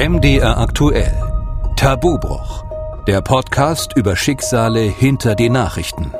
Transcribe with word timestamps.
MDR 0.00 0.56
aktuell. 0.56 1.12
Tabubruch. 1.76 2.64
Der 3.06 3.20
Podcast 3.20 3.94
über 3.94 4.16
Schicksale 4.16 4.80
hinter 4.80 5.34
die 5.34 5.50
Nachrichten. 5.50 6.14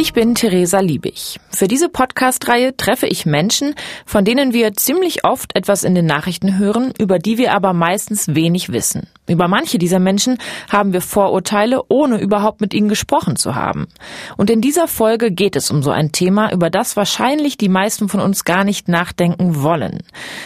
Ich 0.00 0.12
bin 0.12 0.36
Theresa 0.36 0.78
Liebig. 0.78 1.40
Für 1.50 1.66
diese 1.66 1.88
Podcast-Reihe 1.88 2.76
treffe 2.76 3.08
ich 3.08 3.26
Menschen, 3.26 3.74
von 4.06 4.24
denen 4.24 4.52
wir 4.52 4.74
ziemlich 4.74 5.24
oft 5.24 5.56
etwas 5.56 5.82
in 5.82 5.96
den 5.96 6.06
Nachrichten 6.06 6.56
hören, 6.56 6.92
über 7.00 7.18
die 7.18 7.36
wir 7.36 7.52
aber 7.52 7.72
meistens 7.72 8.32
wenig 8.32 8.70
wissen. 8.70 9.08
Über 9.26 9.48
manche 9.48 9.76
dieser 9.76 9.98
Menschen 9.98 10.38
haben 10.70 10.92
wir 10.92 11.00
Vorurteile, 11.00 11.82
ohne 11.88 12.20
überhaupt 12.20 12.60
mit 12.60 12.74
ihnen 12.74 12.88
gesprochen 12.88 13.34
zu 13.34 13.56
haben. 13.56 13.88
Und 14.36 14.50
in 14.50 14.60
dieser 14.60 14.86
Folge 14.86 15.32
geht 15.32 15.56
es 15.56 15.68
um 15.68 15.82
so 15.82 15.90
ein 15.90 16.12
Thema, 16.12 16.52
über 16.52 16.70
das 16.70 16.96
wahrscheinlich 16.96 17.56
die 17.58 17.68
meisten 17.68 18.08
von 18.08 18.20
uns 18.20 18.44
gar 18.44 18.62
nicht 18.62 18.86
nachdenken 18.86 19.64
wollen. 19.64 20.04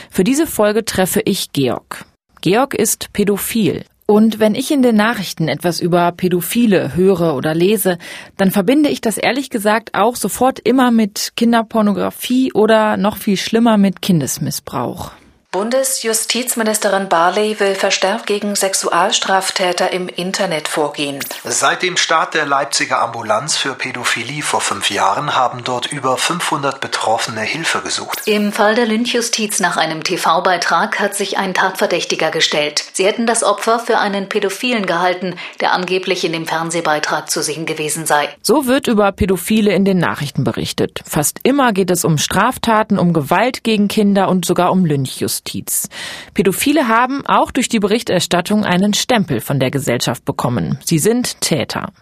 Für 0.09 0.25
diese 0.25 0.47
Folge 0.47 0.87
treffe 0.87 1.21
ich 1.27 1.53
Georg. 1.53 2.07
Georg 2.41 2.73
ist 2.73 3.13
pädophil. 3.13 3.85
Und 4.07 4.41
wenn 4.41 4.55
ich 4.55 4.71
in 4.71 4.83
den 4.83 4.97
Nachrichten 4.97 5.49
etwas 5.49 5.81
über 5.81 6.11
Pädophile 6.13 6.95
höre 6.95 7.35
oder 7.35 7.55
lese, 7.55 7.99
dann 8.37 8.51
verbinde 8.51 8.89
ich 8.89 9.01
das 9.01 9.17
ehrlich 9.17 9.49
gesagt 9.49 9.95
auch 9.95 10.17
sofort 10.17 10.59
immer 10.59 10.91
mit 10.91 11.33
Kinderpornografie 11.37 12.53
oder 12.53 12.97
noch 12.97 13.17
viel 13.17 13.37
schlimmer 13.37 13.79
mit 13.79 14.03
Kindesmissbrauch. 14.03 15.13
Bundesjustizministerin 15.53 17.11
Barley 17.11 17.61
will 17.61 17.75
verstärkt 17.75 18.27
gegen 18.27 18.55
Sexualstraftäter 18.55 19.93
im 19.93 20.09
Internet 20.09 20.67
vorgehen. 20.67 21.23
Seit 21.45 21.83
dem 21.83 21.99
Start 21.99 22.33
der 22.33 22.47
Leipziger 22.47 23.03
Ambulanz 23.03 23.59
für 23.59 23.75
Pädophilie 23.75 24.43
vor 24.43 24.63
fünf 24.63 24.89
Jahren 24.89 25.37
haben 25.37 25.63
dort 25.63 25.93
über 25.93 26.17
500 26.17 26.81
Betroffene 26.81 27.43
Hilfe 27.43 27.83
gesucht. 27.83 28.23
Im 28.25 28.51
Fall 28.51 28.75
der 28.75 28.87
Lynchjustiz 28.87 29.61
nach 29.61 29.77
einem 29.77 30.03
TV-Beitrag 30.03 30.99
hat 30.99 31.15
sich 31.15 31.37
ein 31.37 31.53
Tatverdächtiger 31.53 32.31
gestellt. 32.31 32.83
Sie 32.95 33.05
hätten 33.05 33.27
das 33.27 33.45
Opfer 33.45 33.79
für 33.79 33.99
einen 33.99 34.31
Pädophilen 34.31 34.87
gehalten, 34.87 35.35
der 35.61 35.75
angeblich 35.75 36.25
in 36.25 36.33
dem 36.33 36.47
Fernsehbeitrag 36.47 37.31
zu 37.31 37.43
sehen 37.43 37.67
gewesen 37.67 38.07
sei. 38.07 38.31
So 38.41 38.67
wird 38.67 38.87
über 38.87 39.13
Pädophile 39.13 39.75
in 39.75 39.85
den 39.85 39.99
Nachrichten 39.99 40.45
berichtet. 40.45 41.01
Fast 41.07 41.41
immer 41.43 41.75
geht 41.75 41.91
es 41.91 42.07
um 42.07 42.17
Straftaten, 42.17 42.99
um 42.99 43.13
Gewalt 43.13 43.63
gegen 43.65 43.89
Kinder 43.89 44.31
und 44.31 44.47
sogar 44.47 44.73
um 44.73 44.87
Lynchjustiz. 44.87 45.42
Justiz. 45.43 45.89
Pädophile 46.35 46.89
haben 46.89 47.27
auch 47.27 47.51
durch 47.51 47.69
die 47.69 47.79
Berichterstattung 47.79 48.65
einen 48.65 48.95
Stempel 48.95 49.41
von 49.41 49.59
der 49.59 49.71
Gesellschaft 49.71 50.25
bekommen. 50.25 50.79
Sie 50.85 50.99
sind 50.99 51.41
Täter. 51.41 51.93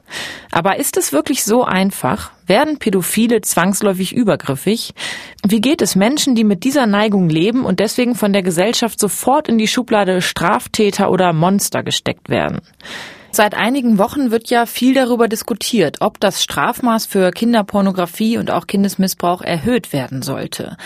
Aber 0.50 0.78
ist 0.78 0.97
es 0.97 1.12
wirklich 1.12 1.44
so 1.44 1.64
einfach? 1.64 2.30
Werden 2.47 2.78
Pädophile 2.78 3.41
zwangsläufig 3.41 4.14
übergriffig? 4.14 4.94
Wie 5.47 5.60
geht 5.60 5.82
es 5.82 5.97
Menschen, 5.97 6.34
die 6.34 6.44
mit 6.44 6.64
dieser 6.64 6.86
Neigung 6.86 7.28
leben 7.28 7.64
und 7.64 7.80
deswegen 7.80 8.14
von 8.14 8.32
der 8.32 8.42
Gesellschaft 8.42 8.98
sofort 9.00 9.48
in 9.48 9.58
die 9.58 9.69
Schublade 9.69 10.20
Straftäter 10.20 11.10
oder 11.10 11.32
Monster 11.32 11.82
gesteckt 11.82 12.28
werden? 12.28 12.60
Seit 13.32 13.54
einigen 13.54 13.98
Wochen 13.98 14.32
wird 14.32 14.50
ja 14.50 14.66
viel 14.66 14.92
darüber 14.92 15.28
diskutiert, 15.28 15.98
ob 16.00 16.19
das 16.19 16.42
Strafmaß 16.42 17.06
für 17.06 17.30
Kinderpornografie 17.30 18.38
und 18.38 18.50
auch 18.50 18.66
Kindesmissbrauch 18.66 19.41
erhöht 19.41 19.92
werden 19.92 20.22
sollte. 20.22 20.77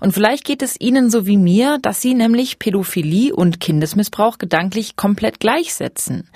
Und 0.00 0.12
vielleicht 0.12 0.44
geht 0.44 0.62
es 0.62 0.80
Ihnen 0.80 1.10
so 1.10 1.26
wie 1.26 1.36
mir, 1.36 1.78
dass 1.80 2.00
Sie 2.00 2.14
nämlich 2.14 2.58
Pädophilie 2.58 3.34
und 3.34 3.60
Kindesmissbrauch 3.60 4.38
gedanklich 4.38 4.96
komplett 4.96 5.40
gleichsetzen. 5.40 6.28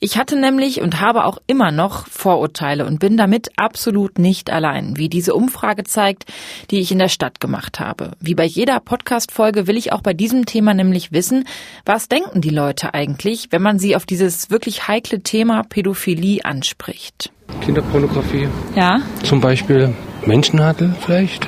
Ich 0.00 0.18
hatte 0.18 0.36
nämlich 0.36 0.80
und 0.80 1.00
habe 1.00 1.24
auch 1.24 1.38
immer 1.46 1.70
noch 1.70 2.06
Vorurteile 2.08 2.84
und 2.84 2.98
bin 2.98 3.16
damit 3.16 3.50
absolut 3.56 4.18
nicht 4.18 4.50
allein, 4.50 4.96
wie 4.96 5.08
diese 5.08 5.34
Umfrage 5.34 5.84
zeigt, 5.84 6.24
die 6.70 6.80
ich 6.80 6.90
in 6.90 6.98
der 6.98 7.08
Stadt 7.08 7.40
gemacht 7.40 7.80
habe. 7.80 8.12
Wie 8.20 8.34
bei 8.34 8.44
jeder 8.44 8.80
Podcast-Folge 8.80 9.66
will 9.66 9.76
ich 9.76 9.92
auch 9.92 10.02
bei 10.02 10.14
diesem 10.14 10.46
Thema 10.46 10.74
nämlich 10.74 11.12
wissen, 11.12 11.44
was 11.84 12.08
denken 12.08 12.40
die 12.40 12.50
Leute 12.50 12.94
eigentlich, 12.94 13.48
wenn 13.50 13.62
man 13.62 13.78
sie 13.78 13.96
auf 13.96 14.06
dieses 14.06 14.50
wirklich 14.50 14.88
heikle 14.88 15.22
Thema 15.22 15.62
Pädophilie 15.62 16.44
anspricht. 16.44 17.30
Kinderpornografie. 17.60 18.48
Ja. 18.74 19.00
Zum 19.22 19.40
Beispiel 19.40 19.94
Menschenhandel 20.26 20.94
vielleicht. 21.00 21.46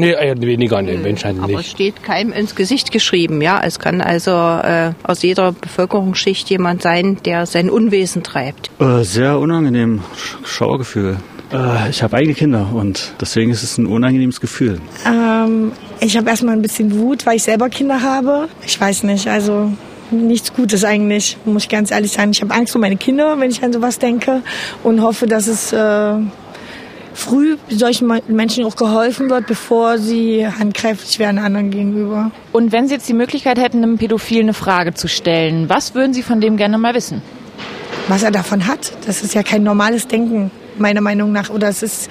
Nee, 0.00 0.10
eher 0.12 0.40
weniger 0.40 0.78
an 0.78 0.86
den 0.86 1.02
Menschenhandel 1.02 1.44
Aber 1.44 1.52
nicht. 1.52 1.66
es 1.66 1.70
steht 1.72 2.02
keinem 2.02 2.32
ins 2.32 2.54
Gesicht 2.54 2.90
geschrieben, 2.92 3.40
ja. 3.40 3.60
Es 3.64 3.78
kann 3.78 4.00
also 4.00 4.30
äh, 4.32 4.92
aus 5.02 5.22
jeder 5.22 5.52
Bevölkerungsschicht 5.52 6.50
jemand 6.50 6.82
sein, 6.82 7.18
der 7.24 7.46
sein 7.46 7.70
Unwesen 7.70 8.22
treibt. 8.22 8.70
Äh, 8.80 9.02
sehr 9.04 9.38
unangenehm. 9.38 10.00
Sch- 10.16 10.46
Schauergefühl. 10.46 11.16
Äh, 11.52 11.90
ich 11.90 12.02
habe 12.02 12.16
eigene 12.16 12.34
Kinder 12.34 12.68
und 12.72 13.12
deswegen 13.20 13.50
ist 13.50 13.62
es 13.62 13.76
ein 13.78 13.86
unangenehmes 13.86 14.40
Gefühl. 14.40 14.80
Ähm, 15.06 15.72
ich 16.00 16.16
habe 16.16 16.30
erstmal 16.30 16.54
ein 16.54 16.62
bisschen 16.62 16.96
Wut, 16.98 17.26
weil 17.26 17.36
ich 17.36 17.42
selber 17.42 17.68
Kinder 17.68 18.02
habe. 18.02 18.48
Ich 18.64 18.80
weiß 18.80 19.02
nicht, 19.02 19.26
also 19.28 19.72
nichts 20.12 20.52
Gutes 20.52 20.84
eigentlich, 20.84 21.36
muss 21.44 21.64
ich 21.64 21.68
ganz 21.68 21.90
ehrlich 21.90 22.12
sein. 22.12 22.30
Ich 22.32 22.40
habe 22.42 22.52
Angst 22.54 22.74
um 22.74 22.80
meine 22.80 22.96
Kinder, 22.96 23.38
wenn 23.38 23.50
ich 23.50 23.62
an 23.62 23.72
sowas 23.72 23.98
denke 23.98 24.42
und 24.82 25.02
hoffe, 25.02 25.26
dass 25.26 25.46
es 25.46 25.72
äh, 25.72 26.14
früh 27.20 27.56
solchen 27.68 28.06
Me- 28.08 28.22
Menschen 28.28 28.64
auch 28.64 28.76
geholfen 28.76 29.28
wird, 29.30 29.46
bevor 29.46 29.98
sie 29.98 30.46
handgreiflich 30.46 31.18
werden 31.18 31.38
anderen 31.38 31.70
gegenüber. 31.70 32.30
Und 32.52 32.72
wenn 32.72 32.88
Sie 32.88 32.94
jetzt 32.94 33.08
die 33.08 33.14
Möglichkeit 33.14 33.58
hätten, 33.58 33.78
einem 33.82 33.98
Pädophilen 33.98 34.46
eine 34.46 34.54
Frage 34.54 34.94
zu 34.94 35.06
stellen, 35.08 35.68
was 35.68 35.94
würden 35.94 36.12
Sie 36.14 36.22
von 36.22 36.40
dem 36.40 36.56
gerne 36.56 36.78
mal 36.78 36.94
wissen? 36.94 37.22
Was 38.08 38.22
er 38.22 38.30
davon 38.30 38.66
hat, 38.66 38.92
das 39.06 39.22
ist 39.22 39.34
ja 39.34 39.42
kein 39.42 39.62
normales 39.62 40.08
Denken, 40.08 40.50
meiner 40.78 41.00
Meinung 41.00 41.30
nach. 41.32 41.50
Oder 41.50 41.68
es 41.68 41.82
ist 41.82 42.10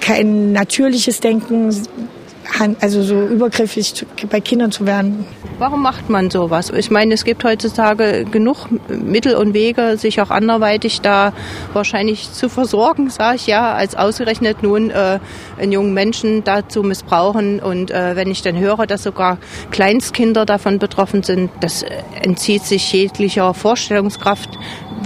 kein 0.00 0.52
natürliches 0.52 1.20
Denken, 1.20 1.74
also 2.80 3.02
so 3.02 3.20
übergriffig 3.22 4.06
bei 4.30 4.40
Kindern 4.40 4.72
zu 4.72 4.86
werden. 4.86 5.26
Warum 5.58 5.82
macht 5.82 6.10
man 6.10 6.30
sowas? 6.30 6.70
Ich 6.70 6.90
meine, 6.90 7.14
es 7.14 7.24
gibt 7.24 7.44
heutzutage 7.44 8.24
genug 8.24 8.68
Mittel 8.88 9.34
und 9.36 9.54
Wege, 9.54 9.96
sich 9.96 10.20
auch 10.20 10.30
anderweitig 10.30 11.00
da 11.00 11.32
wahrscheinlich 11.72 12.32
zu 12.32 12.48
versorgen, 12.48 13.10
sage 13.10 13.36
ich 13.36 13.46
ja, 13.46 13.72
als 13.74 13.94
ausgerechnet 13.94 14.62
nun 14.62 14.90
äh, 14.90 15.18
einen 15.58 15.72
jungen 15.72 15.94
Menschen 15.94 16.44
da 16.44 16.68
zu 16.68 16.82
missbrauchen. 16.82 17.60
Und 17.60 17.90
äh, 17.90 18.16
wenn 18.16 18.30
ich 18.30 18.42
dann 18.42 18.58
höre, 18.58 18.86
dass 18.86 19.02
sogar 19.02 19.38
Kleinstkinder 19.70 20.44
davon 20.44 20.78
betroffen 20.78 21.22
sind, 21.22 21.50
das 21.60 21.84
entzieht 22.22 22.64
sich 22.64 22.92
jeglicher 22.92 23.54
Vorstellungskraft, 23.54 24.50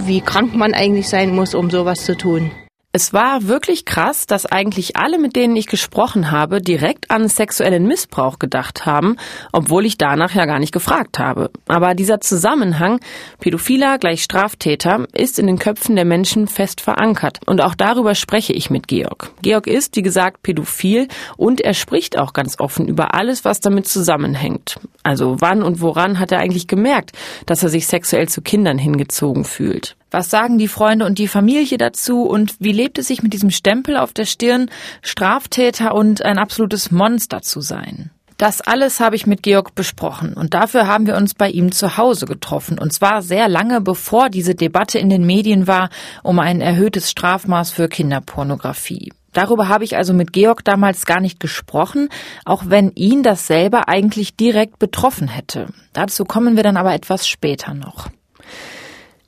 wie 0.05 0.21
krank 0.21 0.55
man 0.55 0.73
eigentlich 0.73 1.09
sein 1.09 1.33
muss, 1.33 1.53
um 1.53 1.69
sowas 1.69 2.03
zu 2.05 2.17
tun. 2.17 2.51
Es 2.93 3.13
war 3.13 3.47
wirklich 3.47 3.85
krass, 3.85 4.25
dass 4.25 4.45
eigentlich 4.45 4.97
alle, 4.97 5.17
mit 5.17 5.37
denen 5.37 5.55
ich 5.55 5.67
gesprochen 5.67 6.29
habe, 6.29 6.61
direkt 6.61 7.09
an 7.09 7.29
sexuellen 7.29 7.87
Missbrauch 7.87 8.37
gedacht 8.37 8.85
haben, 8.85 9.15
obwohl 9.53 9.85
ich 9.85 9.97
danach 9.97 10.35
ja 10.35 10.45
gar 10.45 10.59
nicht 10.59 10.73
gefragt 10.73 11.17
habe. 11.17 11.51
Aber 11.69 11.95
dieser 11.95 12.19
Zusammenhang, 12.19 12.99
Pädophiler 13.39 13.97
gleich 13.97 14.21
Straftäter, 14.23 15.07
ist 15.13 15.39
in 15.39 15.47
den 15.47 15.57
Köpfen 15.57 15.95
der 15.95 16.03
Menschen 16.03 16.47
fest 16.47 16.81
verankert. 16.81 17.39
Und 17.45 17.61
auch 17.61 17.75
darüber 17.75 18.13
spreche 18.13 18.51
ich 18.51 18.69
mit 18.69 18.89
Georg. 18.89 19.31
Georg 19.41 19.67
ist, 19.67 19.95
wie 19.95 20.01
gesagt, 20.01 20.43
pädophil 20.43 21.07
und 21.37 21.61
er 21.61 21.73
spricht 21.73 22.17
auch 22.17 22.33
ganz 22.33 22.59
offen 22.59 22.89
über 22.89 23.15
alles, 23.15 23.45
was 23.45 23.61
damit 23.61 23.87
zusammenhängt. 23.87 24.81
Also 25.01 25.37
wann 25.39 25.63
und 25.63 25.79
woran 25.79 26.19
hat 26.19 26.33
er 26.33 26.39
eigentlich 26.39 26.67
gemerkt, 26.67 27.11
dass 27.45 27.63
er 27.63 27.69
sich 27.69 27.87
sexuell 27.87 28.27
zu 28.27 28.41
Kindern 28.41 28.77
hingezogen 28.77 29.45
fühlt? 29.45 29.95
Was 30.11 30.29
sagen 30.29 30.57
die 30.57 30.67
Freunde 30.67 31.05
und 31.05 31.17
die 31.19 31.29
Familie 31.29 31.77
dazu 31.77 32.23
und 32.23 32.55
wie 32.59 32.73
lebt 32.73 32.99
es 32.99 33.07
sich 33.07 33.23
mit 33.23 33.31
diesem 33.31 33.49
Stempel 33.49 33.95
auf 33.95 34.11
der 34.11 34.25
Stirn, 34.25 34.69
Straftäter 35.01 35.95
und 35.95 36.21
ein 36.21 36.37
absolutes 36.37 36.91
Monster 36.91 37.41
zu 37.41 37.61
sein? 37.61 38.11
Das 38.37 38.59
alles 38.59 38.99
habe 38.99 39.15
ich 39.15 39.25
mit 39.25 39.41
Georg 39.41 39.73
besprochen 39.73 40.33
und 40.33 40.53
dafür 40.53 40.87
haben 40.87 41.07
wir 41.07 41.15
uns 41.15 41.33
bei 41.33 41.49
ihm 41.49 41.71
zu 41.71 41.95
Hause 41.97 42.25
getroffen 42.25 42.77
und 42.77 42.91
zwar 42.91 43.21
sehr 43.21 43.47
lange 43.47 43.79
bevor 43.79 44.29
diese 44.29 44.53
Debatte 44.53 44.99
in 44.99 45.09
den 45.09 45.25
Medien 45.25 45.65
war 45.65 45.89
um 46.23 46.39
ein 46.39 46.59
erhöhtes 46.59 47.09
Strafmaß 47.09 47.71
für 47.71 47.87
Kinderpornografie. 47.87 49.13
Darüber 49.31 49.69
habe 49.69 49.85
ich 49.85 49.95
also 49.95 50.13
mit 50.13 50.33
Georg 50.33 50.65
damals 50.65 51.05
gar 51.05 51.21
nicht 51.21 51.39
gesprochen, 51.39 52.09
auch 52.43 52.63
wenn 52.65 52.91
ihn 52.95 53.23
das 53.23 53.47
selber 53.47 53.87
eigentlich 53.87 54.35
direkt 54.35 54.77
betroffen 54.77 55.29
hätte. 55.29 55.67
Dazu 55.93 56.25
kommen 56.25 56.57
wir 56.57 56.63
dann 56.63 56.75
aber 56.75 56.93
etwas 56.93 57.27
später 57.27 57.73
noch. 57.73 58.09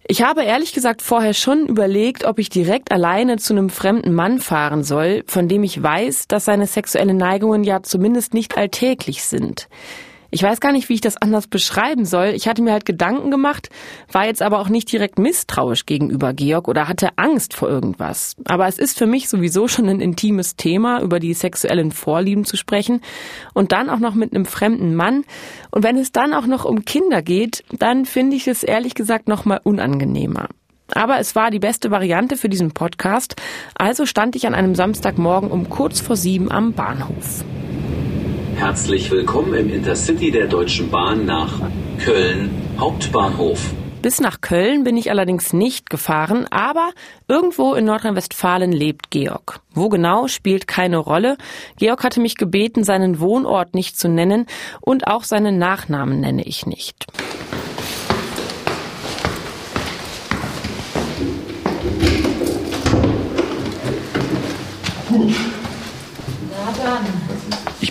Ich 0.05 0.21
habe 0.21 0.43
ehrlich 0.43 0.73
gesagt 0.73 1.01
vorher 1.01 1.33
schon 1.33 1.67
überlegt, 1.67 2.25
ob 2.25 2.37
ich 2.37 2.49
direkt 2.49 2.91
alleine 2.91 3.37
zu 3.37 3.53
einem 3.53 3.69
fremden 3.69 4.13
Mann 4.13 4.39
fahren 4.39 4.83
soll, 4.83 5.23
von 5.27 5.47
dem 5.47 5.63
ich 5.63 5.81
weiß, 5.81 6.27
dass 6.27 6.45
seine 6.45 6.67
sexuellen 6.67 7.15
Neigungen 7.15 7.63
ja 7.63 7.83
zumindest 7.83 8.33
nicht 8.33 8.57
alltäglich 8.57 9.23
sind. 9.23 9.69
Ich 10.33 10.41
weiß 10.41 10.59
gar 10.61 10.71
nicht, 10.71 10.89
wie 10.89 10.95
ich 10.95 11.01
das 11.01 11.15
anders 11.15 11.45
beschreiben 11.45 12.05
soll. 12.05 12.29
Ich 12.29 12.47
hatte 12.47 12.63
mir 12.63 12.71
halt 12.71 12.87
Gedanken 12.87 13.29
gemacht, 13.29 13.69
war 14.11 14.25
jetzt 14.25 14.41
aber 14.41 14.57
auch 14.57 14.67
nicht 14.67 14.91
direkt 14.91 15.19
misstrauisch 15.19 15.85
gegenüber 15.85 16.33
Georg 16.33 16.67
oder 16.67 16.87
hatte 16.87 17.09
Angst 17.17 17.53
vor 17.53 17.69
irgendwas. 17.69 18.35
Aber 18.45 18.67
es 18.67 18.79
ist 18.79 18.97
für 18.97 19.05
mich 19.05 19.29
sowieso 19.29 19.67
schon 19.67 19.87
ein 19.87 20.01
intimes 20.01 20.55
Thema, 20.55 21.03
über 21.03 21.19
die 21.19 21.35
sexuellen 21.35 21.91
Vorlieben 21.91 22.45
zu 22.45 22.57
sprechen 22.57 23.01
und 23.53 23.73
dann 23.73 23.91
auch 23.91 23.99
noch 23.99 24.15
mit 24.15 24.33
einem 24.33 24.45
fremden 24.45 24.95
Mann. 24.95 25.23
Und 25.69 25.83
wenn 25.83 25.97
es 25.97 26.11
dann 26.11 26.33
auch 26.33 26.47
noch 26.47 26.65
um 26.65 26.83
Kinder 26.83 27.21
geht, 27.21 27.63
dann 27.77 28.05
finde 28.05 28.35
ich 28.35 28.47
es 28.47 28.63
ehrlich 28.63 28.95
gesagt 28.95 29.27
noch 29.27 29.45
mal 29.45 29.61
unangenehmer. 29.63 30.47
Aber 30.95 31.19
es 31.19 31.35
war 31.35 31.51
die 31.51 31.59
beste 31.59 31.91
Variante 31.91 32.37
für 32.37 32.49
diesen 32.49 32.71
Podcast, 32.71 33.35
also 33.75 34.07
stand 34.07 34.35
ich 34.35 34.47
an 34.47 34.55
einem 34.55 34.73
Samstagmorgen 34.73 35.51
um 35.51 35.69
kurz 35.69 35.99
vor 35.99 36.15
sieben 36.15 36.51
am 36.51 36.73
Bahnhof. 36.73 37.45
Herzlich 38.55 39.11
willkommen 39.11 39.53
im 39.53 39.69
Intercity 39.69 40.31
der 40.31 40.47
Deutschen 40.47 40.89
Bahn 40.89 41.25
nach 41.25 41.59
Köln 41.99 42.49
Hauptbahnhof. 42.77 43.73
Bis 44.01 44.19
nach 44.19 44.41
Köln 44.41 44.83
bin 44.83 44.95
ich 44.95 45.09
allerdings 45.09 45.53
nicht 45.53 45.89
gefahren, 45.89 46.45
aber 46.49 46.91
irgendwo 47.27 47.73
in 47.73 47.85
Nordrhein-Westfalen 47.85 48.71
lebt 48.71 49.11
Georg. 49.11 49.61
Wo 49.73 49.89
genau 49.89 50.27
spielt 50.27 50.67
keine 50.67 50.97
Rolle. 50.97 51.37
Georg 51.77 52.03
hatte 52.03 52.19
mich 52.19 52.35
gebeten, 52.35 52.83
seinen 52.83 53.19
Wohnort 53.19 53.75
nicht 53.75 53.97
zu 53.97 54.07
nennen 54.07 54.45
und 54.81 55.07
auch 55.07 55.23
seinen 55.23 55.57
Nachnamen 55.57 56.19
nenne 56.19 56.43
ich 56.43 56.65
nicht. 56.65 57.05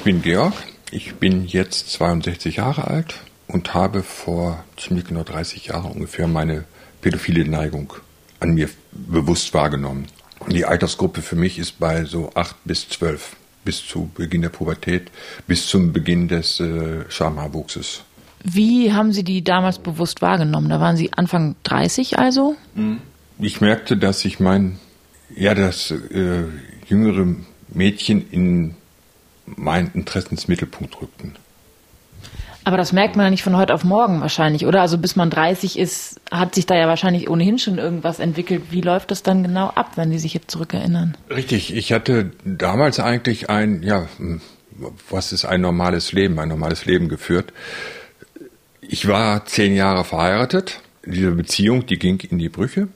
Ich 0.02 0.04
bin 0.04 0.20
Georg, 0.20 0.54
ich 0.90 1.14
bin 1.14 1.46
jetzt 1.46 1.92
62 1.92 2.56
Jahre 2.56 2.88
alt 2.88 3.20
und 3.46 3.72
habe 3.72 4.02
vor 4.02 4.64
ziemlich 4.76 5.04
genau 5.04 5.22
30 5.22 5.66
Jahren 5.66 5.92
ungefähr 5.92 6.26
meine 6.26 6.64
pädophile 7.00 7.48
Neigung 7.48 7.92
an 8.40 8.54
mir 8.54 8.68
bewusst 8.90 9.54
wahrgenommen. 9.54 10.08
Und 10.40 10.54
die 10.54 10.64
Altersgruppe 10.64 11.22
für 11.22 11.36
mich 11.36 11.56
ist 11.56 11.78
bei 11.78 12.04
so 12.04 12.32
8 12.34 12.56
bis 12.64 12.88
12, 12.88 13.36
bis 13.64 13.86
zu 13.86 14.10
Beginn 14.16 14.42
der 14.42 14.48
Pubertät, 14.48 15.12
bis 15.46 15.68
zum 15.68 15.92
Beginn 15.92 16.26
des 16.26 16.58
äh, 16.58 17.08
Schamhaarwuchses. 17.08 18.02
Wie 18.42 18.92
haben 18.92 19.12
Sie 19.12 19.22
die 19.22 19.44
damals 19.44 19.78
bewusst 19.78 20.20
wahrgenommen? 20.20 20.68
Da 20.68 20.80
waren 20.80 20.96
Sie 20.96 21.12
Anfang 21.12 21.54
30 21.62 22.18
also? 22.18 22.56
Ich 23.38 23.60
merkte, 23.60 23.96
dass 23.96 24.24
ich 24.24 24.40
mein, 24.40 24.80
ja, 25.32 25.54
das 25.54 25.92
äh, 25.92 26.42
jüngere 26.88 27.36
Mädchen 27.68 28.28
in 28.32 28.74
mein 29.56 29.90
Interessensmittelpunkt 29.94 31.00
rückten. 31.00 31.36
Aber 32.64 32.76
das 32.76 32.92
merkt 32.92 33.16
man 33.16 33.26
ja 33.26 33.30
nicht 33.30 33.42
von 33.42 33.56
heute 33.56 33.74
auf 33.74 33.82
morgen 33.82 34.20
wahrscheinlich, 34.20 34.66
oder? 34.66 34.82
Also 34.82 34.96
bis 34.96 35.16
man 35.16 35.30
30 35.30 35.78
ist, 35.78 36.20
hat 36.30 36.54
sich 36.54 36.66
da 36.66 36.76
ja 36.76 36.86
wahrscheinlich 36.86 37.28
ohnehin 37.28 37.58
schon 37.58 37.78
irgendwas 37.78 38.20
entwickelt. 38.20 38.64
Wie 38.70 38.80
läuft 38.80 39.10
das 39.10 39.24
dann 39.24 39.42
genau 39.42 39.68
ab, 39.68 39.92
wenn 39.96 40.10
die 40.10 40.18
sich 40.18 40.32
jetzt 40.32 40.50
zurückerinnern? 40.50 41.16
Richtig, 41.28 41.74
ich 41.74 41.92
hatte 41.92 42.30
damals 42.44 43.00
eigentlich 43.00 43.50
ein, 43.50 43.82
ja, 43.82 44.06
was 45.10 45.32
ist 45.32 45.44
ein 45.44 45.60
normales 45.60 46.12
Leben, 46.12 46.38
ein 46.38 46.48
normales 46.48 46.84
Leben 46.84 47.08
geführt. 47.08 47.52
Ich 48.80 49.08
war 49.08 49.44
zehn 49.46 49.74
Jahre 49.74 50.04
verheiratet. 50.04 50.80
Diese 51.04 51.32
Beziehung, 51.32 51.86
die 51.86 51.98
ging 51.98 52.20
in 52.20 52.38
die 52.38 52.48
Brüche. 52.48 52.88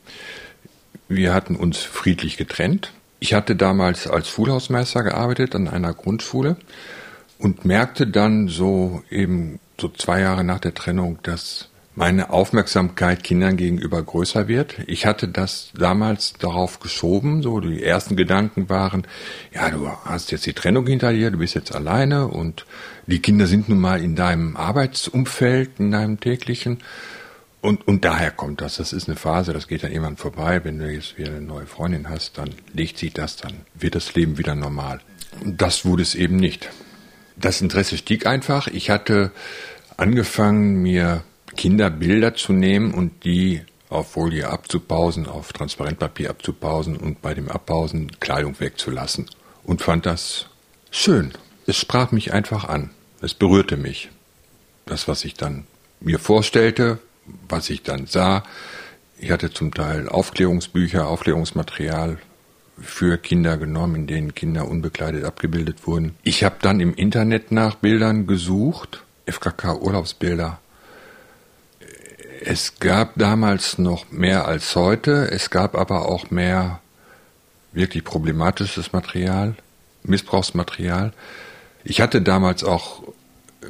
Wir 1.09 1.35
hatten 1.35 1.57
uns 1.57 1.79
friedlich 1.79 2.37
getrennt. 2.37 2.93
Ich 3.19 3.35
hatte 3.35 3.57
damals 3.57 4.07
als 4.07 4.29
Schulhausmeister 4.29 5.03
gearbeitet 5.03 5.55
an 5.55 5.69
einer 5.69 5.95
Grundschule 5.95 6.57
und 7.39 7.65
merkte 7.65 8.07
dann 8.07 8.49
so 8.49 9.03
eben 9.11 9.59
so 9.81 9.89
zwei 9.89 10.21
Jahre 10.21 10.45
nach 10.45 10.61
der 10.61 10.75
Trennung, 10.75 11.19
dass 11.23 11.69
meine 11.97 12.29
Aufmerksamkeit 12.29 13.25
Kindern 13.25 13.57
gegenüber 13.57 14.03
größer 14.03 14.49
wird. 14.49 14.77
Ich 14.87 15.07
hatte 15.07 15.29
das 15.29 15.71
damals 15.75 16.35
darauf 16.35 16.79
geschoben, 16.79 17.43
so 17.43 17.59
die 17.61 17.83
ersten 17.83 18.17
Gedanken 18.17 18.69
waren, 18.69 19.07
ja, 19.53 19.71
du 19.71 19.89
hast 20.05 20.31
jetzt 20.31 20.45
die 20.45 20.53
Trennung 20.53 20.87
hinter 20.87 21.13
dir, 21.13 21.31
du 21.31 21.39
bist 21.39 21.55
jetzt 21.55 21.75
alleine 21.75 22.29
und 22.29 22.67
die 23.07 23.21
Kinder 23.21 23.47
sind 23.47 23.71
nun 23.71 23.79
mal 23.79 24.03
in 24.03 24.15
deinem 24.15 24.57
Arbeitsumfeld, 24.57 25.71
in 25.79 25.91
deinem 25.91 26.21
täglichen. 26.21 26.79
Und, 27.67 27.89
und 27.89 28.05
daher 28.05 28.31
kommt 28.31 28.61
das. 28.61 28.77
Das 28.77 28.93
ist 28.93 29.09
eine 29.09 29.17
Phase, 29.17 29.53
das 29.53 29.67
geht 29.67 29.83
dann 29.83 29.91
irgendwann 29.91 30.17
vorbei. 30.17 30.63
Wenn 30.63 30.79
du 30.79 30.89
jetzt 30.89 31.19
wieder 31.19 31.33
eine 31.33 31.41
neue 31.41 31.67
Freundin 31.67 32.09
hast, 32.09 32.39
dann 32.39 32.55
legt 32.73 32.97
sich 32.97 33.13
das, 33.13 33.35
dann 33.35 33.55
wird 33.75 33.97
das 33.97 34.15
Leben 34.15 34.39
wieder 34.39 34.55
normal. 34.55 35.01
Das 35.45 35.85
wurde 35.85 36.03
es 36.03 36.15
eben 36.15 36.37
nicht. 36.37 36.71
Das 37.35 37.61
Interesse 37.61 37.97
stieg 37.97 38.25
einfach. 38.25 38.69
Ich 38.69 38.89
hatte 38.89 39.33
angefangen, 39.97 40.77
mir 40.77 41.25
Kinderbilder 41.57 42.37
zu 42.37 42.53
nehmen 42.53 42.95
und 42.95 43.25
die 43.25 43.63
auf 43.89 44.13
Folie 44.13 44.49
abzupausen, 44.49 45.27
auf 45.27 45.53
Transparentpapier 45.53 46.31
abzupausen 46.31 46.97
und 46.97 47.21
bei 47.21 47.35
dem 47.35 47.49
Abpausen 47.49 48.13
Kleidung 48.21 48.61
wegzulassen. 48.61 49.27
Und 49.65 49.83
fand 49.83 50.07
das 50.07 50.47
schön. 50.93 51.33
Es 51.67 51.77
sprach 51.77 52.13
mich 52.13 52.33
einfach 52.33 52.63
an. 52.69 52.91
Es 53.21 53.35
berührte 53.35 53.77
mich. 53.77 54.11
Das, 54.85 55.09
was 55.09 55.25
ich 55.25 55.35
dann 55.35 55.67
mir 55.99 56.21
vorstellte, 56.21 57.01
was 57.49 57.71
ich 57.71 57.83
dann 57.83 58.07
sah. 58.07 58.43
Ich 59.19 59.31
hatte 59.31 59.51
zum 59.51 59.73
Teil 59.73 60.09
Aufklärungsbücher, 60.09 61.07
Aufklärungsmaterial 61.07 62.19
für 62.81 63.17
Kinder 63.17 63.57
genommen, 63.57 63.95
in 63.95 64.07
denen 64.07 64.35
Kinder 64.35 64.69
unbekleidet 64.69 65.25
abgebildet 65.25 65.87
wurden. 65.87 66.15
Ich 66.23 66.45
habe 66.45 66.57
dann 66.61 66.81
im 66.81 66.95
Internet 66.95 67.51
nach 67.51 67.77
Bildern 67.77 68.27
gesucht, 68.27 69.03
FKK 69.25 69.77
Urlaubsbilder. 69.81 70.59
Es 72.45 72.79
gab 72.79 73.15
damals 73.17 73.79
noch 73.79 74.11
mehr 74.11 74.47
als 74.47 74.77
heute, 74.77 75.31
es 75.31 75.49
gab 75.51 75.75
aber 75.75 76.07
auch 76.07 76.31
mehr 76.31 76.81
wirklich 77.73 78.05
problematisches 78.05 78.93
Material, 78.93 79.55
Missbrauchsmaterial. 80.03 81.13
Ich 81.83 82.01
hatte 82.01 82.21
damals 82.21 82.63
auch 82.63 83.03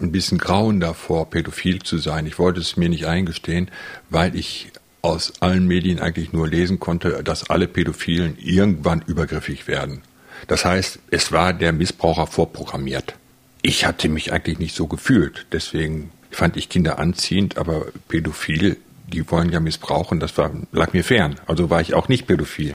ein 0.00 0.12
bisschen 0.12 0.38
Grauen 0.38 0.80
davor, 0.80 1.30
pädophil 1.30 1.82
zu 1.82 1.98
sein. 1.98 2.26
Ich 2.26 2.38
wollte 2.38 2.60
es 2.60 2.76
mir 2.76 2.88
nicht 2.88 3.06
eingestehen, 3.06 3.70
weil 4.10 4.34
ich 4.36 4.72
aus 5.02 5.40
allen 5.40 5.66
Medien 5.66 6.00
eigentlich 6.00 6.32
nur 6.32 6.48
lesen 6.48 6.80
konnte, 6.80 7.22
dass 7.22 7.48
alle 7.48 7.68
Pädophilen 7.68 8.36
irgendwann 8.38 9.02
übergriffig 9.06 9.68
werden. 9.68 10.02
Das 10.48 10.64
heißt, 10.64 10.98
es 11.10 11.32
war 11.32 11.52
der 11.52 11.72
Missbraucher 11.72 12.26
vorprogrammiert. 12.26 13.14
Ich 13.62 13.86
hatte 13.86 14.08
mich 14.08 14.32
eigentlich 14.32 14.58
nicht 14.58 14.74
so 14.74 14.86
gefühlt. 14.86 15.46
Deswegen 15.52 16.10
fand 16.30 16.56
ich 16.56 16.68
Kinder 16.68 16.98
anziehend, 16.98 17.56
aber 17.56 17.86
pädophil, 18.08 18.76
die 19.12 19.30
wollen 19.30 19.50
ja 19.50 19.60
missbrauchen, 19.60 20.18
das 20.18 20.36
war, 20.36 20.50
lag 20.72 20.92
mir 20.92 21.04
fern. 21.04 21.36
Also 21.46 21.70
war 21.70 21.80
ich 21.80 21.94
auch 21.94 22.08
nicht 22.08 22.26
pädophil. 22.26 22.74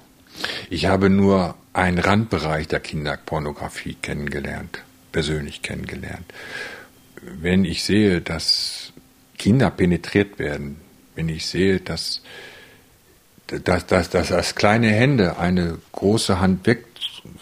Ich 0.69 0.85
habe 0.85 1.09
nur 1.09 1.56
einen 1.74 2.00
Randbereich 2.00 2.67
der 2.67 2.79
Kinderpornografie 2.79 3.97
kennengelernt, 4.01 4.79
persönlich 5.12 5.62
kennengelernt 5.62 6.25
wenn 7.21 7.65
ich 7.65 7.83
sehe, 7.83 8.21
dass 8.21 8.94
Kinder 9.38 9.69
penetriert 9.71 10.39
werden, 10.39 10.77
wenn 11.15 11.29
ich 11.29 11.45
sehe, 11.45 11.79
dass, 11.79 12.21
dass, 13.47 13.85
dass, 13.85 14.09
dass 14.09 14.29
das 14.29 14.56
kleine 14.56 14.91
Hände 14.91 15.38
eine 15.38 15.77
große 15.91 16.39
Hand 16.39 16.65
weg, 16.68 16.85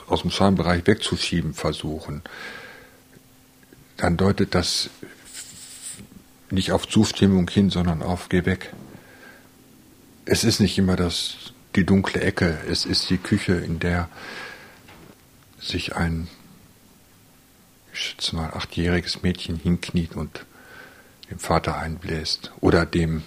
aus 0.08 0.22
dem 0.22 0.32
Schambereich 0.32 0.88
wegzuschieben 0.88 1.54
versuchen, 1.54 2.22
dann 3.98 4.18
deutet 4.18 4.56
das 4.56 4.90
nicht 6.52 6.72
auf 6.72 6.88
Zustimmung 6.88 7.50
hin, 7.50 7.70
sondern 7.70 8.02
auf 8.02 8.30
Geh 8.30 8.46
weg. 8.46 8.74
Es 10.26 10.44
ist 10.44 10.60
nicht 10.60 10.78
immer 10.78 10.96
das, 10.96 11.54
die 11.76 11.86
dunkle 11.86 12.22
Ecke, 12.22 12.58
es 12.70 12.86
ist 12.86 13.10
die 13.10 13.18
Küche, 13.18 13.54
in 13.54 13.80
der 13.80 14.10
sich 15.60 15.96
ein 15.96 16.28
schätze 18.00 18.36
mal, 18.36 18.52
achtjähriges 18.52 19.22
Mädchen 19.22 19.58
hinkniet 19.58 20.16
und 20.16 20.46
dem 21.30 21.40
Vater 21.40 21.78
einbläst 21.78 22.52
oder 22.60 22.86
dem 22.86 23.24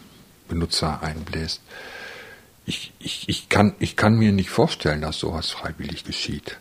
Benutzer 0.49 1.02
einbläst. 1.02 1.61
Ich, 2.64 2.93
ich, 2.99 3.29
ich, 3.29 3.49
kann, 3.49 3.75
ich 3.79 3.97
kann 3.97 4.14
mir 4.14 4.33
nicht 4.33 4.50
vorstellen, 4.50 5.00
dass 5.00 5.19
sowas 5.19 5.50
freiwillig 5.50 6.05
geschieht. 6.05 6.59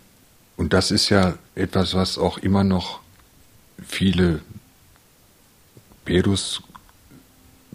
Und 0.58 0.74
das 0.74 0.92
ist 0.92 1.10
ja 1.10 1.36
etwas, 1.56 1.94
was 1.94 2.18
auch 2.18 2.38
immer 2.38 2.64
noch 2.64 3.02
viele 3.86 4.42
Pedus 6.06 6.64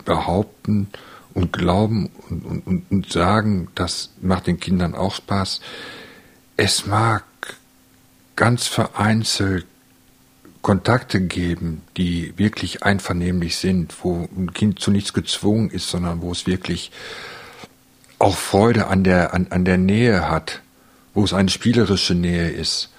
behaupten 0.05 0.89
und 1.35 1.53
glauben 1.53 2.11
und, 2.29 2.67
und, 2.67 2.91
und 2.91 3.13
sagen, 3.13 3.69
das 3.75 4.11
macht 4.21 4.47
den 4.47 4.59
Kindern 4.61 4.95
auch 4.95 5.15
Spaß. 5.15 5.61
Es 6.57 6.87
mag 6.87 7.25
ganz 8.37 8.67
vereinzelt 8.67 9.67
Kontakte 10.67 11.21
geben, 11.21 11.83
die 11.97 12.37
wirklich 12.37 12.83
einvernehmlich 12.83 13.57
sind, 13.57 13.95
wo 14.03 14.29
ein 14.37 14.53
Kind 14.53 14.81
zu 14.81 14.91
nichts 14.91 15.13
gezwungen 15.13 15.71
ist, 15.71 15.89
sondern 15.89 16.23
wo 16.23 16.33
es 16.33 16.49
wirklich 16.49 16.91
auch 18.19 18.37
Freude 18.37 18.89
an 18.89 19.05
der, 19.05 19.33
an, 19.33 19.47
an 19.51 19.65
der 19.65 19.79
Nähe 19.79 20.29
hat, 20.29 20.63
wo 21.15 21.23
es 21.23 21.33
eine 21.33 21.51
spielerische 21.51 22.17
Nähe 22.17 22.49
ist. 22.51 22.91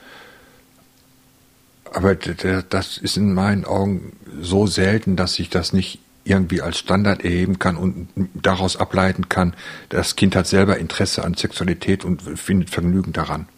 Aber 1.92 2.16
das 2.16 2.98
ist 3.00 3.18
in 3.18 3.34
meinen 3.34 3.66
Augen 3.66 4.14
so 4.42 4.66
selten, 4.66 5.18
dass 5.18 5.38
ich 5.38 5.50
das 5.50 5.74
nicht 5.74 6.00
irgendwie 6.24 6.62
als 6.62 6.78
Standard 6.78 7.26
erheben 7.26 7.60
kann 7.60 7.76
und 7.76 8.08
daraus 8.34 8.78
ableiten 8.78 9.28
kann, 9.28 9.54
das 9.90 10.16
Kind 10.16 10.38
hat 10.38 10.48
selber 10.48 10.78
Interesse 10.78 11.26
an 11.26 11.34
Sexualität 11.34 12.06
und 12.06 12.22
findet 12.40 12.70
Vergnügen 12.70 13.12
daran. 13.12 13.50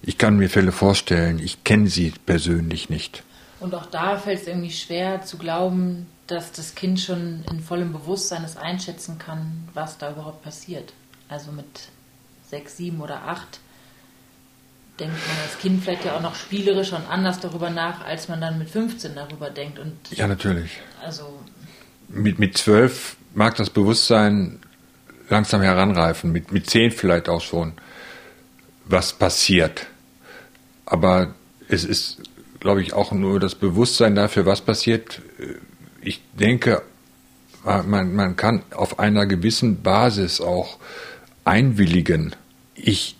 Ich 0.00 0.16
kann 0.16 0.36
mir 0.36 0.48
Fälle 0.48 0.70
vorstellen, 0.70 1.40
ich 1.40 1.64
kenne 1.64 1.88
sie 1.88 2.12
persönlich 2.24 2.88
nicht. 2.88 3.24
Und 3.60 3.74
auch 3.74 3.86
da 3.86 4.16
fällt 4.16 4.42
es 4.42 4.46
irgendwie 4.46 4.70
schwer 4.70 5.22
zu 5.22 5.36
glauben, 5.36 6.06
dass 6.26 6.52
das 6.52 6.74
Kind 6.74 7.00
schon 7.00 7.44
in 7.50 7.60
vollem 7.60 7.92
Bewusstsein 7.92 8.44
es 8.44 8.56
einschätzen 8.56 9.18
kann, 9.18 9.68
was 9.74 9.98
da 9.98 10.12
überhaupt 10.12 10.42
passiert. 10.42 10.92
Also 11.28 11.50
mit 11.52 11.66
sechs, 12.48 12.76
sieben 12.76 13.00
oder 13.00 13.24
acht. 13.24 13.60
denkt 15.00 15.16
man 15.26 15.36
als 15.42 15.58
Kind 15.58 15.82
vielleicht 15.82 16.04
ja 16.04 16.16
auch 16.16 16.22
noch 16.22 16.34
spielerisch 16.34 16.92
und 16.92 17.08
anders 17.08 17.40
darüber 17.40 17.70
nach, 17.70 18.04
als 18.04 18.28
man 18.28 18.40
dann 18.40 18.58
mit 18.58 18.70
15 18.70 19.14
darüber 19.14 19.50
denkt. 19.50 19.78
Und 19.78 19.96
ja, 20.10 20.26
natürlich. 20.26 20.80
Also 21.02 21.40
mit, 22.08 22.38
mit 22.38 22.56
12 22.56 23.16
mag 23.34 23.56
das 23.56 23.70
Bewusstsein 23.70 24.60
langsam 25.28 25.62
heranreifen, 25.62 26.32
mit, 26.32 26.52
mit 26.52 26.68
10 26.68 26.90
vielleicht 26.90 27.28
auch 27.28 27.42
schon, 27.42 27.72
was 28.84 29.12
passiert. 29.12 29.86
Aber 30.86 31.34
es 31.68 31.84
ist, 31.84 32.22
glaube 32.60 32.82
ich, 32.82 32.92
auch 32.92 33.12
nur 33.12 33.40
das 33.40 33.54
Bewusstsein 33.54 34.14
dafür, 34.14 34.46
was 34.46 34.60
passiert. 34.60 35.22
Ich 36.00 36.22
denke, 36.34 36.82
man, 37.86 38.14
man 38.14 38.36
kann 38.36 38.62
auf 38.74 38.98
einer 38.98 39.26
gewissen 39.26 39.82
Basis 39.82 40.40
auch 40.40 40.78
einwilligen. 41.44 42.34
Ich 42.74 43.16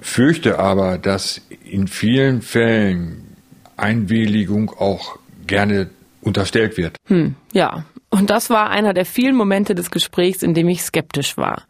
fürchte 0.00 0.58
aber, 0.58 0.98
dass 0.98 1.40
in 1.64 1.88
vielen 1.88 2.42
Fällen 2.42 3.36
Einwilligung 3.76 4.70
auch 4.70 5.18
gerne 5.46 5.90
unterstellt 6.20 6.76
wird. 6.76 6.96
Hm, 7.06 7.34
ja. 7.52 7.84
Und 8.10 8.30
das 8.30 8.48
war 8.48 8.70
einer 8.70 8.94
der 8.94 9.04
vielen 9.04 9.36
Momente 9.36 9.74
des 9.74 9.90
Gesprächs, 9.90 10.42
in 10.42 10.54
dem 10.54 10.68
ich 10.68 10.82
skeptisch 10.82 11.36
war. 11.36 11.64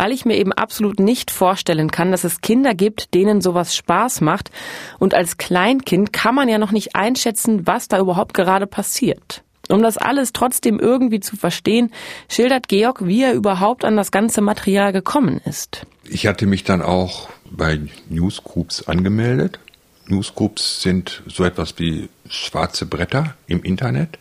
Weil 0.00 0.12
ich 0.12 0.24
mir 0.24 0.38
eben 0.38 0.54
absolut 0.54 0.98
nicht 0.98 1.30
vorstellen 1.30 1.90
kann, 1.90 2.10
dass 2.10 2.24
es 2.24 2.40
Kinder 2.40 2.74
gibt, 2.74 3.12
denen 3.12 3.42
sowas 3.42 3.76
Spaß 3.76 4.22
macht. 4.22 4.50
Und 4.98 5.12
als 5.12 5.36
Kleinkind 5.36 6.10
kann 6.10 6.34
man 6.34 6.48
ja 6.48 6.56
noch 6.56 6.72
nicht 6.72 6.96
einschätzen, 6.96 7.66
was 7.66 7.86
da 7.86 7.98
überhaupt 7.98 8.32
gerade 8.32 8.66
passiert. 8.66 9.42
Um 9.68 9.82
das 9.82 9.98
alles 9.98 10.32
trotzdem 10.32 10.80
irgendwie 10.80 11.20
zu 11.20 11.36
verstehen, 11.36 11.92
schildert 12.30 12.68
Georg, 12.68 13.06
wie 13.06 13.24
er 13.24 13.34
überhaupt 13.34 13.84
an 13.84 13.98
das 13.98 14.10
ganze 14.10 14.40
Material 14.40 14.94
gekommen 14.94 15.38
ist. 15.44 15.86
Ich 16.04 16.26
hatte 16.26 16.46
mich 16.46 16.64
dann 16.64 16.80
auch 16.80 17.28
bei 17.50 17.78
Newsgroups 18.08 18.88
angemeldet. 18.88 19.58
Newsgroups 20.06 20.80
sind 20.80 21.22
so 21.26 21.44
etwas 21.44 21.78
wie 21.78 22.08
schwarze 22.26 22.86
Bretter 22.86 23.34
im 23.46 23.62
Internet. 23.62 24.18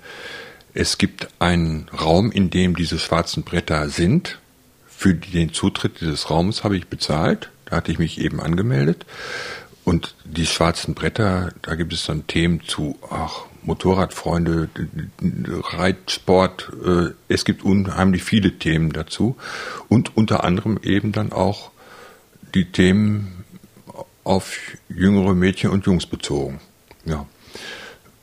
Es 0.74 0.98
gibt 0.98 1.30
einen 1.40 1.88
Raum, 1.98 2.34
in 2.34 2.50
dem 2.50 2.76
diese 2.76 3.00
schwarzen 3.00 3.44
Bretter 3.44 3.88
sind. 3.88 4.40
Für 5.00 5.14
den 5.14 5.54
Zutritt 5.54 6.02
dieses 6.02 6.30
Raums 6.30 6.66
habe 6.66 6.76
ich 6.76 6.88
bezahlt. 6.88 7.52
Da 7.64 7.78
hatte 7.78 7.90
ich 7.90 8.00
mich 8.00 8.20
eben 8.20 8.42
angemeldet. 8.42 9.06
Und 9.86 10.14
die 10.26 10.46
schwarzen 10.46 10.94
Bretter, 10.94 11.54
da 11.62 11.76
gibt 11.76 11.94
es 11.94 12.06
dann 12.06 12.28
Themen 12.28 12.60
zu, 12.68 12.98
ach, 13.10 13.46
Motorradfreunde, 13.64 14.68
Reitsport. 15.22 16.74
Äh, 16.86 17.14
es 17.30 17.46
gibt 17.46 17.64
unheimlich 17.64 18.24
viele 18.24 18.60
Themen 18.60 18.92
dazu 18.92 19.38
und 19.88 20.18
unter 20.18 20.44
anderem 20.44 20.78
eben 20.84 21.14
dann 21.14 21.32
auch 21.32 21.72
die 22.54 22.66
Themen 22.66 23.46
auf 24.26 24.58
jüngere 24.90 25.34
Mädchen 25.34 25.70
und 25.70 25.86
Jungs 25.86 26.08
bezogen. 26.08 26.60
Ja. 27.06 27.26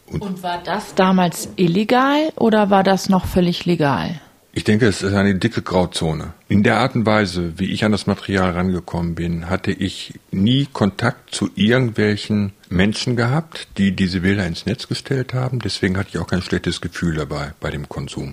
Und, 0.08 0.20
und 0.20 0.42
war 0.42 0.62
das 0.62 0.94
damals 0.94 1.48
illegal 1.56 2.34
oder 2.36 2.68
war 2.68 2.82
das 2.82 3.08
noch 3.08 3.24
völlig 3.24 3.64
legal? 3.64 4.20
Ich 4.56 4.64
denke, 4.64 4.86
es 4.86 5.02
ist 5.02 5.12
eine 5.12 5.34
dicke 5.34 5.60
Grauzone. 5.60 6.32
In 6.48 6.62
der 6.62 6.78
Art 6.78 6.94
und 6.94 7.04
Weise, 7.04 7.58
wie 7.58 7.72
ich 7.72 7.84
an 7.84 7.92
das 7.92 8.06
Material 8.06 8.52
rangekommen 8.52 9.14
bin, 9.14 9.50
hatte 9.50 9.70
ich 9.70 10.14
nie 10.30 10.66
Kontakt 10.72 11.34
zu 11.34 11.50
irgendwelchen 11.54 12.54
Menschen 12.70 13.16
gehabt, 13.16 13.68
die 13.76 13.92
diese 13.92 14.20
Bilder 14.20 14.46
ins 14.46 14.64
Netz 14.64 14.88
gestellt 14.88 15.34
haben. 15.34 15.58
Deswegen 15.58 15.98
hatte 15.98 16.08
ich 16.08 16.18
auch 16.18 16.26
kein 16.26 16.40
schlechtes 16.40 16.80
Gefühl 16.80 17.16
dabei 17.16 17.52
bei 17.60 17.68
dem 17.68 17.86
Konsum. 17.90 18.32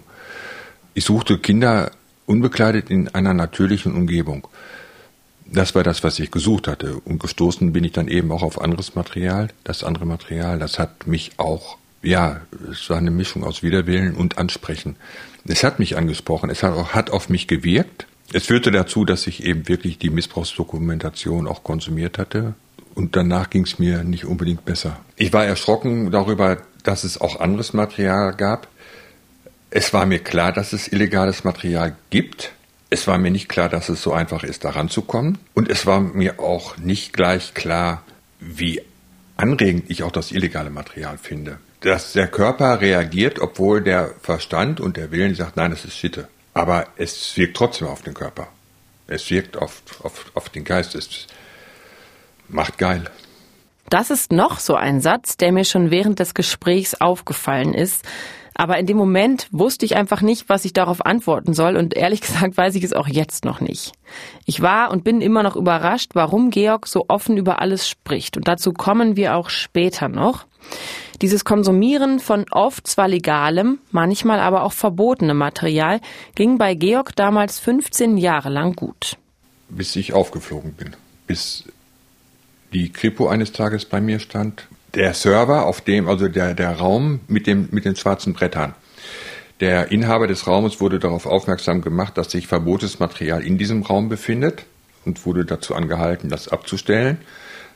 Ich 0.94 1.04
suchte 1.04 1.40
Kinder 1.40 1.92
unbekleidet 2.26 2.90
in 2.90 3.10
einer 3.10 3.34
natürlichen 3.34 3.94
Umgebung. 3.94 4.48
Das 5.46 5.76
war 5.76 5.84
das, 5.84 6.06
was 6.06 6.20
ich 6.20 6.32
gesucht 6.32 6.70
hatte. 6.70 7.02
Und 7.04 7.20
gestoßen 7.20 7.74
bin 7.74 7.84
ich 7.84 7.92
dann 7.92 8.08
eben 8.08 8.32
auch 8.32 8.44
auf 8.44 8.62
anderes 8.62 8.96
Material. 8.96 9.50
Das 9.66 9.84
andere 9.84 10.06
Material, 10.06 10.58
das 10.58 10.80
hat 10.80 11.06
mich 11.06 11.32
auch, 11.36 11.78
ja, 12.02 12.40
es 12.72 12.90
war 12.90 12.98
eine 12.98 13.12
Mischung 13.12 13.44
aus 13.44 13.62
Widerwillen 13.62 14.16
und 14.16 14.38
Ansprechen. 14.38 14.96
Es 15.46 15.64
hat 15.64 15.80
mich 15.80 15.98
angesprochen, 15.98 16.50
es 16.50 16.64
hat, 16.64 16.74
auch, 16.74 16.94
hat 16.94 17.10
auf 17.10 17.30
mich 17.30 17.48
gewirkt. 17.48 18.08
Es 18.32 18.46
führte 18.46 18.72
dazu, 18.72 19.04
dass 19.04 19.28
ich 19.28 19.44
eben 19.44 19.68
wirklich 19.68 19.98
die 19.98 20.10
Missbrauchsdokumentation 20.10 21.48
auch 21.48 21.64
konsumiert 21.64 22.18
hatte. 22.18 22.54
Und 22.96 23.16
danach 23.16 23.50
ging 23.50 23.64
es 23.64 23.80
mir 23.80 24.04
nicht 24.04 24.26
unbedingt 24.26 24.66
besser. 24.66 25.00
Ich 25.18 25.34
war 25.34 25.46
erschrocken 25.46 26.12
darüber, 26.12 26.58
dass 26.84 27.04
es 27.04 27.20
auch 27.20 27.40
anderes 27.40 27.74
Material 27.74 28.34
gab. 28.36 28.68
Es 29.70 29.94
war 29.94 30.06
mir 30.06 30.20
klar, 30.20 30.52
dass 30.54 30.74
es 30.74 30.88
illegales 30.88 31.44
Material 31.44 31.96
gibt. 32.10 32.54
Es 32.90 33.08
war 33.08 33.18
mir 33.18 33.32
nicht 33.32 33.50
klar, 33.50 33.70
dass 33.70 33.90
es 33.90 34.02
so 34.02 34.14
einfach 34.14 34.44
ist, 34.44 34.64
da 34.64 34.70
ranzukommen. 34.70 35.40
Und 35.56 35.70
es 35.70 35.86
war 35.86 36.00
mir 36.00 36.40
auch 36.40 36.78
nicht 36.78 37.12
gleich 37.12 37.54
klar, 37.54 38.04
wie 38.40 38.82
anregend 39.36 39.90
ich 39.90 40.04
auch 40.04 40.12
das 40.12 40.32
illegale 40.32 40.70
Material 40.70 41.18
finde 41.18 41.58
dass 41.84 42.14
der 42.14 42.28
Körper 42.28 42.80
reagiert, 42.80 43.40
obwohl 43.40 43.82
der 43.82 44.12
Verstand 44.22 44.80
und 44.80 44.96
der 44.96 45.12
Willen 45.12 45.36
sagt, 45.36 45.58
nein, 45.58 45.72
das 45.72 45.84
ist 45.84 45.98
Schitte. 45.98 46.28
Aber 46.54 46.88
es 46.98 47.36
wirkt 47.36 47.58
trotzdem 47.58 47.88
auf 47.88 48.02
den 48.02 48.14
Körper. 48.14 48.48
Es 49.08 49.30
wirkt 49.30 49.58
auf, 49.58 49.82
auf, 50.02 50.32
auf 50.34 50.50
den 50.50 50.64
Geist. 50.64 50.96
Es 50.96 51.28
macht 52.48 52.78
geil. 52.78 53.04
Das 53.90 54.10
ist 54.12 54.32
noch 54.32 54.60
so 54.60 54.76
ein 54.76 55.02
Satz, 55.02 55.36
der 55.36 55.52
mir 55.52 55.66
schon 55.66 55.92
während 55.92 56.20
des 56.20 56.34
Gesprächs 56.34 56.96
aufgefallen 56.96 57.74
ist. 57.74 58.06
Aber 58.56 58.78
in 58.78 58.86
dem 58.86 58.98
Moment 58.98 59.48
wusste 59.52 59.86
ich 59.86 59.96
einfach 59.96 60.22
nicht, 60.22 60.48
was 60.48 60.64
ich 60.64 60.74
darauf 60.74 61.06
antworten 61.06 61.54
soll 61.54 61.76
und 61.76 61.96
ehrlich 61.96 62.22
gesagt 62.28 62.56
weiß 62.56 62.76
ich 62.76 62.84
es 62.84 62.94
auch 62.94 63.08
jetzt 63.08 63.44
noch 63.44 63.60
nicht. 63.60 63.92
Ich 64.46 64.62
war 64.62 64.92
und 64.92 65.04
bin 65.04 65.22
immer 65.22 65.44
noch 65.44 65.58
überrascht, 65.58 66.12
warum 66.14 66.50
Georg 66.50 66.88
so 66.88 67.06
offen 67.10 67.36
über 67.36 67.60
alles 67.60 67.90
spricht 67.90 68.38
und 68.38 68.48
dazu 68.48 68.72
kommen 68.72 69.18
wir 69.18 69.36
auch 69.36 69.50
später 69.50 70.08
noch. 70.08 70.46
Dieses 71.22 71.46
Konsumieren 71.46 72.20
von 72.20 72.46
oft 72.52 72.88
zwar 72.88 73.08
legalem, 73.08 73.80
manchmal 73.92 74.40
aber 74.40 74.64
auch 74.64 74.74
verbotenem 74.74 75.38
Material 75.38 76.00
ging 76.36 76.58
bei 76.58 76.74
Georg 76.74 77.16
damals 77.16 77.60
15 77.60 78.18
Jahre 78.18 78.50
lang 78.50 78.76
gut. 78.76 79.18
Bis 79.70 79.96
ich 79.96 80.14
aufgeflogen 80.14 80.74
bin. 80.74 80.96
Bis 81.28 81.66
die 82.74 82.92
Kripo 82.92 83.28
eines 83.28 83.52
Tages 83.52 83.86
bei 83.86 84.02
mir 84.02 84.20
stand. 84.20 84.68
Der 84.96 85.14
Server, 85.14 85.66
auf 85.66 85.82
dem, 85.82 86.08
also 86.08 86.28
der, 86.28 86.54
der 86.54 86.78
Raum 86.78 87.22
mit, 87.28 87.48
dem, 87.48 87.70
mit 87.72 87.86
den 87.86 87.96
schwarzen 87.96 88.34
Brettern. 88.34 88.76
Der 89.60 89.92
Inhaber 89.92 90.28
des 90.28 90.48
Raumes 90.48 90.82
wurde 90.82 91.00
darauf 91.00 91.26
aufmerksam 91.26 91.82
gemacht, 91.82 92.18
dass 92.18 92.32
sich 92.32 92.48
verbotenes 92.48 93.00
Material 93.00 93.44
in 93.44 93.58
diesem 93.58 93.84
Raum 93.84 94.10
befindet 94.10 94.66
und 95.06 95.26
wurde 95.26 95.46
dazu 95.46 95.76
angehalten, 95.76 96.30
das 96.30 96.48
abzustellen 96.48 97.20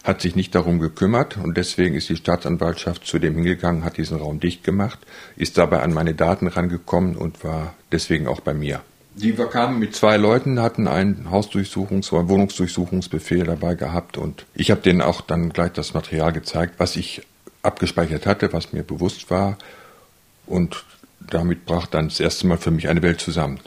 hat 0.08 0.22
sich 0.22 0.38
nicht 0.38 0.56
darum 0.56 0.80
gekümmert 0.80 1.36
und 1.36 1.58
deswegen 1.58 1.94
ist 1.94 2.08
die 2.08 2.16
Staatsanwaltschaft 2.16 3.06
zu 3.06 3.20
dem 3.20 3.36
hingegangen, 3.36 3.84
hat 3.84 3.98
diesen 3.98 4.18
Raum 4.18 4.40
dicht 4.40 4.64
gemacht, 4.64 5.00
ist 5.36 5.58
dabei 5.58 5.82
an 5.82 5.94
meine 5.94 6.14
Daten 6.14 6.48
rangekommen 6.48 7.18
und 7.18 7.44
war 7.44 7.74
deswegen 7.92 8.26
auch 8.26 8.40
bei 8.40 8.54
mir. 8.54 8.80
Die 9.16 9.34
kamen 9.34 9.80
mit 9.80 9.96
zwei 9.96 10.16
Leuten, 10.16 10.62
hatten 10.62 10.88
einen 10.88 11.28
Hausdurchsuchungs- 11.30 12.14
oder 12.14 12.30
Wohnungsdurchsuchungsbefehl 12.30 13.44
dabei 13.44 13.76
gehabt 13.76 14.18
und 14.18 14.46
ich 14.54 14.72
habe 14.72 14.80
denen 14.80 15.02
auch 15.02 15.20
dann 15.20 15.50
gleich 15.50 15.74
das 15.74 15.94
Material 15.94 16.32
gezeigt, 16.32 16.76
was 16.78 16.96
ich 16.96 17.24
abgespeichert 17.62 18.26
hatte, 18.26 18.54
was 18.54 18.72
mir 18.72 18.84
bewusst 18.84 19.30
war 19.30 19.58
und 20.46 20.86
damit 21.20 21.66
brach 21.66 21.88
dann 21.88 22.08
das 22.08 22.22
erste 22.22 22.48
Mal 22.48 22.58
für 22.58 22.72
mich 22.72 22.88
eine 22.88 23.02
Welt 23.02 23.20
zusammen. 23.20 23.60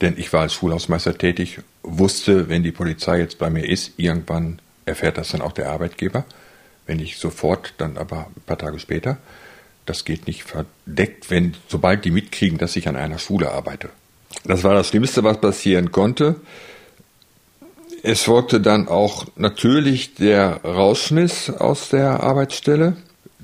Denn 0.00 0.16
ich 0.16 0.32
war 0.32 0.42
als 0.42 0.54
Schulhausmeister 0.54 1.18
tätig, 1.18 1.60
wusste, 1.82 2.48
wenn 2.48 2.62
die 2.62 2.70
Polizei 2.70 3.18
jetzt 3.18 3.38
bei 3.38 3.50
mir 3.50 3.68
ist, 3.68 3.94
irgendwann 3.96 4.60
erfährt 4.86 5.18
das 5.18 5.30
dann 5.30 5.42
auch 5.42 5.52
der 5.52 5.70
Arbeitgeber. 5.70 6.24
Wenn 6.86 6.98
nicht 6.98 7.18
sofort, 7.18 7.74
dann 7.78 7.96
aber 7.96 8.26
ein 8.36 8.42
paar 8.46 8.58
Tage 8.58 8.78
später. 8.78 9.18
Das 9.86 10.04
geht 10.04 10.26
nicht 10.26 10.44
verdeckt, 10.44 11.30
wenn, 11.30 11.54
sobald 11.68 12.04
die 12.04 12.10
mitkriegen, 12.10 12.58
dass 12.58 12.76
ich 12.76 12.88
an 12.88 12.96
einer 12.96 13.18
Schule 13.18 13.52
arbeite. 13.52 13.90
Das 14.44 14.64
war 14.64 14.74
das 14.74 14.88
Schlimmste, 14.88 15.24
was 15.24 15.40
passieren 15.40 15.92
konnte. 15.92 16.36
Es 18.02 18.22
folgte 18.22 18.60
dann 18.60 18.88
auch 18.88 19.26
natürlich 19.36 20.14
der 20.14 20.64
Rausschmiss 20.64 21.50
aus 21.50 21.90
der 21.90 22.22
Arbeitsstelle. 22.22 22.96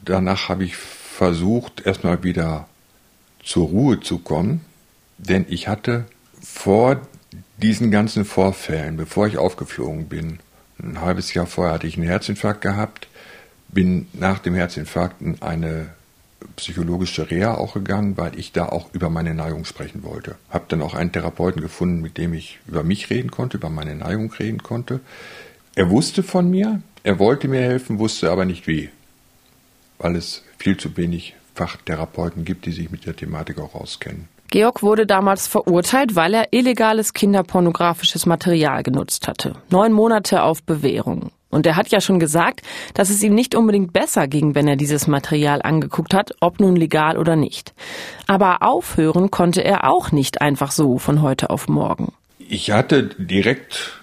Danach 0.04 0.48
habe 0.48 0.64
ich 0.64 0.76
versucht, 0.76 1.84
erstmal 1.84 2.22
wieder 2.22 2.68
zur 3.44 3.68
Ruhe 3.68 4.00
zu 4.00 4.18
kommen, 4.18 4.64
denn 5.18 5.44
ich 5.48 5.68
hatte 5.68 6.06
vor 6.40 7.00
diesen 7.58 7.90
ganzen 7.90 8.24
Vorfällen, 8.24 8.96
bevor 8.96 9.26
ich 9.26 9.38
aufgeflogen 9.38 10.08
bin, 10.08 10.40
ein 10.82 11.00
halbes 11.00 11.32
Jahr 11.34 11.46
vorher 11.46 11.74
hatte 11.74 11.86
ich 11.86 11.96
einen 11.96 12.06
Herzinfarkt 12.06 12.60
gehabt, 12.60 13.08
bin 13.68 14.08
nach 14.12 14.38
dem 14.38 14.54
Herzinfarkt 14.54 15.20
in 15.20 15.40
eine 15.42 15.88
psychologische 16.56 17.30
Reha 17.30 17.54
auch 17.54 17.74
gegangen, 17.74 18.16
weil 18.16 18.38
ich 18.38 18.52
da 18.52 18.66
auch 18.66 18.92
über 18.92 19.10
meine 19.10 19.34
Neigung 19.34 19.64
sprechen 19.64 20.02
wollte. 20.02 20.36
Hab 20.50 20.68
dann 20.68 20.82
auch 20.82 20.94
einen 20.94 21.12
Therapeuten 21.12 21.62
gefunden, 21.62 22.00
mit 22.00 22.18
dem 22.18 22.34
ich 22.34 22.58
über 22.66 22.82
mich 22.82 23.10
reden 23.10 23.30
konnte, 23.30 23.56
über 23.56 23.70
meine 23.70 23.94
Neigung 23.94 24.32
reden 24.32 24.62
konnte. 24.62 25.00
Er 25.74 25.90
wusste 25.90 26.22
von 26.22 26.50
mir, 26.50 26.82
er 27.02 27.18
wollte 27.18 27.48
mir 27.48 27.60
helfen, 27.60 27.98
wusste 27.98 28.30
aber 28.30 28.44
nicht 28.44 28.66
wie, 28.66 28.90
weil 29.98 30.16
es 30.16 30.42
viel 30.58 30.76
zu 30.76 30.96
wenig 30.96 31.34
Fachtherapeuten 31.54 32.44
gibt, 32.44 32.66
die 32.66 32.72
sich 32.72 32.90
mit 32.90 33.06
der 33.06 33.16
Thematik 33.16 33.58
auch 33.58 33.74
auskennen. 33.74 34.28
Georg 34.50 34.82
wurde 34.82 35.06
damals 35.06 35.46
verurteilt, 35.46 36.14
weil 36.14 36.34
er 36.34 36.52
illegales 36.52 37.12
kinderpornografisches 37.12 38.26
Material 38.26 38.82
genutzt 38.82 39.28
hatte. 39.28 39.54
Neun 39.70 39.92
Monate 39.92 40.42
auf 40.42 40.62
Bewährung. 40.62 41.30
Und 41.50 41.66
er 41.66 41.76
hat 41.76 41.88
ja 41.88 42.00
schon 42.00 42.18
gesagt, 42.18 42.62
dass 42.94 43.08
es 43.08 43.22
ihm 43.22 43.34
nicht 43.34 43.54
unbedingt 43.54 43.92
besser 43.92 44.28
ging, 44.28 44.54
wenn 44.54 44.68
er 44.68 44.76
dieses 44.76 45.06
Material 45.06 45.62
angeguckt 45.62 46.12
hat, 46.12 46.32
ob 46.40 46.60
nun 46.60 46.76
legal 46.76 47.16
oder 47.16 47.36
nicht. 47.36 47.72
Aber 48.26 48.62
aufhören 48.62 49.30
konnte 49.30 49.62
er 49.64 49.88
auch 49.88 50.12
nicht 50.12 50.40
einfach 50.40 50.70
so 50.70 50.98
von 50.98 51.22
heute 51.22 51.50
auf 51.50 51.68
morgen. 51.68 52.12
Ich 52.38 52.70
hatte 52.72 53.04
direkt 53.04 54.00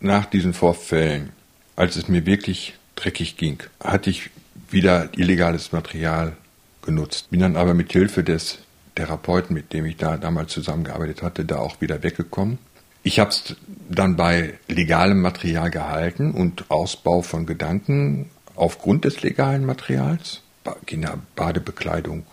nach 0.00 0.26
diesen 0.26 0.52
Vorfällen, 0.52 1.30
als 1.76 1.96
es 1.96 2.08
mir 2.08 2.26
wirklich 2.26 2.74
dreckig 2.96 3.36
ging, 3.36 3.62
hatte 3.82 4.10
ich 4.10 4.30
wieder 4.70 5.08
illegales 5.16 5.72
Material 5.72 6.36
genutzt. 6.82 7.30
Bin 7.30 7.40
dann 7.40 7.56
aber 7.56 7.74
mit 7.74 7.92
Hilfe 7.92 8.22
des 8.22 8.58
Therapeuten, 8.94 9.54
mit 9.54 9.72
dem 9.72 9.86
ich 9.86 9.96
da 9.96 10.16
damals 10.16 10.52
zusammengearbeitet 10.52 11.22
hatte, 11.22 11.44
da 11.44 11.58
auch 11.58 11.80
wieder 11.80 12.02
weggekommen. 12.02 12.58
Ich 13.02 13.18
habe 13.18 13.30
es 13.30 13.56
dann 13.88 14.16
bei 14.16 14.58
legalem 14.68 15.20
Material 15.20 15.70
gehalten 15.70 16.32
und 16.32 16.70
Ausbau 16.70 17.22
von 17.22 17.44
Gedanken 17.44 18.30
aufgrund 18.54 19.04
des 19.04 19.22
legalen 19.22 19.66
Materials. 19.66 20.40
Kinderbadebekleidung. 20.86 22.24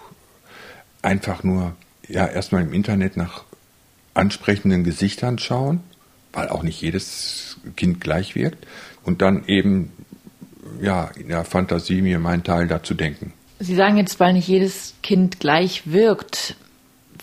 Einfach 1.02 1.44
nur, 1.44 1.76
ja, 2.08 2.26
erstmal 2.26 2.62
im 2.62 2.74
Internet 2.74 3.18
nach 3.18 3.44
ansprechenden 4.14 4.84
Gesichtern 4.84 5.40
schauen, 5.40 5.82
weil 6.32 6.50
auch 6.50 6.64
nicht 6.64 6.82
jedes 6.82 7.58
Kind 7.76 8.00
gleich 8.00 8.36
wirkt. 8.36 8.66
Und 9.04 9.22
dann 9.22 9.46
eben, 9.48 9.92
ja, 10.80 11.06
in 11.16 11.30
der 11.30 11.44
Fantasie 11.44 12.02
mir 12.02 12.20
meinen 12.20 12.44
Teil 12.44 12.68
dazu 12.68 12.94
denken. 12.94 13.34
Sie 13.64 13.76
sagen 13.76 13.98
jetzt, 13.98 14.20
weil 14.20 14.34
nicht 14.34 14.48
jedes 14.48 14.96
Kind 15.04 15.40
gleich 15.40 15.84
wirkt. 15.86 16.56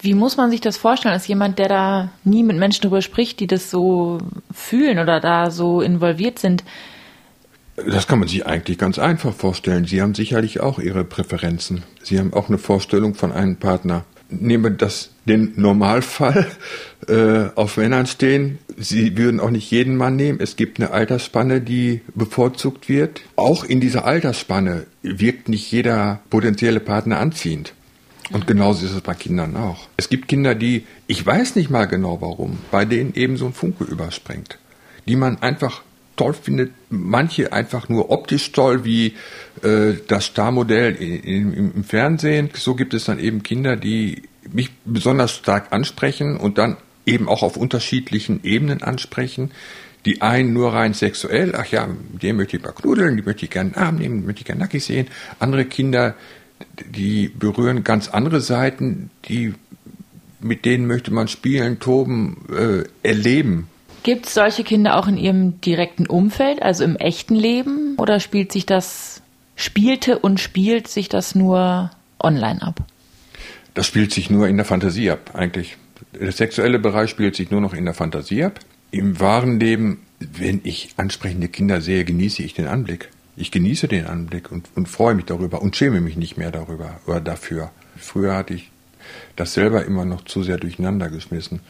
Wie 0.01 0.15
muss 0.15 0.37
man 0.37 0.53
sich 0.53 0.61
das 0.61 0.77
vorstellen, 0.77 1.13
als 1.13 1.27
jemand, 1.27 1.59
der 1.59 1.69
da 1.69 2.11
nie 2.23 2.45
mit 2.45 2.57
Menschen 2.57 2.83
darüber 2.83 3.03
spricht, 3.03 3.41
die 3.41 3.49
das 3.49 3.73
so 3.73 4.19
fühlen 4.53 5.01
oder 5.01 5.19
da 5.19 5.51
so 5.51 5.81
involviert 5.81 6.39
sind? 6.39 6.63
Das 7.75 8.07
kann 8.07 8.21
man 8.21 8.29
sich 8.29 8.47
eigentlich 8.47 8.79
ganz 8.79 9.01
einfach 9.01 9.35
vorstellen. 9.35 9.87
Sie 9.87 10.01
haben 10.01 10.15
sicherlich 10.15 10.61
auch 10.61 10.79
Ihre 10.79 11.03
Präferenzen. 11.03 11.83
Sie 12.05 12.21
haben 12.21 12.33
auch 12.33 12.49
eine 12.49 12.59
Vorstellung 12.59 13.17
von 13.17 13.33
einem 13.33 13.57
Partner. 13.57 14.05
Nehmen 14.31 14.63
wir 14.63 14.71
das, 14.71 15.11
den 15.29 15.53
Normalfall 15.57 16.47
äh, 17.09 17.51
auf 17.55 17.77
Männern 17.77 18.07
stehen. 18.07 18.59
Sie 18.77 19.17
würden 19.17 19.41
auch 19.41 19.51
nicht 19.51 19.71
jeden 19.71 19.97
Mann 19.97 20.17
nehmen. 20.17 20.41
Es 20.41 20.57
gibt 20.57 20.81
eine 20.81 20.91
Altersspanne, 20.91 21.61
die 21.61 22.01
bevorzugt 22.15 22.89
wird. 22.89 23.21
Auch 23.37 23.65
in 23.65 23.81
dieser 23.81 24.05
Altersspanne 24.05 24.87
wirkt 25.03 25.49
nicht 25.49 25.71
jeder 25.71 26.21
potenzielle 26.31 26.81
Partner 26.81 27.19
anziehend. 27.19 27.75
Und 28.31 28.47
genauso 28.47 28.85
ist 28.85 28.93
es 28.93 29.01
bei 29.01 29.15
Kindern 29.15 29.57
auch. 29.57 29.89
Es 29.97 30.09
gibt 30.09 30.29
Kinder, 30.29 30.55
die, 30.55 30.85
ich 31.07 31.25
weiß 31.25 31.57
nicht 31.57 31.71
mal 31.71 31.87
genau 31.87 32.21
warum, 32.21 32.59
bei 32.71 32.85
denen 32.85 33.15
eben 33.15 33.37
so 33.37 33.47
ein 33.47 33.55
Funke 33.55 33.85
überspringt. 33.85 34.59
Die 35.07 35.17
man 35.17 35.41
einfach 35.41 35.83
toll 36.17 36.35
findet, 36.35 36.73
manche 36.91 37.53
einfach 37.53 37.89
nur 37.89 38.11
optisch 38.11 38.53
toll, 38.53 38.85
wie 38.85 39.15
äh, 39.63 39.95
das 40.09 40.27
Starmodell 40.27 40.95
im, 40.97 41.55
im, 41.55 41.73
im 41.77 41.85
Fernsehen. 41.85 42.51
So 42.55 42.75
gibt 42.75 42.93
es 42.93 43.05
dann 43.05 43.19
eben 43.19 43.43
Kinder, 43.43 43.77
die 43.77 44.23
mich 44.53 44.71
besonders 44.85 45.33
stark 45.33 45.73
ansprechen 45.73 46.37
und 46.37 46.59
dann 46.59 46.77
eben 47.07 47.29
auch 47.29 47.43
auf 47.43 47.57
unterschiedlichen 47.57 48.45
Ebenen 48.45 48.83
ansprechen. 48.83 49.51
Die 50.05 50.23
einen 50.23 50.53
nur 50.53 50.73
rein 50.73 50.95
sexuell, 50.95 51.55
ach 51.57 51.67
ja, 51.67 51.89
den 52.23 52.37
möchte 52.37 52.57
ich 52.57 52.63
mal 52.63 52.73
knudeln, 52.73 53.17
die 53.17 53.23
möchte 53.23 53.45
ich 53.45 53.51
gerne 53.51 53.71
in 53.71 53.75
den 53.75 53.83
Arm 53.83 53.97
nehmen, 53.97 54.21
die 54.21 54.27
möchte 54.27 54.41
ich 54.41 54.47
gerne 54.47 54.61
nackig 54.61 54.85
sehen. 54.85 55.09
Andere 55.39 55.65
Kinder, 55.65 56.15
die 56.91 57.29
berühren 57.29 57.85
ganz 57.85 58.09
andere 58.09 58.41
Seiten, 58.41 59.11
die 59.29 59.55
mit 60.41 60.65
denen 60.65 60.87
möchte 60.87 61.13
man 61.13 61.29
spielen, 61.29 61.81
toben, 61.81 62.47
äh, 62.51 62.85
erleben. 63.07 63.69
Gibt 64.05 64.27
es 64.27 64.35
solche 64.35 64.63
Kinder 64.63 64.97
auch 64.97 65.09
in 65.09 65.17
Ihrem 65.17 65.61
direkten 65.61 66.07
Umfeld, 66.07 66.63
also 66.63 66.85
im 66.85 66.97
echten 66.97 67.35
Leben, 67.35 67.97
oder 67.99 68.21
spielt 68.21 68.53
sich 68.53 68.65
das, 68.65 69.21
spielte 69.57 70.19
und 70.19 70.39
spielt 70.39 70.87
sich 70.87 71.09
das 71.09 71.35
nur 71.35 71.91
online 72.21 72.63
ab? 72.63 72.85
Das 73.79 73.87
spielt 73.87 74.13
sich 74.13 74.29
nur 74.29 74.49
in 74.49 74.57
der 74.57 74.67
Fantasie 74.67 75.09
ab, 75.09 75.31
eigentlich. 75.35 75.77
Der 76.13 76.33
sexuelle 76.33 76.81
Bereich 76.81 77.11
spielt 77.11 77.37
sich 77.37 77.53
nur 77.53 77.61
noch 77.61 77.75
in 77.75 77.85
der 77.85 77.95
Fantasie 77.95 78.43
ab. 78.43 78.59
Im 78.91 79.21
wahren 79.21 79.61
Leben, 79.61 80.01
wenn 80.19 80.63
ich 80.65 80.95
ansprechende 80.97 81.47
Kinder 81.47 81.81
sehe, 81.81 82.05
genieße 82.05 82.43
ich 82.43 82.55
den 82.55 82.67
Anblick. 82.67 83.09
Ich 83.37 83.53
genieße 83.53 83.87
den 83.87 84.07
Anblick 84.07 84.51
und, 84.51 84.69
und 84.75 84.89
freue 84.89 85.15
mich 85.15 85.27
darüber 85.27 85.63
und 85.63 85.77
schäme 85.77 86.01
mich 86.01 86.17
nicht 86.17 86.37
mehr 86.37 86.51
darüber 86.51 86.99
oder 87.07 87.21
dafür. 87.21 87.71
Früher 87.97 88.35
hatte 88.35 88.55
ich 88.55 88.73
das 89.37 89.55
selber 89.55 89.85
immer 89.85 90.05
noch 90.05 90.25
zu 90.25 90.43
sehr 90.43 90.59
durcheinander 90.59 91.09
geschmissen. 91.09 91.61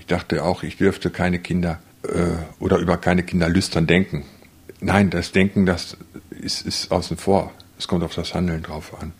Ich 0.00 0.06
dachte 0.06 0.42
auch, 0.42 0.64
ich 0.64 0.76
dürfte 0.78 1.10
keine 1.10 1.38
Kinder 1.38 1.78
äh, 2.02 2.32
oder 2.58 2.78
über 2.78 2.96
keine 2.96 3.22
Kinder 3.22 3.48
lüstern 3.48 3.86
denken. 3.86 4.24
Nein, 4.80 5.08
das 5.10 5.30
Denken, 5.30 5.66
das 5.66 5.96
ist, 6.30 6.66
ist 6.66 6.90
außen 6.90 7.16
vor. 7.16 7.52
Es 7.78 7.86
kommt 7.86 8.02
auf 8.02 8.16
das 8.16 8.34
Handeln 8.34 8.64
drauf 8.64 9.00
an. 9.00 9.12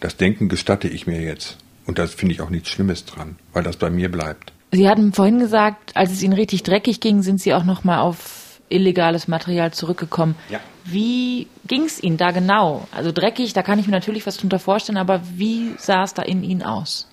Das 0.00 0.16
Denken 0.16 0.48
gestatte 0.48 0.88
ich 0.88 1.06
mir 1.06 1.20
jetzt. 1.20 1.58
Und 1.86 1.98
da 1.98 2.06
finde 2.06 2.34
ich 2.34 2.40
auch 2.40 2.50
nichts 2.50 2.70
Schlimmes 2.70 3.04
dran, 3.04 3.36
weil 3.52 3.62
das 3.62 3.76
bei 3.76 3.90
mir 3.90 4.10
bleibt. 4.10 4.52
Sie 4.72 4.88
hatten 4.88 5.12
vorhin 5.12 5.38
gesagt, 5.38 5.96
als 5.96 6.10
es 6.10 6.22
Ihnen 6.22 6.32
richtig 6.32 6.62
dreckig 6.62 7.00
ging, 7.00 7.22
sind 7.22 7.40
Sie 7.40 7.54
auch 7.54 7.64
noch 7.64 7.84
mal 7.84 8.00
auf 8.00 8.60
illegales 8.68 9.28
Material 9.28 9.72
zurückgekommen. 9.72 10.34
Ja. 10.48 10.60
Wie 10.84 11.46
ging 11.66 11.84
es 11.84 12.02
Ihnen 12.02 12.16
da 12.16 12.30
genau? 12.30 12.88
Also 12.90 13.12
dreckig, 13.12 13.52
da 13.52 13.62
kann 13.62 13.78
ich 13.78 13.86
mir 13.86 13.92
natürlich 13.92 14.26
was 14.26 14.36
drunter 14.36 14.58
vorstellen, 14.58 14.98
aber 14.98 15.22
wie 15.36 15.74
sah 15.78 16.02
es 16.02 16.14
da 16.14 16.22
in 16.22 16.42
Ihnen 16.42 16.62
aus? 16.62 17.08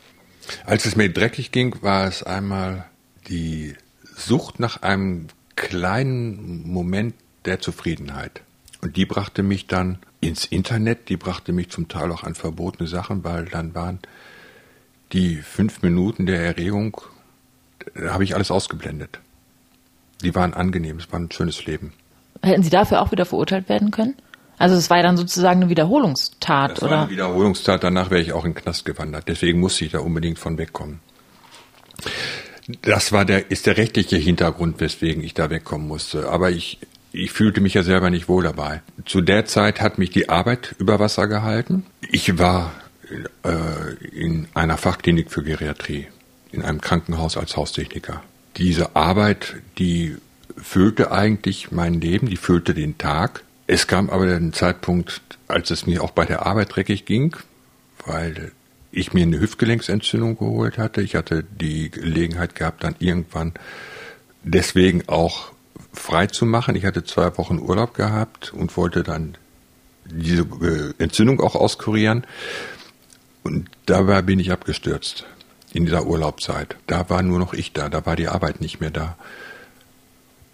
Als 0.65 0.85
es 0.85 0.95
mir 0.95 1.11
dreckig 1.11 1.51
ging, 1.51 1.81
war 1.81 2.07
es 2.07 2.23
einmal 2.23 2.85
die 3.27 3.75
Sucht 4.15 4.59
nach 4.59 4.81
einem 4.81 5.27
kleinen 5.55 6.67
Moment 6.67 7.13
der 7.45 7.59
Zufriedenheit. 7.59 8.41
Und 8.81 8.97
die 8.97 9.05
brachte 9.05 9.43
mich 9.43 9.67
dann 9.67 9.99
ins 10.19 10.45
Internet, 10.45 11.09
die 11.09 11.17
brachte 11.17 11.53
mich 11.53 11.69
zum 11.69 11.87
Teil 11.87 12.11
auch 12.11 12.23
an 12.23 12.35
verbotene 12.35 12.87
Sachen, 12.87 13.23
weil 13.23 13.45
dann 13.45 13.75
waren 13.75 13.99
die 15.13 15.37
fünf 15.37 15.81
Minuten 15.81 16.25
der 16.25 16.41
Erregung, 16.41 17.01
da 17.95 18.13
habe 18.13 18.23
ich 18.23 18.35
alles 18.35 18.51
ausgeblendet. 18.51 19.19
Die 20.23 20.35
waren 20.35 20.53
angenehm, 20.53 20.97
es 20.97 21.11
war 21.11 21.19
ein 21.19 21.31
schönes 21.31 21.65
Leben. 21.65 21.93
Hätten 22.41 22.63
Sie 22.63 22.69
dafür 22.69 23.01
auch 23.01 23.11
wieder 23.11 23.25
verurteilt 23.25 23.69
werden 23.69 23.91
können? 23.91 24.15
Also 24.57 24.75
es 24.75 24.89
war 24.89 24.97
ja 24.97 25.03
dann 25.03 25.17
sozusagen 25.17 25.61
eine 25.61 25.69
Wiederholungstat, 25.69 26.73
das 26.73 26.83
oder? 26.83 26.91
War 26.91 27.01
eine 27.03 27.11
Wiederholungstat, 27.11 27.83
danach 27.83 28.11
wäre 28.11 28.21
ich 28.21 28.33
auch 28.33 28.45
in 28.45 28.51
den 28.51 28.61
Knast 28.61 28.85
gewandert. 28.85 29.27
Deswegen 29.27 29.59
musste 29.59 29.85
ich 29.85 29.91
da 29.91 29.99
unbedingt 29.99 30.37
von 30.37 30.57
wegkommen. 30.57 30.99
Das 32.83 33.11
war 33.11 33.25
der, 33.25 33.49
ist 33.49 33.65
der 33.65 33.77
rechtliche 33.77 34.17
Hintergrund, 34.17 34.79
weswegen 34.79 35.23
ich 35.23 35.33
da 35.33 35.49
wegkommen 35.49 35.87
musste. 35.87 36.29
Aber 36.29 36.51
ich, 36.51 36.77
ich 37.11 37.31
fühlte 37.31 37.59
mich 37.59 37.73
ja 37.73 37.81
selber 37.81 38.11
nicht 38.11 38.29
wohl 38.29 38.43
dabei. 38.43 38.81
Zu 39.05 39.21
der 39.21 39.45
Zeit 39.45 39.81
hat 39.81 39.97
mich 39.97 40.11
die 40.11 40.29
Arbeit 40.29 40.75
über 40.77 40.99
Wasser 40.99 41.27
gehalten. 41.27 41.85
Ich 42.11 42.37
war 42.37 42.71
äh, 43.43 44.05
in 44.11 44.47
einer 44.53 44.77
Fachklinik 44.77 45.31
für 45.31 45.43
Geriatrie, 45.43 46.07
in 46.51 46.61
einem 46.61 46.81
Krankenhaus 46.81 47.37
als 47.37 47.57
Haustechniker. 47.57 48.23
Diese 48.57 48.95
Arbeit, 48.95 49.55
die 49.77 50.17
füllte 50.57 51.11
eigentlich 51.11 51.71
mein 51.71 52.01
Leben, 52.01 52.27
die 52.27 52.37
füllte 52.37 52.73
den 52.73 52.97
Tag. 52.97 53.43
Es 53.67 53.87
kam 53.87 54.09
aber 54.09 54.25
ein 54.25 54.53
Zeitpunkt, 54.53 55.21
als 55.47 55.71
es 55.71 55.85
mir 55.85 56.03
auch 56.03 56.11
bei 56.11 56.25
der 56.25 56.45
Arbeit 56.45 56.75
dreckig 56.75 57.05
ging, 57.05 57.35
weil 58.05 58.51
ich 58.91 59.13
mir 59.13 59.23
eine 59.23 59.39
Hüftgelenksentzündung 59.39 60.37
geholt 60.37 60.77
hatte. 60.77 61.01
Ich 61.01 61.15
hatte 61.15 61.43
die 61.43 61.89
Gelegenheit 61.89 62.55
gehabt, 62.55 62.83
dann 62.83 62.95
irgendwann 62.99 63.53
deswegen 64.43 65.07
auch 65.07 65.51
frei 65.93 66.27
zu 66.27 66.45
machen. 66.45 66.75
Ich 66.75 66.85
hatte 66.85 67.03
zwei 67.03 67.37
Wochen 67.37 67.59
Urlaub 67.59 67.93
gehabt 67.93 68.53
und 68.53 68.75
wollte 68.75 69.03
dann 69.03 69.37
diese 70.05 70.41
äh, 70.41 70.93
Entzündung 71.03 71.39
auch 71.39 71.55
auskurieren. 71.55 72.25
Und 73.43 73.69
dabei 73.85 74.21
bin 74.21 74.39
ich 74.39 74.51
abgestürzt 74.51 75.25
in 75.73 75.85
dieser 75.85 76.05
Urlaubszeit. 76.05 76.75
Da 76.87 77.09
war 77.09 77.23
nur 77.23 77.39
noch 77.39 77.53
ich 77.53 77.73
da, 77.73 77.89
da 77.89 78.05
war 78.05 78.15
die 78.15 78.27
Arbeit 78.27 78.61
nicht 78.61 78.79
mehr 78.79 78.91
da. 78.91 79.17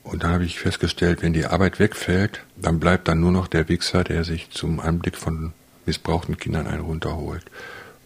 Und 0.04 0.24
dann 0.24 0.32
habe 0.32 0.46
ich 0.46 0.60
festgestellt, 0.60 1.22
wenn 1.22 1.34
die 1.34 1.46
Arbeit 1.46 1.80
wegfällt, 1.80 2.44
dann 2.56 2.80
bleibt 2.80 3.08
dann 3.10 3.20
nur 3.20 3.32
noch 3.32 3.48
der 3.48 3.68
Wichser, 3.68 4.06
der 4.06 4.24
sich 4.24 4.50
zum 4.52 4.80
Anblick 4.80 5.18
von 5.18 5.52
missbrauchten 5.86 6.38
Kindern 6.38 6.68
einen 6.68 6.82
runterholt. 6.82 7.44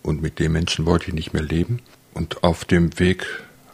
Und 0.01 0.21
mit 0.21 0.39
dem 0.39 0.53
Menschen 0.53 0.87
wollte 0.87 1.09
ich 1.09 1.13
nicht 1.13 1.33
mehr 1.33 1.43
leben. 1.43 1.79
Und 2.13 2.43
auf 2.43 2.65
dem 2.65 2.97
Weg, 2.99 3.27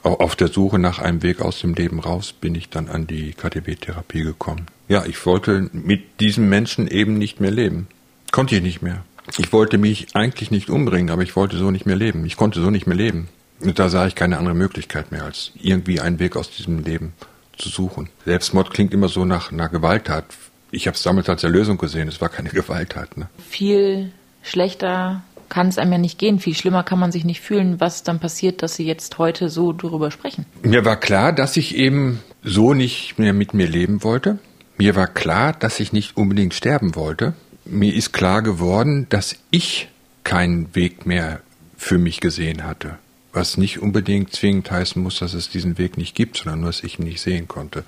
auf 0.03 0.35
der 0.35 0.49
Suche 0.49 0.77
nach 0.77 0.99
einem 0.99 1.23
Weg 1.23 1.41
aus 1.41 1.61
dem 1.61 1.73
Leben 1.73 1.99
raus, 1.99 2.33
bin 2.33 2.53
ich 2.53 2.69
dann 2.69 2.89
an 2.89 3.07
die 3.07 3.31
KTW-Therapie 3.31 4.23
gekommen. 4.23 4.67
Ja, 4.89 5.05
ich 5.05 5.25
wollte 5.25 5.69
mit 5.71 6.19
diesem 6.19 6.49
Menschen 6.49 6.87
eben 6.87 7.17
nicht 7.17 7.39
mehr 7.39 7.51
leben. 7.51 7.87
Konnte 8.31 8.57
ich 8.57 8.61
nicht 8.61 8.81
mehr. 8.81 9.05
Ich 9.37 9.51
wollte 9.51 9.77
mich 9.77 10.07
eigentlich 10.15 10.51
nicht 10.51 10.69
umbringen, 10.69 11.09
aber 11.09 11.21
ich 11.21 11.35
wollte 11.35 11.57
so 11.57 11.71
nicht 11.71 11.85
mehr 11.85 11.95
leben. 11.95 12.25
Ich 12.25 12.37
konnte 12.37 12.61
so 12.61 12.69
nicht 12.69 12.87
mehr 12.87 12.97
leben. 12.97 13.27
Und 13.59 13.79
da 13.79 13.89
sah 13.89 14.07
ich 14.07 14.15
keine 14.15 14.37
andere 14.37 14.55
Möglichkeit 14.55 15.11
mehr, 15.11 15.23
als 15.23 15.51
irgendwie 15.55 15.99
einen 15.99 16.19
Weg 16.19 16.35
aus 16.35 16.51
diesem 16.51 16.79
Leben 16.79 17.13
zu 17.57 17.69
suchen. 17.69 18.09
Selbstmord 18.25 18.71
klingt 18.71 18.93
immer 18.93 19.09
so 19.09 19.25
nach 19.25 19.51
einer 19.51 19.69
Gewalttat. 19.69 20.25
Ich 20.71 20.87
habe 20.87 20.95
es 20.95 21.03
damals 21.03 21.27
als 21.29 21.43
Erlösung 21.43 21.77
gesehen. 21.77 22.07
Es 22.07 22.21
war 22.21 22.29
keine 22.29 22.49
Gewalttat. 22.51 23.17
Ne? 23.17 23.27
Viel 23.49 24.11
schlechter 24.43 25.23
kann 25.49 25.69
es 25.69 25.77
einem 25.77 25.93
ja 25.93 25.97
nicht 25.97 26.19
gehen. 26.19 26.39
Viel 26.39 26.55
schlimmer 26.55 26.83
kann 26.83 26.99
man 26.99 27.11
sich 27.11 27.23
nicht 27.23 27.41
fühlen, 27.41 27.79
was 27.79 28.03
dann 28.03 28.19
passiert, 28.19 28.61
dass 28.61 28.75
Sie 28.75 28.85
jetzt 28.85 29.17
heute 29.17 29.49
so 29.49 29.73
darüber 29.73 30.11
sprechen. 30.11 30.45
Mir 30.61 30.85
war 30.85 30.97
klar, 30.97 31.33
dass 31.33 31.57
ich 31.57 31.75
eben 31.75 32.19
so 32.43 32.73
nicht 32.73 33.17
mehr 33.17 33.33
mit 33.33 33.53
mir 33.53 33.67
leben 33.67 34.03
wollte. 34.03 34.39
Mir 34.77 34.95
war 34.95 35.07
klar, 35.07 35.53
dass 35.53 35.79
ich 35.79 35.93
nicht 35.93 36.17
unbedingt 36.17 36.53
sterben 36.53 36.95
wollte. 36.95 37.33
Mir 37.69 37.93
ist 37.93 38.13
klar 38.13 38.41
geworden, 38.41 39.07
dass 39.09 39.35
ich 39.51 39.89
keinen 40.23 40.73
Weg 40.75 41.05
mehr 41.05 41.41
für 41.75 41.97
mich 41.97 42.19
gesehen 42.19 42.63
hatte. 42.63 42.97
Was 43.33 43.57
nicht 43.57 43.79
unbedingt 43.79 44.33
zwingend 44.33 44.71
heißen 44.71 45.01
muss, 45.01 45.19
dass 45.19 45.33
es 45.33 45.49
diesen 45.49 45.77
Weg 45.77 45.97
nicht 45.97 46.15
gibt, 46.15 46.37
sondern 46.37 46.61
nur, 46.61 46.69
dass 46.69 46.83
ich 46.83 46.97
ihn 46.97 47.05
nicht 47.05 47.21
sehen 47.21 47.47
konnte. 47.47 47.83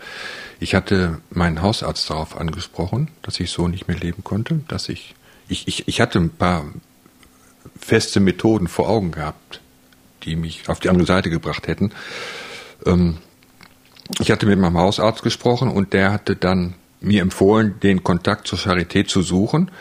Ich 0.59 0.75
hatte 0.75 1.21
meinen 1.29 1.61
Hausarzt 1.61 2.09
darauf 2.09 2.37
angesprochen, 2.37 3.09
dass 3.21 3.39
ich 3.39 3.51
so 3.51 3.67
nicht 3.67 3.87
mehr 3.87 3.97
leben 3.97 4.23
konnte, 4.23 4.61
dass 4.67 4.89
ich, 4.89 5.15
ich, 5.47 5.67
ich, 5.67 5.87
ich 5.87 6.01
hatte 6.01 6.19
ein 6.19 6.29
paar 6.29 6.65
feste 7.79 8.19
Methoden 8.19 8.67
vor 8.67 8.89
Augen 8.89 9.11
gehabt, 9.11 9.61
die 10.23 10.35
mich 10.35 10.67
auf 10.67 10.79
die 10.79 10.89
andere 10.89 11.07
Seite 11.07 11.29
gebracht 11.29 11.67
hätten. 11.67 11.91
Ähm, 12.85 13.17
ich 14.19 14.31
hatte 14.31 14.45
mit 14.45 14.59
meinem 14.59 14.77
Hausarzt 14.77 15.23
gesprochen 15.23 15.69
und 15.69 15.93
der 15.93 16.11
hatte 16.11 16.35
dann 16.35 16.75
mir 17.01 17.21
empfohlen, 17.21 17.79
den 17.81 18.03
Kontakt 18.03 18.47
zur 18.47 18.59
Charité 18.59 19.05
zu 19.05 19.21
suchen, 19.21 19.71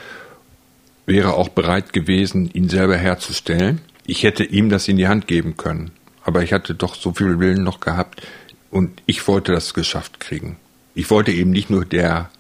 wäre 1.07 1.35
auch 1.35 1.49
bereit 1.49 1.93
gewesen, 1.93 2.51
ihn 2.53 2.69
selber 2.69 2.97
herzustellen. 2.97 3.81
Ich 4.07 4.23
hätte 4.23 4.45
ihm 4.45 4.69
das 4.69 4.89
in 4.89 4.97
die 4.97 5.09
Hand 5.09 5.27
geben 5.27 5.57
können, 5.57 5.91
aber 6.23 6.43
ich 6.43 6.53
hatte 6.53 6.75
doch 6.75 6.95
so 6.95 7.13
viel 7.13 7.41
Willen 7.41 7.63
noch 7.63 7.81
gehabt 7.81 8.23
und 8.71 9.03
ich 9.07 9.27
wollte 9.27 9.53
das 9.53 9.75
geschafft 9.75 10.21
kriegen. 10.21 10.57
Ich 10.95 11.11
wollte 11.11 11.33
eben 11.33 11.51
nicht 11.51 11.71
nur 11.71 11.85
der, 11.85 12.31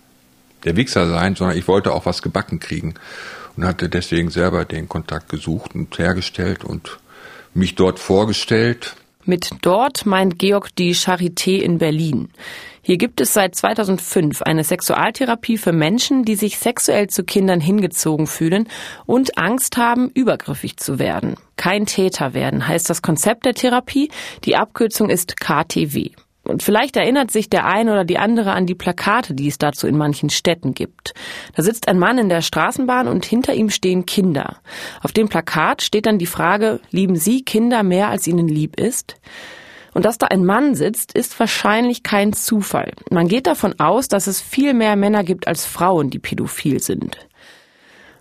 der 0.64 0.76
Wichser 0.76 1.08
sein, 1.08 1.34
sondern 1.34 1.56
ich 1.56 1.68
wollte 1.68 1.92
auch 1.92 2.06
was 2.06 2.22
gebacken 2.22 2.60
kriegen 2.60 2.94
und 3.56 3.64
hatte 3.64 3.88
deswegen 3.88 4.30
selber 4.30 4.64
den 4.64 4.88
Kontakt 4.88 5.28
gesucht 5.28 5.74
und 5.74 5.98
hergestellt 5.98 6.64
und 6.64 6.98
mich 7.54 7.74
dort 7.74 7.98
vorgestellt. 7.98 8.96
Mit 9.28 9.50
dort 9.60 10.06
meint 10.06 10.38
Georg 10.38 10.74
die 10.76 10.94
Charité 10.94 11.60
in 11.60 11.76
Berlin. 11.76 12.30
Hier 12.80 12.96
gibt 12.96 13.20
es 13.20 13.34
seit 13.34 13.54
2005 13.54 14.40
eine 14.40 14.64
Sexualtherapie 14.64 15.58
für 15.58 15.72
Menschen, 15.72 16.24
die 16.24 16.34
sich 16.34 16.56
sexuell 16.56 17.08
zu 17.08 17.24
Kindern 17.24 17.60
hingezogen 17.60 18.26
fühlen 18.26 18.70
und 19.04 19.36
Angst 19.36 19.76
haben, 19.76 20.08
übergriffig 20.08 20.78
zu 20.78 20.98
werden. 20.98 21.34
Kein 21.56 21.84
Täter 21.84 22.32
werden 22.32 22.66
heißt 22.66 22.88
das 22.88 23.02
Konzept 23.02 23.44
der 23.44 23.52
Therapie. 23.52 24.10
Die 24.44 24.56
Abkürzung 24.56 25.10
ist 25.10 25.38
KTW. 25.38 26.12
Und 26.48 26.62
vielleicht 26.62 26.96
erinnert 26.96 27.30
sich 27.30 27.50
der 27.50 27.66
eine 27.66 27.92
oder 27.92 28.04
die 28.04 28.18
andere 28.18 28.52
an 28.52 28.66
die 28.66 28.74
Plakate, 28.74 29.34
die 29.34 29.48
es 29.48 29.58
dazu 29.58 29.86
in 29.86 29.96
manchen 29.96 30.30
Städten 30.30 30.74
gibt. 30.74 31.14
Da 31.54 31.62
sitzt 31.62 31.88
ein 31.88 31.98
Mann 31.98 32.18
in 32.18 32.28
der 32.28 32.42
Straßenbahn 32.42 33.06
und 33.06 33.24
hinter 33.24 33.54
ihm 33.54 33.70
stehen 33.70 34.06
Kinder. 34.06 34.56
Auf 35.02 35.12
dem 35.12 35.28
Plakat 35.28 35.82
steht 35.82 36.06
dann 36.06 36.18
die 36.18 36.26
Frage, 36.26 36.80
lieben 36.90 37.16
Sie 37.16 37.42
Kinder 37.42 37.82
mehr, 37.82 38.08
als 38.08 38.26
Ihnen 38.26 38.48
lieb 38.48 38.80
ist? 38.80 39.16
Und 39.94 40.04
dass 40.04 40.18
da 40.18 40.26
ein 40.26 40.44
Mann 40.44 40.74
sitzt, 40.74 41.12
ist 41.12 41.38
wahrscheinlich 41.40 42.02
kein 42.02 42.32
Zufall. 42.32 42.92
Man 43.10 43.28
geht 43.28 43.46
davon 43.46 43.78
aus, 43.78 44.08
dass 44.08 44.26
es 44.26 44.40
viel 44.40 44.74
mehr 44.74 44.96
Männer 44.96 45.24
gibt 45.24 45.48
als 45.48 45.66
Frauen, 45.66 46.10
die 46.10 46.18
pädophil 46.18 46.80
sind. 46.80 47.27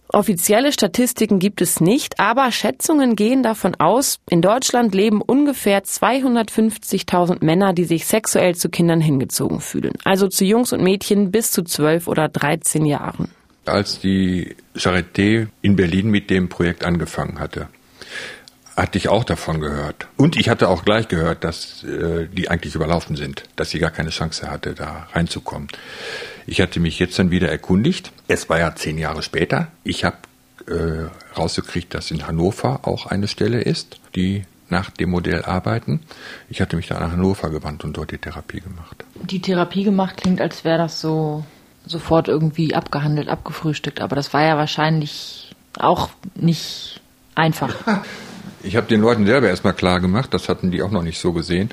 Offizielle 0.10 0.72
Statistiken 0.72 1.39
gibt 1.39 1.62
es 1.62 1.82
nicht, 1.82 2.20
aber 2.20 2.52
Schätzungen 2.52 3.15
gehen 3.15 3.43
davon 3.43 3.76
aus, 3.76 4.20
in 4.30 4.41
Deutschland 4.41 4.96
leben 4.96 5.22
ungefähr 5.22 5.84
250.000 5.84 7.43
Männer, 7.43 7.74
die 7.74 7.84
sich 7.84 8.06
sexuell 8.06 8.56
zu 8.56 8.70
Kindern 8.70 9.02
hingezogen 9.02 9.60
fühlen. 9.60 9.93
Also 10.06 10.28
zu 10.28 10.46
Jungs 10.46 10.72
und 10.72 10.82
Mädchen 10.82 11.32
bis 11.32 11.52
zu 11.52 11.63
12 11.63 12.08
oder 12.08 12.30
13 12.30 12.86
Jahren. 12.86 13.30
Als 13.65 14.00
die 14.00 14.56
Charité 14.76 15.48
in 15.62 15.76
Berlin 15.76 16.10
mit 16.10 16.30
dem 16.30 16.48
Projekt 16.48 16.86
angefangen 16.86 17.39
hatte, 17.39 17.67
hatte 18.78 19.00
ich 19.00 19.10
auch 19.10 19.24
davon 19.24 19.60
gehört. 19.60 20.08
Und 20.18 20.36
ich 20.36 20.50
hatte 20.50 20.70
auch 20.70 20.86
gleich 20.86 21.08
gehört, 21.08 21.44
dass 21.44 21.84
äh, 21.84 22.28
die 22.28 22.50
eigentlich 22.50 22.76
überlaufen 22.76 23.16
sind, 23.16 23.44
dass 23.56 23.72
sie 23.72 23.80
gar 23.80 23.90
keine 23.90 24.12
Chance 24.12 24.50
hatte, 24.50 24.76
da 24.76 25.08
reinzukommen. 25.13 25.68
Ich 26.46 26.62
hatte 26.62 26.80
mich 26.80 27.00
jetzt 27.00 27.18
dann 27.18 27.32
wieder 27.32 27.50
erkundigt. 27.50 28.12
Es 28.28 28.50
war 28.50 28.60
ja 28.60 28.76
zehn 28.76 29.00
Jahre 29.00 29.24
später. 29.24 29.70
Ich 29.84 30.06
habe 30.06 30.18
äh, 30.68 31.10
rausgekriegt, 31.36 31.94
dass 31.96 32.12
in 32.12 32.28
Hannover 32.28 32.82
auch 32.84 33.08
eine 33.08 33.28
Stelle 33.28 33.62
ist, 33.62 34.00
die 34.16 34.44
nach 34.70 34.92
dem 34.92 35.10
Modell 35.10 35.44
arbeiten. 35.44 36.02
Ich 36.50 36.62
hatte 36.62 36.76
mich 36.76 36.88
da 36.88 37.00
nach 37.00 37.12
Hannover 37.12 37.50
gewandt 37.50 37.84
und 37.84 37.98
dort 37.98 38.12
die 38.12 38.18
Therapie 38.18 38.62
gemacht. 38.62 39.04
Die 39.16 39.42
Therapie 39.42 39.86
gemacht 39.86 40.18
klingt, 40.18 40.40
als 40.40 40.63
wäre 40.63 40.78
das 40.78 41.02
so 41.02 41.44
sofort 41.86 42.28
irgendwie 42.28 42.76
abgehandelt, 42.76 43.30
abgefrühstückt, 43.30 44.02
aber 44.02 44.16
das 44.16 44.34
war 44.34 44.44
ja 44.44 44.58
wahrscheinlich 44.58 45.56
auch 45.80 46.10
nicht 46.36 47.02
einfach. 47.34 47.74
Ich 48.67 48.75
habe 48.75 48.88
den 48.88 48.99
Leuten 48.99 49.25
selber 49.25 49.47
erstmal 49.47 49.73
klar 49.73 50.01
gemacht, 50.01 50.34
das 50.34 50.49
hatten 50.49 50.71
die 50.71 50.82
auch 50.82 50.91
noch 50.91 51.01
nicht 51.01 51.21
so 51.21 51.32
gesehen. 51.32 51.69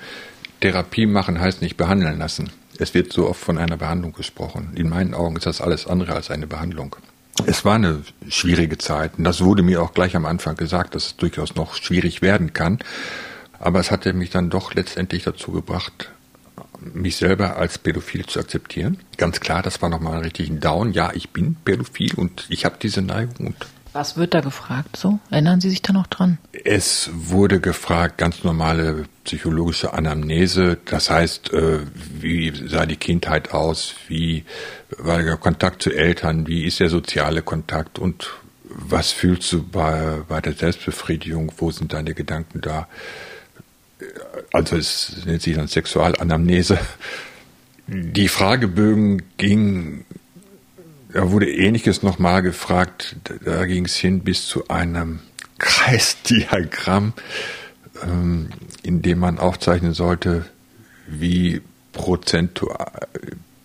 Therapie 0.61 1.07
machen 1.07 1.41
heißt 1.41 1.61
nicht 1.61 1.77
behandeln 1.77 2.21
lassen. 2.21 2.51
Es 2.79 2.95
wird 2.95 3.13
so 3.13 3.29
oft 3.29 3.41
von 3.41 3.59
einer 3.59 3.77
Behandlung 3.77 4.13
gesprochen. 4.13 4.71
In 4.77 4.89
meinen 4.89 5.13
Augen 5.13 5.35
ist 5.35 5.47
das 5.47 5.61
alles 5.61 5.89
andere 5.89 6.13
als 6.15 6.31
eine 6.31 6.47
Behandlung. 6.47 6.95
Es 7.47 7.65
war 7.65 7.75
eine 7.75 8.03
schwierige 8.29 8.79
Zeit 8.79 9.19
und 9.19 9.25
das 9.25 9.43
wurde 9.43 9.65
mir 9.65 9.83
auch 9.83 9.93
gleich 9.93 10.15
am 10.15 10.25
Anfang 10.25 10.55
gesagt, 10.55 10.95
dass 10.95 11.07
es 11.07 11.17
durchaus 11.17 11.57
noch 11.57 11.75
schwierig 11.75 12.23
werden 12.23 12.53
kann. 12.53 12.79
Aber 13.59 13.81
es 13.81 13.91
hatte 13.91 14.13
mich 14.13 14.31
dann 14.31 14.49
doch 14.49 14.73
letztendlich 14.75 15.25
dazu 15.25 15.51
gebracht, 15.51 16.13
mich 16.79 17.17
selber 17.17 17.57
als 17.57 17.79
pädophil 17.79 18.25
zu 18.27 18.39
akzeptieren. 18.39 18.99
Ganz 19.17 19.41
klar, 19.41 19.63
das 19.63 19.83
war 19.83 19.89
nochmal 19.89 20.19
ein 20.19 20.23
richtigen 20.23 20.61
Down. 20.61 20.93
Ja, 20.93 21.11
ich 21.13 21.31
bin 21.31 21.57
pädophil 21.57 22.15
und 22.15 22.47
ich 22.51 22.65
habe 22.65 22.77
diese 22.81 23.03
Neigung 23.03 23.49
und 23.49 23.57
was 23.95 24.17
wird 24.17 24.35
da 24.35 24.41
gefragt 24.41 24.97
so? 24.97 25.21
Erinnern 25.31 25.61
Sie 25.61 25.71
sich 25.71 25.81
da 25.81 25.93
noch 25.93 26.09
dran? 26.09 26.39
Es 26.65 27.11
wurde 27.15 27.61
gefragt, 27.61 28.19
ganz 28.19 28.43
normale 28.43 29.05
psychologische 29.25 29.93
Anamnese. 29.93 30.79
Das 30.85 31.11
heißt, 31.11 31.53
äh, 31.53 31.81
wie 32.21 32.53
sah 32.69 32.87
die 32.87 32.97
Kindheit 32.97 33.53
aus? 33.53 33.95
Wie 34.09 34.45
war 34.99 35.23
der 35.23 35.37
Kontakt 35.37 35.83
zu 35.83 35.91
Eltern? 35.91 36.47
Wie 36.47 36.65
ist 36.65 36.81
der 36.81 36.91
soziale 36.91 37.43
Kontakt? 37.43 37.99
Und 37.99 38.31
was 38.65 39.13
fühlst 39.13 39.53
du 39.53 39.63
bei, 39.63 40.23
bei 40.29 40.41
der 40.41 40.55
Selbstbefriedigung? 40.55 41.53
Wo 41.59 41.71
sind 41.71 41.93
deine 41.93 42.15
Gedanken 42.15 42.61
da? 42.61 42.89
Also 44.53 44.77
es 44.77 45.25
nennt 45.25 45.43
sich 45.43 45.55
dann 45.55 45.69
Sexualanamnese. 45.69 46.79
Die 47.87 48.29
Fragebögen 48.29 49.23
gingen 49.37 50.05
da 51.15 51.31
wurde 51.31 51.49
ähnliches 51.49 52.03
nochmal 52.03 52.43
gefragt. 52.43 53.17
Da 53.45 53.65
ging 53.67 53.87
es 53.87 53.95
hin 53.97 54.21
bis 54.21 54.49
zu 54.49 54.67
einem 54.69 55.21
Kreisdiagramm, 55.59 57.13
ähm, 58.03 58.49
in 58.83 59.01
dem 59.01 59.21
man 59.21 59.39
aufzeichnen 59.39 59.95
sollte, 59.95 60.45
wie 61.07 61.63
prozentual, 61.93 63.07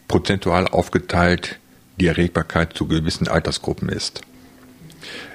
prozentual 0.08 0.68
aufgeteilt 0.68 1.60
die 2.00 2.08
Erregbarkeit 2.08 2.74
zu 2.74 2.88
gewissen 2.88 3.28
Altersgruppen 3.28 3.90
ist. 3.90 4.22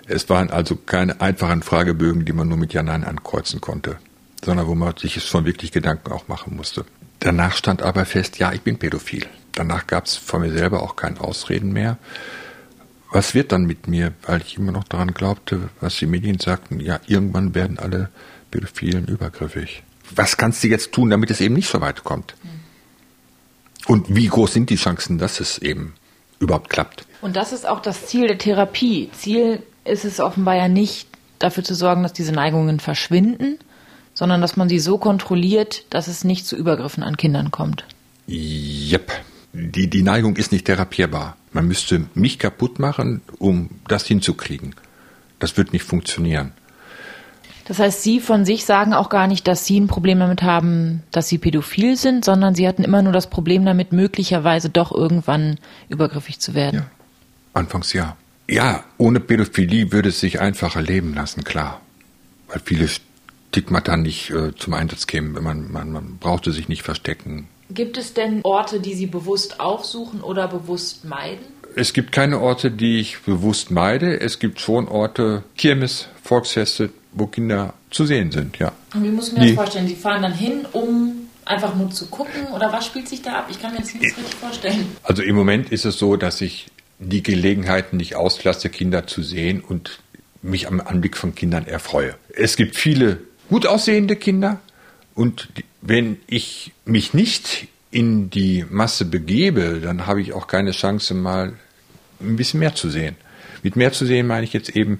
Es 0.06 0.28
waren 0.28 0.50
also 0.50 0.76
keine 0.76 1.20
einfachen 1.20 1.62
Fragebögen, 1.62 2.24
die 2.24 2.32
man 2.32 2.46
nur 2.46 2.58
mit 2.58 2.72
Ja 2.72 2.84
Nein 2.84 3.02
ankreuzen 3.02 3.60
konnte, 3.60 3.98
sondern 4.44 4.68
wo 4.68 4.76
man 4.76 4.96
sich 4.96 5.20
schon 5.24 5.46
wirklich 5.46 5.72
Gedanken 5.72 6.12
auch 6.12 6.28
machen 6.28 6.54
musste. 6.54 6.84
Danach 7.18 7.56
stand 7.56 7.82
aber 7.82 8.04
fest, 8.04 8.38
ja, 8.38 8.52
ich 8.52 8.60
bin 8.60 8.78
pädophil. 8.78 9.26
Danach 9.54 9.86
gab 9.86 10.06
es 10.06 10.16
von 10.16 10.40
mir 10.40 10.52
selber 10.52 10.82
auch 10.82 10.96
kein 10.96 11.18
Ausreden 11.18 11.72
mehr. 11.72 11.98
Was 13.10 13.34
wird 13.34 13.52
dann 13.52 13.64
mit 13.64 13.86
mir? 13.86 14.12
Weil 14.22 14.42
ich 14.42 14.56
immer 14.56 14.72
noch 14.72 14.84
daran 14.84 15.14
glaubte, 15.14 15.68
was 15.80 15.96
die 15.96 16.06
Medien 16.06 16.40
sagten, 16.40 16.80
ja, 16.80 16.98
irgendwann 17.06 17.54
werden 17.54 17.78
alle 17.78 18.10
Pädophilen 18.50 19.06
übergriffig. 19.06 19.84
Was 20.14 20.36
kannst 20.36 20.64
du 20.64 20.68
jetzt 20.68 20.92
tun, 20.92 21.10
damit 21.10 21.30
es 21.30 21.40
eben 21.40 21.54
nicht 21.54 21.68
so 21.68 21.80
weit 21.80 22.02
kommt? 22.02 22.34
Und 23.86 24.14
wie 24.14 24.26
groß 24.26 24.52
sind 24.52 24.70
die 24.70 24.76
Chancen, 24.76 25.18
dass 25.18 25.38
es 25.38 25.58
eben 25.58 25.94
überhaupt 26.40 26.70
klappt? 26.70 27.06
Und 27.20 27.36
das 27.36 27.52
ist 27.52 27.66
auch 27.66 27.80
das 27.80 28.06
Ziel 28.06 28.26
der 28.26 28.38
Therapie. 28.38 29.10
Ziel 29.12 29.62
ist 29.84 30.04
es 30.04 30.18
offenbar 30.18 30.56
ja 30.56 30.68
nicht, 30.68 31.08
dafür 31.38 31.62
zu 31.62 31.74
sorgen, 31.74 32.02
dass 32.02 32.12
diese 32.12 32.32
Neigungen 32.32 32.80
verschwinden, 32.80 33.58
sondern 34.14 34.40
dass 34.40 34.56
man 34.56 34.68
sie 34.68 34.78
so 34.80 34.98
kontrolliert, 34.98 35.84
dass 35.90 36.08
es 36.08 36.24
nicht 36.24 36.46
zu 36.46 36.56
Übergriffen 36.56 37.04
an 37.04 37.16
Kindern 37.16 37.52
kommt. 37.52 37.84
Yep 38.26 39.12
die, 39.54 39.88
die 39.88 40.02
Neigung 40.02 40.36
ist 40.36 40.52
nicht 40.52 40.66
therapierbar. 40.66 41.36
Man 41.52 41.68
müsste 41.68 42.06
mich 42.14 42.38
kaputt 42.38 42.78
machen, 42.78 43.22
um 43.38 43.70
das 43.88 44.04
hinzukriegen. 44.06 44.74
Das 45.38 45.56
wird 45.56 45.72
nicht 45.72 45.84
funktionieren. 45.84 46.52
Das 47.66 47.78
heißt, 47.78 48.02
Sie 48.02 48.20
von 48.20 48.44
sich 48.44 48.66
sagen 48.66 48.92
auch 48.92 49.08
gar 49.08 49.26
nicht, 49.26 49.48
dass 49.48 49.64
Sie 49.64 49.80
ein 49.80 49.86
Problem 49.86 50.18
damit 50.18 50.42
haben, 50.42 51.02
dass 51.12 51.28
Sie 51.28 51.38
pädophil 51.38 51.96
sind, 51.96 52.24
sondern 52.24 52.54
Sie 52.54 52.68
hatten 52.68 52.84
immer 52.84 53.00
nur 53.00 53.12
das 53.12 53.30
Problem 53.30 53.64
damit, 53.64 53.92
möglicherweise 53.92 54.68
doch 54.68 54.92
irgendwann 54.92 55.58
übergriffig 55.88 56.40
zu 56.40 56.54
werden. 56.54 56.80
Ja. 56.80 56.90
Anfangs 57.54 57.92
ja. 57.92 58.16
Ja, 58.48 58.84
ohne 58.98 59.20
Pädophilie 59.20 59.92
würde 59.92 60.10
es 60.10 60.20
sich 60.20 60.40
einfacher 60.40 60.82
leben 60.82 61.14
lassen, 61.14 61.44
klar. 61.44 61.80
Weil 62.48 62.60
viele 62.62 62.88
Stigmata 62.88 63.96
nicht 63.96 64.30
äh, 64.30 64.54
zum 64.54 64.74
Einsatz 64.74 65.06
kämen. 65.06 65.42
Man, 65.42 65.72
man, 65.72 65.90
man 65.90 66.18
brauchte 66.18 66.52
sich 66.52 66.68
nicht 66.68 66.82
verstecken. 66.82 67.48
Gibt 67.70 67.96
es 67.96 68.14
denn 68.14 68.40
Orte, 68.42 68.80
die 68.80 68.94
Sie 68.94 69.06
bewusst 69.06 69.60
aufsuchen 69.60 70.20
oder 70.20 70.48
bewusst 70.48 71.04
meiden? 71.04 71.44
Es 71.76 71.92
gibt 71.92 72.12
keine 72.12 72.40
Orte, 72.40 72.70
die 72.70 73.00
ich 73.00 73.20
bewusst 73.20 73.70
meide. 73.70 74.20
Es 74.20 74.38
gibt 74.38 74.60
schon 74.60 74.86
Orte, 74.86 75.42
Kirmes, 75.56 76.08
Volksfeste, 76.22 76.90
wo 77.12 77.26
Kinder 77.26 77.74
zu 77.90 78.06
sehen 78.06 78.30
sind, 78.30 78.58
ja. 78.58 78.72
Und 78.94 79.02
wie 79.02 79.08
muss 79.08 79.28
ich 79.28 79.34
mir 79.34 79.40
die, 79.40 79.46
das 79.48 79.56
vorstellen? 79.56 79.88
Sie 79.88 79.96
fahren 79.96 80.22
dann 80.22 80.34
hin, 80.34 80.66
um 80.72 81.24
Einfach 81.46 81.74
nur 81.74 81.90
zu 81.90 82.06
gucken 82.06 82.46
oder 82.54 82.72
was 82.72 82.86
spielt 82.86 83.08
sich 83.08 83.20
da 83.20 83.40
ab? 83.40 83.48
Ich 83.50 83.60
kann 83.60 83.72
mir 83.72 83.80
das 83.80 83.92
nicht 83.92 84.16
richtig 84.16 84.34
vorstellen. 84.36 84.96
Also 85.02 85.22
im 85.22 85.36
Moment 85.36 85.70
ist 85.70 85.84
es 85.84 85.98
so, 85.98 86.16
dass 86.16 86.40
ich 86.40 86.68
die 86.98 87.22
Gelegenheiten 87.22 87.98
nicht 87.98 88.16
auslasse, 88.16 88.70
Kinder 88.70 89.06
zu 89.06 89.22
sehen 89.22 89.60
und 89.60 89.98
mich 90.40 90.68
am 90.68 90.80
Anblick 90.80 91.16
von 91.16 91.34
Kindern 91.34 91.66
erfreue. 91.66 92.14
Es 92.34 92.56
gibt 92.56 92.76
viele 92.76 93.20
gut 93.50 93.66
aussehende 93.66 94.16
Kinder 94.16 94.60
und 95.14 95.48
wenn 95.80 96.18
ich 96.26 96.72
mich 96.84 97.14
nicht 97.14 97.68
in 97.90 98.30
die 98.30 98.64
Masse 98.68 99.04
begebe, 99.04 99.80
dann 99.80 100.06
habe 100.06 100.20
ich 100.20 100.32
auch 100.32 100.46
keine 100.46 100.72
Chance, 100.72 101.14
mal 101.14 101.54
ein 102.20 102.36
bisschen 102.36 102.60
mehr 102.60 102.74
zu 102.74 102.90
sehen. 102.90 103.16
Mit 103.62 103.76
mehr 103.76 103.92
zu 103.92 104.04
sehen 104.06 104.26
meine 104.26 104.44
ich 104.44 104.52
jetzt 104.52 104.70
eben, 104.70 104.98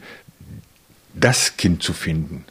das 1.13 1.57
Kind 1.57 1.83
zu 1.83 1.93
finden, 1.93 2.45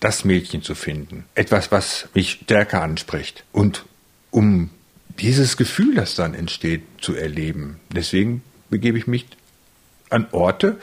das 0.00 0.24
Mädchen 0.24 0.62
zu 0.62 0.74
finden. 0.74 1.24
Etwas, 1.34 1.72
was 1.72 2.08
mich 2.14 2.40
stärker 2.42 2.82
anspricht. 2.82 3.44
Und 3.52 3.84
um 4.30 4.70
dieses 5.18 5.56
Gefühl, 5.56 5.94
das 5.94 6.14
dann 6.14 6.34
entsteht, 6.34 6.82
zu 7.00 7.14
erleben. 7.14 7.80
Deswegen 7.90 8.42
begebe 8.70 8.98
ich 8.98 9.06
mich 9.06 9.26
an 10.10 10.28
Orte, 10.30 10.78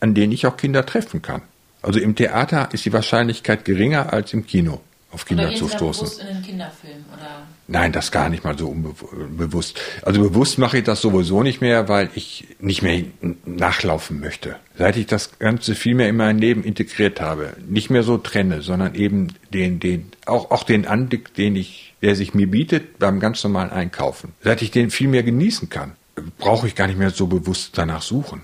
an 0.00 0.14
denen 0.14 0.32
ich 0.32 0.46
auch 0.46 0.56
Kinder 0.56 0.84
treffen 0.84 1.22
kann. 1.22 1.42
Also 1.82 2.00
im 2.00 2.16
Theater 2.16 2.70
ist 2.72 2.84
die 2.84 2.92
Wahrscheinlichkeit 2.92 3.64
geringer 3.64 4.12
als 4.12 4.32
im 4.32 4.46
Kino 4.46 4.80
auf 5.12 5.24
Kinder 5.24 5.54
zu 5.54 5.68
stoßen. 5.68 6.04
bewusst 6.04 6.20
in 6.20 6.26
den 6.26 6.42
Kinderfilm 6.42 7.04
oder 7.12 7.46
Nein, 7.68 7.90
das 7.90 8.12
gar 8.12 8.28
nicht 8.28 8.44
mal 8.44 8.56
so 8.56 8.68
unbewusst. 8.68 9.80
Also 10.02 10.20
bewusst 10.20 10.58
mache 10.58 10.78
ich 10.78 10.84
das 10.84 11.00
sowieso 11.00 11.42
nicht 11.42 11.60
mehr, 11.60 11.88
weil 11.88 12.10
ich 12.14 12.46
nicht 12.60 12.82
mehr 12.82 13.02
nachlaufen 13.44 14.20
möchte. 14.20 14.56
Seit 14.78 14.96
ich 14.96 15.06
das 15.06 15.38
Ganze 15.38 15.74
viel 15.74 15.96
mehr 15.96 16.08
in 16.08 16.16
mein 16.16 16.38
Leben 16.38 16.62
integriert 16.62 17.20
habe, 17.20 17.54
nicht 17.66 17.90
mehr 17.90 18.04
so 18.04 18.18
trenne, 18.18 18.62
sondern 18.62 18.94
eben 18.94 19.34
den, 19.52 19.80
den, 19.80 20.12
auch, 20.26 20.50
auch 20.52 20.62
den 20.62 20.86
Anblick, 20.86 21.34
den 21.34 21.56
ich, 21.56 21.94
der 22.02 22.14
sich 22.14 22.34
mir 22.34 22.48
bietet 22.48 23.00
beim 23.00 23.18
ganz 23.18 23.42
normalen 23.42 23.70
Einkaufen. 23.70 24.32
Seit 24.42 24.62
ich 24.62 24.70
den 24.70 24.90
viel 24.90 25.08
mehr 25.08 25.24
genießen 25.24 25.68
kann, 25.68 25.92
brauche 26.38 26.68
ich 26.68 26.76
gar 26.76 26.86
nicht 26.86 26.98
mehr 26.98 27.10
so 27.10 27.26
bewusst 27.26 27.78
danach 27.78 28.02
suchen. 28.02 28.42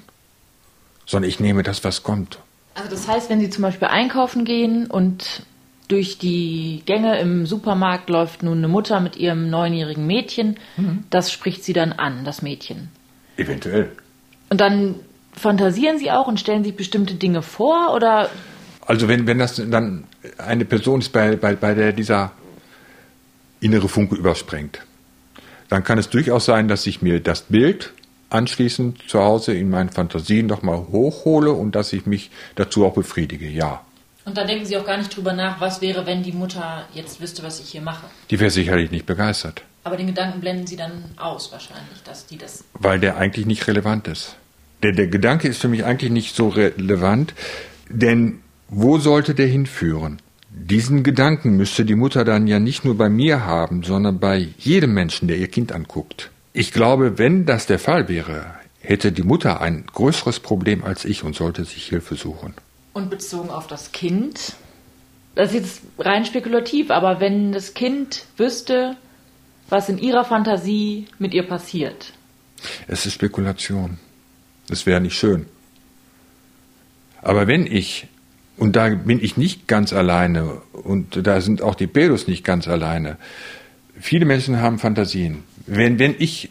Sondern 1.06 1.28
ich 1.28 1.38
nehme 1.38 1.62
das, 1.62 1.84
was 1.84 2.02
kommt. 2.02 2.38
Also 2.74 2.90
das 2.90 3.06
heißt, 3.06 3.30
wenn 3.30 3.40
Sie 3.40 3.50
zum 3.50 3.62
Beispiel 3.62 3.88
einkaufen 3.88 4.44
gehen 4.44 4.86
und 4.90 5.44
durch 5.92 6.16
die 6.16 6.82
Gänge 6.86 7.18
im 7.20 7.44
Supermarkt 7.44 8.08
läuft 8.08 8.42
nun 8.42 8.58
eine 8.58 8.68
Mutter 8.68 9.00
mit 9.00 9.16
ihrem 9.16 9.50
neunjährigen 9.50 10.06
Mädchen, 10.06 10.56
das 11.10 11.30
spricht 11.30 11.64
sie 11.64 11.74
dann 11.74 11.92
an, 11.92 12.24
das 12.24 12.40
Mädchen. 12.40 12.88
Eventuell. 13.36 13.92
Und 14.48 14.60
dann 14.60 14.94
fantasieren 15.32 15.98
Sie 15.98 16.10
auch 16.10 16.26
und 16.26 16.40
stellen 16.40 16.64
sich 16.64 16.76
bestimmte 16.76 17.14
Dinge 17.14 17.42
vor 17.42 17.94
oder 17.94 18.30
Also 18.86 19.06
wenn, 19.06 19.26
wenn 19.26 19.38
das 19.38 19.56
dann 19.56 20.04
eine 20.38 20.64
Person 20.64 21.00
ist, 21.00 21.12
bei, 21.12 21.36
bei, 21.36 21.56
bei 21.56 21.74
der 21.74 21.92
dieser 21.92 22.32
innere 23.60 23.88
Funke 23.88 24.14
überspringt, 24.14 24.80
dann 25.68 25.84
kann 25.84 25.98
es 25.98 26.08
durchaus 26.08 26.46
sein, 26.46 26.68
dass 26.68 26.86
ich 26.86 27.02
mir 27.02 27.20
das 27.20 27.42
Bild 27.42 27.92
anschließend 28.30 29.08
zu 29.08 29.20
Hause 29.20 29.52
in 29.52 29.68
meinen 29.68 29.90
Fantasien 29.90 30.46
nochmal 30.46 30.86
hochhole 30.90 31.52
und 31.52 31.74
dass 31.74 31.92
ich 31.92 32.06
mich 32.06 32.30
dazu 32.54 32.86
auch 32.86 32.94
befriedige, 32.94 33.46
ja. 33.48 33.82
Und 34.24 34.36
da 34.36 34.44
denken 34.44 34.64
Sie 34.64 34.76
auch 34.76 34.84
gar 34.84 34.96
nicht 34.96 35.14
drüber 35.14 35.32
nach, 35.32 35.60
was 35.60 35.80
wäre, 35.80 36.06
wenn 36.06 36.22
die 36.22 36.32
Mutter 36.32 36.86
jetzt 36.94 37.20
wüsste, 37.20 37.42
was 37.42 37.60
ich 37.60 37.70
hier 37.70 37.82
mache. 37.82 38.06
Die 38.30 38.38
wäre 38.38 38.50
sicherlich 38.50 38.90
nicht 38.90 39.06
begeistert, 39.06 39.62
Aber 39.84 39.96
den 39.96 40.06
Gedanken 40.06 40.40
blenden 40.40 40.66
Sie 40.66 40.76
dann 40.76 41.04
aus 41.16 41.50
wahrscheinlich, 41.50 42.02
dass 42.04 42.26
die 42.26 42.38
das 42.38 42.64
weil 42.74 43.00
der 43.00 43.16
eigentlich 43.16 43.46
nicht 43.46 43.66
relevant 43.66 44.08
ist. 44.08 44.36
Der, 44.82 44.92
der 44.92 45.06
Gedanke 45.06 45.48
ist 45.48 45.60
für 45.60 45.68
mich 45.68 45.84
eigentlich 45.84 46.10
nicht 46.10 46.34
so 46.34 46.48
relevant, 46.48 47.34
denn 47.88 48.40
wo 48.68 48.98
sollte 48.98 49.34
der 49.34 49.46
hinführen? 49.46 50.20
Diesen 50.50 51.02
Gedanken 51.02 51.56
müsste 51.56 51.84
die 51.84 51.94
Mutter 51.94 52.24
dann 52.24 52.46
ja 52.46 52.58
nicht 52.58 52.84
nur 52.84 52.96
bei 52.96 53.08
mir 53.08 53.44
haben, 53.44 53.82
sondern 53.82 54.18
bei 54.18 54.48
jedem 54.58 54.92
Menschen, 54.92 55.28
der 55.28 55.38
ihr 55.38 55.48
Kind 55.48 55.72
anguckt. 55.72 56.30
Ich 56.52 56.72
glaube, 56.72 57.18
wenn 57.18 57.46
das 57.46 57.66
der 57.66 57.78
Fall 57.78 58.08
wäre, 58.08 58.44
hätte 58.80 59.12
die 59.12 59.22
Mutter 59.22 59.60
ein 59.60 59.86
größeres 59.86 60.40
Problem 60.40 60.84
als 60.84 61.04
ich 61.04 61.24
und 61.24 61.34
sollte 61.34 61.64
sich 61.64 61.86
Hilfe 61.86 62.16
suchen. 62.16 62.54
Und 62.92 63.10
bezogen 63.10 63.50
auf 63.50 63.66
das 63.66 63.92
Kind, 63.92 64.54
das 65.34 65.50
ist 65.50 65.54
jetzt 65.54 65.82
rein 65.98 66.26
spekulativ, 66.26 66.90
aber 66.90 67.20
wenn 67.20 67.52
das 67.52 67.72
Kind 67.72 68.26
wüsste, 68.36 68.96
was 69.68 69.88
in 69.88 69.98
ihrer 69.98 70.24
Fantasie 70.24 71.06
mit 71.18 71.32
ihr 71.32 71.44
passiert, 71.44 72.12
Es 72.86 73.06
ist 73.06 73.14
Spekulation. 73.14 73.98
Es 74.68 74.86
wäre 74.86 75.00
nicht 75.00 75.18
schön. 75.18 75.46
Aber 77.20 77.46
wenn 77.46 77.66
ich, 77.66 78.08
und 78.56 78.76
da 78.76 78.88
bin 78.90 79.22
ich 79.22 79.36
nicht 79.36 79.68
ganz 79.68 79.92
alleine, 79.92 80.62
und 80.72 81.26
da 81.26 81.40
sind 81.40 81.62
auch 81.62 81.74
die 81.74 81.86
Pedos 81.86 82.26
nicht 82.26 82.44
ganz 82.44 82.68
alleine, 82.68 83.16
viele 83.98 84.24
Menschen 84.24 84.60
haben 84.60 84.78
Fantasien. 84.78 85.44
Wenn, 85.66 85.98
wenn 85.98 86.14
ich 86.18 86.50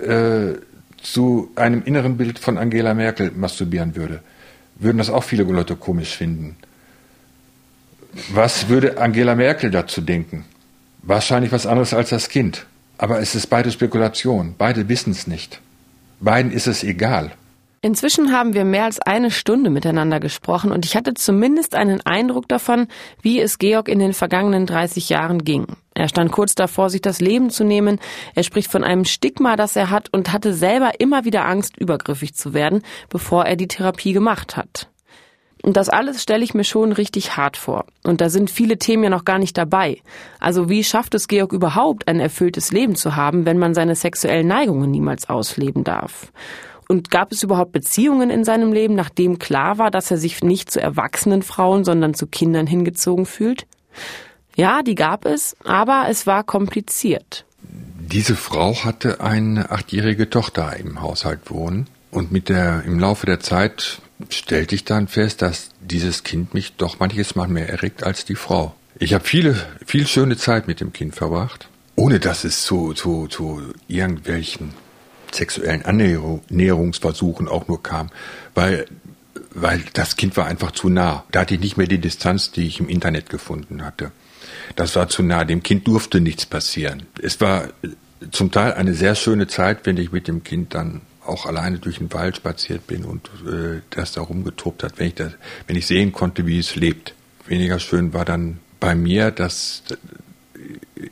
äh, 0.00 0.54
zu 1.02 1.50
einem 1.56 1.82
inneren 1.84 2.16
Bild 2.16 2.38
von 2.38 2.58
Angela 2.58 2.94
Merkel 2.94 3.30
masturbieren 3.30 3.96
würde, 3.96 4.22
würden 4.76 4.98
das 4.98 5.10
auch 5.10 5.24
viele 5.24 5.44
Leute 5.44 5.76
komisch 5.76 6.16
finden. 6.16 6.56
Was 8.32 8.68
würde 8.68 8.98
Angela 8.98 9.34
Merkel 9.34 9.70
dazu 9.70 10.00
denken? 10.00 10.44
Wahrscheinlich 11.02 11.52
was 11.52 11.66
anderes 11.66 11.92
als 11.94 12.10
das 12.10 12.28
Kind. 12.28 12.66
Aber 12.96 13.20
es 13.20 13.34
ist 13.34 13.48
beide 13.48 13.70
Spekulation. 13.70 14.54
Beide 14.56 14.88
wissen 14.88 15.10
es 15.10 15.26
nicht. 15.26 15.60
Beiden 16.20 16.52
ist 16.52 16.66
es 16.66 16.84
egal. 16.84 17.32
Inzwischen 17.82 18.32
haben 18.32 18.54
wir 18.54 18.64
mehr 18.64 18.84
als 18.84 18.98
eine 18.98 19.30
Stunde 19.30 19.68
miteinander 19.68 20.18
gesprochen 20.18 20.72
und 20.72 20.86
ich 20.86 20.96
hatte 20.96 21.12
zumindest 21.12 21.74
einen 21.74 22.00
Eindruck 22.06 22.48
davon, 22.48 22.86
wie 23.20 23.40
es 23.40 23.58
Georg 23.58 23.90
in 23.90 23.98
den 23.98 24.14
vergangenen 24.14 24.64
30 24.64 25.10
Jahren 25.10 25.44
ging. 25.44 25.66
Er 25.94 26.08
stand 26.08 26.32
kurz 26.32 26.56
davor, 26.56 26.90
sich 26.90 27.00
das 27.00 27.20
Leben 27.20 27.50
zu 27.50 27.64
nehmen. 27.64 28.00
Er 28.34 28.42
spricht 28.42 28.70
von 28.70 28.82
einem 28.82 29.04
Stigma, 29.04 29.54
das 29.54 29.76
er 29.76 29.90
hat 29.90 30.12
und 30.12 30.32
hatte 30.32 30.52
selber 30.52 30.92
immer 30.98 31.24
wieder 31.24 31.46
Angst, 31.46 31.76
übergriffig 31.76 32.34
zu 32.34 32.52
werden, 32.52 32.82
bevor 33.08 33.44
er 33.44 33.56
die 33.56 33.68
Therapie 33.68 34.12
gemacht 34.12 34.56
hat. 34.56 34.88
Und 35.62 35.78
das 35.78 35.88
alles 35.88 36.22
stelle 36.22 36.44
ich 36.44 36.52
mir 36.52 36.64
schon 36.64 36.92
richtig 36.92 37.38
hart 37.38 37.56
vor. 37.56 37.86
Und 38.02 38.20
da 38.20 38.28
sind 38.28 38.50
viele 38.50 38.76
Themen 38.76 39.04
ja 39.04 39.08
noch 39.08 39.24
gar 39.24 39.38
nicht 39.38 39.56
dabei. 39.56 40.02
Also 40.38 40.68
wie 40.68 40.84
schafft 40.84 41.14
es 41.14 41.26
Georg 41.26 41.54
überhaupt, 41.54 42.06
ein 42.06 42.20
erfülltes 42.20 42.70
Leben 42.70 42.96
zu 42.96 43.16
haben, 43.16 43.46
wenn 43.46 43.58
man 43.58 43.72
seine 43.72 43.94
sexuellen 43.94 44.46
Neigungen 44.46 44.90
niemals 44.90 45.30
ausleben 45.30 45.82
darf? 45.82 46.32
Und 46.86 47.10
gab 47.10 47.32
es 47.32 47.42
überhaupt 47.42 47.72
Beziehungen 47.72 48.28
in 48.28 48.44
seinem 48.44 48.74
Leben, 48.74 48.94
nachdem 48.94 49.38
klar 49.38 49.78
war, 49.78 49.90
dass 49.90 50.10
er 50.10 50.18
sich 50.18 50.42
nicht 50.42 50.70
zu 50.70 50.82
erwachsenen 50.82 51.42
Frauen, 51.42 51.82
sondern 51.84 52.12
zu 52.12 52.26
Kindern 52.26 52.66
hingezogen 52.66 53.24
fühlt? 53.24 53.66
Ja, 54.56 54.82
die 54.82 54.94
gab 54.94 55.24
es, 55.24 55.56
aber 55.64 56.06
es 56.08 56.26
war 56.26 56.44
kompliziert. 56.44 57.44
Diese 57.60 58.36
Frau 58.36 58.84
hatte 58.84 59.20
eine 59.20 59.70
achtjährige 59.70 60.30
Tochter 60.30 60.76
im 60.76 61.00
Haushalt 61.00 61.50
wohnen 61.50 61.88
und 62.10 62.30
mit 62.30 62.48
der 62.48 62.84
im 62.84 63.00
Laufe 63.00 63.26
der 63.26 63.40
Zeit 63.40 64.00
stellte 64.28 64.74
ich 64.74 64.84
dann 64.84 65.08
fest, 65.08 65.42
dass 65.42 65.70
dieses 65.80 66.22
Kind 66.22 66.54
mich 66.54 66.76
doch 66.76 67.00
manches 67.00 67.34
Mal 67.34 67.48
mehr 67.48 67.68
erregt 67.68 68.04
als 68.04 68.24
die 68.24 68.36
Frau. 68.36 68.74
Ich 68.98 69.12
habe 69.14 69.24
viele, 69.24 69.56
viel 69.84 70.06
schöne 70.06 70.36
Zeit 70.36 70.68
mit 70.68 70.80
dem 70.80 70.92
Kind 70.92 71.16
verbracht, 71.16 71.68
ohne 71.96 72.20
dass 72.20 72.44
es 72.44 72.62
zu, 72.64 72.92
zu, 72.92 73.26
zu 73.26 73.62
irgendwelchen 73.88 74.72
sexuellen 75.32 75.84
Annäherungsversuchen 75.84 77.48
auch 77.48 77.66
nur 77.66 77.82
kam, 77.82 78.10
weil, 78.54 78.86
weil 79.52 79.82
das 79.94 80.16
Kind 80.16 80.36
war 80.36 80.46
einfach 80.46 80.70
zu 80.70 80.88
nah. 80.88 81.24
Da 81.32 81.40
hatte 81.40 81.54
ich 81.54 81.60
nicht 81.60 81.76
mehr 81.76 81.88
die 81.88 81.98
Distanz, 81.98 82.52
die 82.52 82.68
ich 82.68 82.78
im 82.78 82.88
Internet 82.88 83.30
gefunden 83.30 83.84
hatte. 83.84 84.12
Das 84.76 84.96
war 84.96 85.08
zu 85.08 85.22
nah. 85.22 85.44
Dem 85.44 85.62
Kind 85.62 85.86
durfte 85.86 86.20
nichts 86.20 86.46
passieren. 86.46 87.06
Es 87.22 87.40
war 87.40 87.68
zum 88.30 88.50
Teil 88.50 88.72
eine 88.72 88.94
sehr 88.94 89.14
schöne 89.14 89.46
Zeit, 89.46 89.86
wenn 89.86 89.96
ich 89.96 90.12
mit 90.12 90.28
dem 90.28 90.42
Kind 90.44 90.74
dann 90.74 91.02
auch 91.24 91.46
alleine 91.46 91.78
durch 91.78 91.98
den 91.98 92.12
Wald 92.12 92.36
spaziert 92.36 92.86
bin 92.86 93.04
und 93.04 93.28
äh, 93.46 93.80
das 93.90 94.12
da 94.12 94.20
rumgetobt 94.20 94.82
hat, 94.82 94.98
wenn 94.98 95.08
ich 95.08 95.14
das, 95.14 95.32
wenn 95.66 95.76
ich 95.76 95.86
sehen 95.86 96.12
konnte, 96.12 96.46
wie 96.46 96.58
es 96.58 96.76
lebt. 96.76 97.14
Weniger 97.46 97.78
schön 97.78 98.12
war 98.12 98.24
dann 98.24 98.58
bei 98.80 98.94
mir, 98.94 99.30
dass 99.30 99.82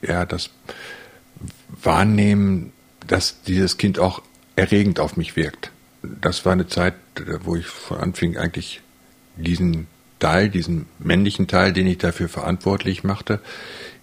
ja 0.03 0.27
das 0.27 0.51
Wahrnehmen, 1.83 2.72
dass 3.07 3.42
dieses 3.42 3.79
Kind 3.79 3.98
auch 3.98 4.22
erregend 4.57 5.01
auf 5.01 5.16
mich 5.16 5.37
wirkt. 5.37 5.70
Das 6.03 6.44
war 6.44 6.53
eine 6.53 6.66
Zeit, 6.66 6.94
wo 7.42 7.57
ich 7.57 7.66
von 7.66 7.98
anfing 7.98 8.37
eigentlich 8.37 8.83
diesen 9.37 9.87
Teil, 10.22 10.48
diesen 10.48 10.87
männlichen 11.00 11.48
Teil, 11.48 11.72
den 11.72 11.88
ich 11.88 11.98
dafür 11.98 12.28
verantwortlich 12.28 13.02
machte, 13.02 13.40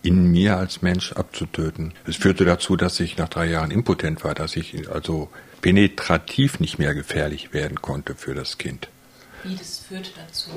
in 0.04 0.30
mir 0.30 0.58
als 0.58 0.82
Mensch 0.82 1.14
abzutöten. 1.14 1.94
Es 2.06 2.18
führte 2.18 2.44
dazu, 2.44 2.76
dass 2.76 3.00
ich 3.00 3.18
nach 3.18 3.30
drei 3.30 3.46
Jahren 3.46 3.72
impotent 3.72 4.26
war, 4.26 4.36
dass 4.36 4.58
ich 4.58 4.90
also 4.92 5.30
penetrativ 5.62 6.60
nicht 6.60 6.78
mehr 6.78 6.94
gefährlich 6.94 7.54
werden 7.54 7.82
konnte 7.82 8.16
für 8.16 8.34
das 8.34 8.58
Kind. 8.58 8.90
wie 9.44 9.56
das 9.56 9.80
führt 9.80 10.12
dazu. 10.18 10.50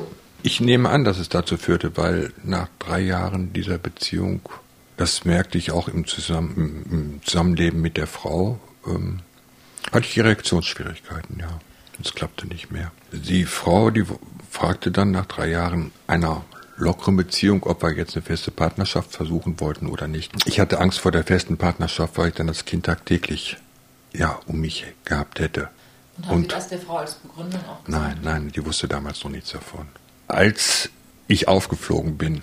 Ich 0.42 0.61
nehme 0.61 0.88
an, 0.88 1.05
dass 1.05 1.18
es 1.18 1.29
dazu 1.29 1.57
führte, 1.57 1.96
weil 1.96 2.33
nach 2.42 2.68
drei 2.81 3.01
Jahren 3.01 3.53
dieser 3.53 3.79
Beziehung, 3.79 4.40
das 4.96 5.25
merkte 5.25 5.59
ich 5.59 5.70
auch 5.70 5.87
im, 5.87 6.09
Zusammen, 6.09 6.85
im, 6.90 6.92
im 6.92 7.22
Zusammenleben 7.22 7.81
mit 7.81 7.96
der 7.96 8.09
Frau, 8.09 8.59
ähm, 8.85 9.20
hatte 9.92 10.07
ich 10.07 10.18
Erektionsschwierigkeiten, 10.18 11.38
ja. 11.38 11.61
Es 12.05 12.15
klappte 12.15 12.47
nicht 12.47 12.71
mehr. 12.71 12.91
Die 13.12 13.45
Frau, 13.45 13.91
die 13.91 14.05
fragte 14.51 14.91
dann 14.91 15.11
nach 15.11 15.27
drei 15.27 15.49
Jahren 15.49 15.93
einer 16.07 16.45
lockeren 16.77 17.17
Beziehung, 17.17 17.62
ob 17.65 17.83
wir 17.83 17.93
jetzt 17.93 18.17
eine 18.17 18.23
feste 18.25 18.51
Partnerschaft 18.51 19.12
versuchen 19.12 19.61
wollten 19.61 19.87
oder 19.87 20.09
nicht. 20.09 20.33
Ich 20.47 20.59
hatte 20.59 20.81
Angst 20.81 21.01
vor 21.01 21.12
der 21.12 21.25
festen 21.25 21.57
Partnerschaft, 21.57 22.19
weil 22.19 22.29
ich 22.29 22.35
dann 22.35 22.49
das 22.49 22.65
Kind 22.65 22.87
tagtäglich 22.87 23.57
ja, 24.12 24.41
um 24.47 24.61
mich 24.61 24.85
gehabt 25.05 25.41
hätte. 25.41 25.71
Und 26.17 26.27
haben 26.27 26.35
Und, 26.35 26.43
Sie 26.43 26.49
das 26.49 26.69
der 26.69 26.79
Frau 26.79 26.97
als 26.99 27.15
Begründung 27.15 27.61
auch 27.61 27.85
gesagt? 27.85 27.88
Nein, 27.88 28.19
nein, 28.23 28.53
die 28.55 28.65
wusste 28.65 28.88
damals 28.88 29.23
noch 29.25 29.31
nichts 29.31 29.53
davon. 29.53 29.87
Als 30.29 30.91
ich 31.29 31.49
aufgeflogen 31.49 32.19
bin, 32.19 32.43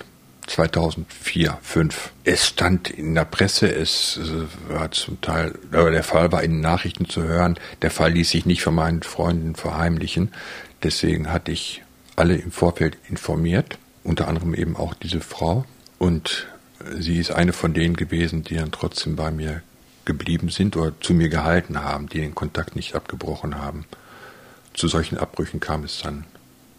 2004, 0.49 1.59
2005. 1.61 2.11
Es 2.23 2.47
stand 2.47 2.89
in 2.89 3.15
der 3.15 3.25
Presse, 3.25 3.73
es 3.73 4.19
war 4.67 4.91
zum 4.91 5.21
Teil, 5.21 5.53
aber 5.71 5.91
der 5.91 6.03
Fall 6.03 6.31
war 6.31 6.43
in 6.43 6.53
den 6.53 6.61
Nachrichten 6.61 7.07
zu 7.07 7.23
hören. 7.23 7.57
Der 7.81 7.91
Fall 7.91 8.11
ließ 8.13 8.31
sich 8.31 8.45
nicht 8.45 8.63
von 8.63 8.75
meinen 8.75 9.03
Freunden 9.03 9.55
verheimlichen. 9.55 10.31
Deswegen 10.83 11.31
hatte 11.31 11.51
ich 11.51 11.83
alle 12.15 12.35
im 12.35 12.51
Vorfeld 12.51 12.97
informiert, 13.07 13.77
unter 14.03 14.27
anderem 14.27 14.53
eben 14.53 14.75
auch 14.75 14.93
diese 14.93 15.21
Frau. 15.21 15.65
Und 15.99 16.47
sie 16.97 17.19
ist 17.19 17.31
eine 17.31 17.53
von 17.53 17.73
denen 17.73 17.95
gewesen, 17.95 18.43
die 18.43 18.55
dann 18.55 18.71
trotzdem 18.71 19.15
bei 19.15 19.31
mir 19.31 19.61
geblieben 20.05 20.49
sind 20.49 20.75
oder 20.75 20.93
zu 20.99 21.13
mir 21.13 21.29
gehalten 21.29 21.83
haben, 21.83 22.09
die 22.09 22.19
den 22.19 22.33
Kontakt 22.33 22.75
nicht 22.75 22.95
abgebrochen 22.95 23.59
haben. 23.59 23.85
Zu 24.73 24.87
solchen 24.87 25.17
Abbrüchen 25.17 25.59
kam 25.59 25.83
es 25.83 26.01
dann 26.01 26.25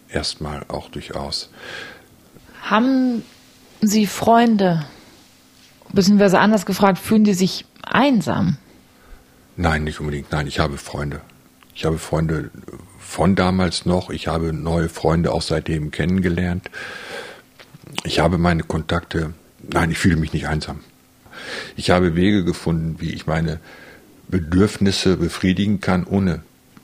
erstmal 0.09 0.65
auch 0.67 0.89
durchaus. 0.89 1.49
Haben 2.63 3.23
Sie 3.81 4.05
Freunde? 4.05 4.85
Beziehungsweise 5.91 6.39
anders 6.39 6.65
gefragt, 6.65 6.99
fühlen 6.99 7.25
Sie 7.25 7.33
sich 7.33 7.65
einsam? 7.83 8.57
Nein, 9.57 9.83
nicht 9.83 9.99
unbedingt. 9.99 10.31
Nein, 10.31 10.47
ich 10.47 10.59
habe 10.59 10.77
Freunde. 10.77 11.21
Ich 11.75 11.85
habe 11.85 11.97
Freunde 11.97 12.51
von 12.99 13.35
damals 13.35 13.85
noch. 13.85 14.09
Ich 14.09 14.27
habe 14.27 14.53
neue 14.53 14.87
Freunde 14.87 15.31
auch 15.31 15.41
seitdem 15.41 15.91
kennengelernt. 15.91 16.69
Ich 18.03 18.19
habe 18.19 18.37
meine 18.37 18.63
Kontakte. 18.63 19.33
Nein, 19.67 19.91
ich 19.91 19.97
fühle 19.97 20.15
mich 20.15 20.33
nicht 20.33 20.47
einsam. 20.47 20.79
Ich 21.75 21.89
habe 21.89 22.15
Wege 22.15 22.43
gefunden, 22.43 22.97
wie 22.99 23.11
ich 23.11 23.25
meine 23.25 23.59
Bedürfnisse 24.27 25.17
befriedigen 25.17 25.81
kann 25.81 26.05
ohne 26.05 26.43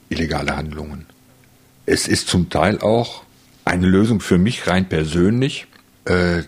illegale 0.10 0.58
Handlungen. 0.58 1.06
Es 1.86 2.08
ist 2.08 2.28
zum 2.28 2.50
Teil 2.50 2.80
auch 2.80 3.24
eine 3.66 3.88
Lösung 3.88 4.20
für 4.20 4.38
mich 4.38 4.68
rein 4.68 4.90
persönlich, 4.90 5.68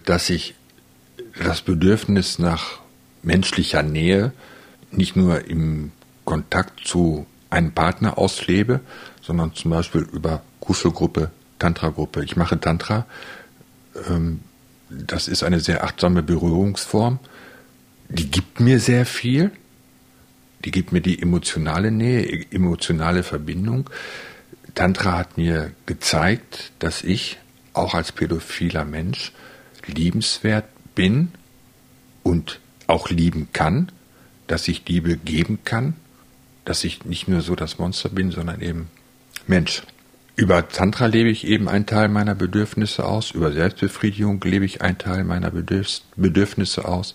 dass 0.05 0.29
ich 0.29 0.55
das 1.43 1.61
Bedürfnis 1.61 2.39
nach 2.39 2.79
menschlicher 3.23 3.83
Nähe 3.83 4.31
nicht 4.91 5.15
nur 5.15 5.45
im 5.45 5.91
Kontakt 6.25 6.85
zu 6.85 7.25
einem 7.49 7.71
Partner 7.71 8.17
auslebe, 8.17 8.81
sondern 9.21 9.53
zum 9.53 9.71
Beispiel 9.71 10.01
über 10.01 10.43
Kuschelgruppe, 10.59 11.31
Tantra-Gruppe. 11.57 12.23
Ich 12.23 12.35
mache 12.35 12.59
Tantra. 12.59 13.05
Ähm, 14.07 14.41
das 14.89 15.27
ist 15.27 15.43
eine 15.43 15.59
sehr 15.59 15.83
achtsame 15.83 16.23
Berührungsform. 16.23 17.19
Die 18.09 18.29
gibt 18.29 18.59
mir 18.59 18.79
sehr 18.79 19.05
viel. 19.05 19.51
Die 20.65 20.71
gibt 20.71 20.91
mir 20.91 21.01
die 21.01 21.21
emotionale 21.21 21.91
Nähe, 21.91 22.45
emotionale 22.51 23.23
Verbindung. 23.23 23.89
Tantra 24.75 25.17
hat 25.17 25.37
mir 25.37 25.71
gezeigt, 25.85 26.71
dass 26.79 27.03
ich 27.03 27.37
auch 27.73 27.93
als 27.93 28.11
pädophiler 28.11 28.85
Mensch 28.85 29.31
liebenswert 29.89 30.65
bin 30.95 31.29
und 32.23 32.59
auch 32.87 33.09
lieben 33.09 33.49
kann, 33.53 33.91
dass 34.47 34.67
ich 34.67 34.87
Liebe 34.87 35.17
geben 35.17 35.59
kann, 35.63 35.95
dass 36.65 36.83
ich 36.83 37.05
nicht 37.05 37.27
nur 37.27 37.41
so 37.41 37.55
das 37.55 37.79
Monster 37.79 38.09
bin, 38.09 38.31
sondern 38.31 38.61
eben 38.61 38.89
Mensch. 39.47 39.83
Über 40.35 40.67
Tantra 40.67 41.07
lebe 41.07 41.29
ich 41.29 41.45
eben 41.45 41.67
einen 41.67 41.85
Teil 41.85 42.07
meiner 42.07 42.35
Bedürfnisse 42.35 43.05
aus, 43.05 43.31
über 43.31 43.51
Selbstbefriedigung 43.51 44.41
lebe 44.41 44.65
ich 44.65 44.81
einen 44.81 44.97
Teil 44.97 45.23
meiner 45.23 45.51
Bedürfnisse 45.51 46.85
aus 46.85 47.13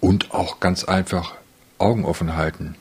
und 0.00 0.32
auch 0.32 0.58
ganz 0.58 0.84
einfach 0.84 1.34
Augen 1.78 2.04
offen 2.04 2.34
halten 2.36 2.74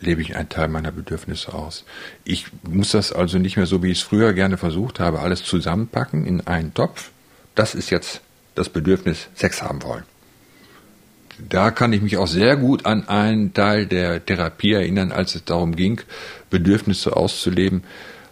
lebe 0.00 0.22
ich 0.22 0.36
einen 0.36 0.48
Teil 0.48 0.68
meiner 0.68 0.92
Bedürfnisse 0.92 1.52
aus. 1.54 1.84
Ich 2.24 2.46
muss 2.62 2.92
das 2.92 3.12
also 3.12 3.38
nicht 3.38 3.56
mehr 3.56 3.66
so, 3.66 3.82
wie 3.82 3.90
ich 3.90 3.98
es 3.98 4.04
früher 4.04 4.32
gerne 4.32 4.56
versucht 4.56 5.00
habe, 5.00 5.20
alles 5.20 5.44
zusammenpacken 5.44 6.24
in 6.24 6.46
einen 6.46 6.74
Topf. 6.74 7.10
Das 7.54 7.74
ist 7.74 7.90
jetzt 7.90 8.20
das 8.58 8.68
Bedürfnis, 8.68 9.28
Sex 9.34 9.62
haben 9.62 9.82
wollen. 9.82 10.04
Da 11.38 11.70
kann 11.70 11.92
ich 11.92 12.02
mich 12.02 12.16
auch 12.16 12.26
sehr 12.26 12.56
gut 12.56 12.84
an 12.84 13.08
einen 13.08 13.54
Teil 13.54 13.86
der 13.86 14.24
Therapie 14.24 14.72
erinnern, 14.72 15.12
als 15.12 15.36
es 15.36 15.44
darum 15.44 15.76
ging, 15.76 16.00
Bedürfnisse 16.50 17.16
auszuleben, 17.16 17.84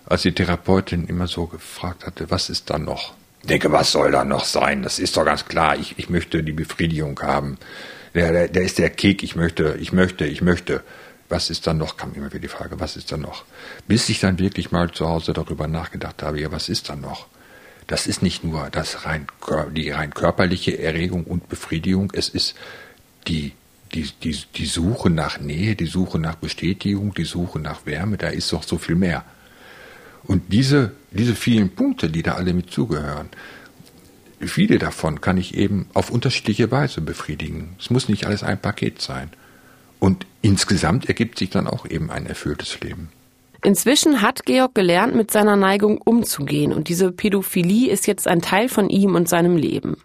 als 0.07 0.23
die 0.23 0.33
Therapeutin 0.33 1.07
immer 1.07 1.29
so 1.29 1.47
gefragt 1.47 2.05
hatte, 2.05 2.31
was 2.31 2.51
ist 2.51 2.71
da 2.71 2.79
noch? 2.79 3.15
Ich 3.43 3.49
denke, 3.49 3.71
was 3.71 3.93
soll 3.93 4.11
da 4.11 4.25
noch 4.25 4.45
sein? 4.45 4.83
Das 4.83 4.99
ist 4.99 5.17
doch 5.17 5.25
ganz 5.25 5.45
klar. 5.45 5.77
Ich, 5.77 5.99
ich 5.99 6.11
möchte 6.11 6.43
die 6.43 6.53
Befriedigung 6.53 7.21
haben. 7.21 7.59
Der, 8.15 8.33
der, 8.33 8.49
der 8.49 8.63
ist 8.63 8.79
der 8.79 8.91
Kick. 8.91 9.23
Ich 9.23 9.37
möchte, 9.37 9.77
ich 9.81 9.93
möchte, 9.93 10.27
ich 10.27 10.43
möchte. 10.43 10.83
Was 11.29 11.51
ist 11.51 11.67
dann 11.67 11.79
noch? 11.79 11.97
Kam 11.97 12.15
immer 12.15 12.27
wieder 12.27 12.41
die 12.41 12.49
Frage, 12.49 12.81
was 12.81 12.97
ist 12.97 13.13
dann 13.13 13.21
noch? 13.21 13.45
Bis 13.87 14.09
ich 14.09 14.21
dann 14.21 14.39
wirklich 14.39 14.73
mal 14.73 14.91
zu 14.91 15.09
Hause 15.09 15.33
darüber 15.33 15.69
nachgedacht 15.69 16.23
habe, 16.23 16.41
ja, 16.41 16.51
was 16.51 16.69
ist 16.69 16.89
dann 16.89 17.01
noch? 17.01 17.27
Das 17.87 18.07
ist 18.07 18.23
nicht 18.23 18.45
nur 18.45 18.69
das 18.71 19.05
rein, 19.05 19.27
die 19.73 19.91
rein 19.91 20.13
körperliche 20.13 20.79
Erregung 20.79 21.25
und 21.25 21.49
Befriedigung, 21.49 22.13
es 22.15 22.29
ist 22.29 22.55
die, 23.29 23.53
die, 23.95 24.11
die, 24.23 24.37
die 24.57 24.67
Suche 24.67 25.11
nach 25.11 25.39
Nähe, 25.39 25.77
die 25.77 25.87
Suche 25.87 26.19
nach 26.19 26.37
Bestätigung, 26.37 27.15
die 27.15 27.25
Suche 27.25 27.61
nach 27.61 27.87
Wärme, 27.87 28.17
da 28.17 28.29
ist 28.29 28.53
doch 28.53 28.63
so 28.63 28.79
viel 28.79 28.97
mehr. 28.97 29.25
Und 30.25 30.53
diese, 30.53 30.93
diese 31.13 31.37
vielen 31.37 31.71
Punkte, 31.71 32.11
die 32.11 32.23
da 32.23 32.35
alle 32.35 32.53
mit 32.53 32.71
zugehören, 32.71 33.29
viele 34.41 34.79
davon 34.79 35.21
kann 35.21 35.39
ich 35.39 35.55
eben 35.55 35.87
auf 35.95 36.11
unterschiedliche 36.11 36.71
Weise 36.71 37.01
befriedigen. 37.01 37.77
Es 37.79 37.91
muss 37.91 38.09
nicht 38.09 38.27
alles 38.27 38.43
ein 38.43 38.61
Paket 38.61 39.01
sein. 39.01 39.31
Und 40.01 40.27
insgesamt 40.43 41.07
ergibt 41.07 41.39
sich 41.39 41.51
dann 41.51 41.67
auch 41.67 41.89
eben 41.89 42.11
ein 42.11 42.27
erfülltes 42.27 42.81
Leben. 42.81 43.09
Inzwischen 43.65 44.23
hat 44.23 44.45
Georg 44.45 44.75
gelernt, 44.75 45.15
mit 45.15 45.31
seiner 45.31 45.57
Neigung 45.57 45.99
umzugehen 45.99 46.73
und 46.73 46.89
diese 46.89 47.13
Pädophilie 47.13 47.91
ist 47.91 48.07
jetzt 48.07 48.29
ein 48.29 48.43
Teil 48.43 48.69
von 48.69 48.89
ihm 48.89 49.15
und 49.15 49.29
seinem 49.29 49.57
Leben. 49.57 49.97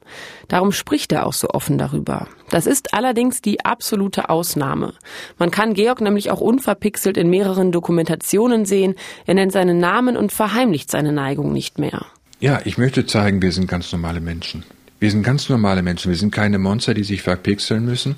Darum 0.47 0.71
spricht 0.71 1.11
er 1.11 1.25
auch 1.25 1.33
so 1.33 1.49
offen 1.49 1.77
darüber. 1.77 2.27
Das 2.49 2.65
ist 2.65 2.93
allerdings 2.93 3.41
die 3.41 3.63
absolute 3.63 4.29
Ausnahme. 4.29 4.93
Man 5.37 5.51
kann 5.51 5.73
Georg 5.73 6.01
nämlich 6.01 6.31
auch 6.31 6.41
unverpixelt 6.41 7.17
in 7.17 7.29
mehreren 7.29 7.71
Dokumentationen 7.71 8.65
sehen. 8.65 8.95
Er 9.25 9.33
nennt 9.33 9.51
seinen 9.51 9.79
Namen 9.79 10.17
und 10.17 10.31
verheimlicht 10.31 10.91
seine 10.91 11.11
Neigung 11.11 11.53
nicht 11.53 11.79
mehr. 11.79 12.05
Ja, 12.39 12.59
ich 12.65 12.77
möchte 12.77 13.05
zeigen, 13.05 13.41
wir 13.41 13.51
sind 13.51 13.67
ganz 13.67 13.91
normale 13.91 14.19
Menschen. 14.19 14.63
Wir 14.99 15.11
sind 15.11 15.23
ganz 15.23 15.49
normale 15.49 15.81
Menschen. 15.81 16.09
Wir 16.09 16.17
sind 16.17 16.31
keine 16.31 16.57
Monster, 16.57 16.93
die 16.93 17.03
sich 17.03 17.21
verpixeln 17.21 17.85
müssen. 17.85 18.15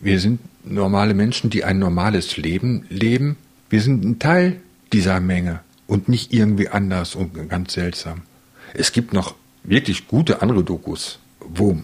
Wir 0.00 0.20
sind 0.20 0.40
normale 0.64 1.14
Menschen, 1.14 1.50
die 1.50 1.64
ein 1.64 1.78
normales 1.78 2.36
Leben 2.36 2.86
leben 2.88 3.36
wir 3.72 3.80
sind 3.80 4.04
ein 4.04 4.18
Teil 4.18 4.60
dieser 4.92 5.18
Menge 5.18 5.60
und 5.86 6.06
nicht 6.06 6.30
irgendwie 6.34 6.68
anders 6.68 7.14
und 7.14 7.48
ganz 7.48 7.72
seltsam. 7.72 8.20
Es 8.74 8.92
gibt 8.92 9.14
noch 9.14 9.34
wirklich 9.64 10.08
gute 10.08 10.42
andere 10.42 10.62
Dokus, 10.62 11.18
wo 11.40 11.80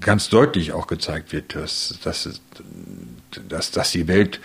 ganz 0.00 0.30
deutlich 0.30 0.72
auch 0.72 0.86
gezeigt 0.86 1.34
wird, 1.34 1.54
dass, 1.54 1.98
dass, 2.02 2.40
dass, 3.46 3.70
dass 3.70 3.92
die 3.92 4.08
Welt 4.08 4.40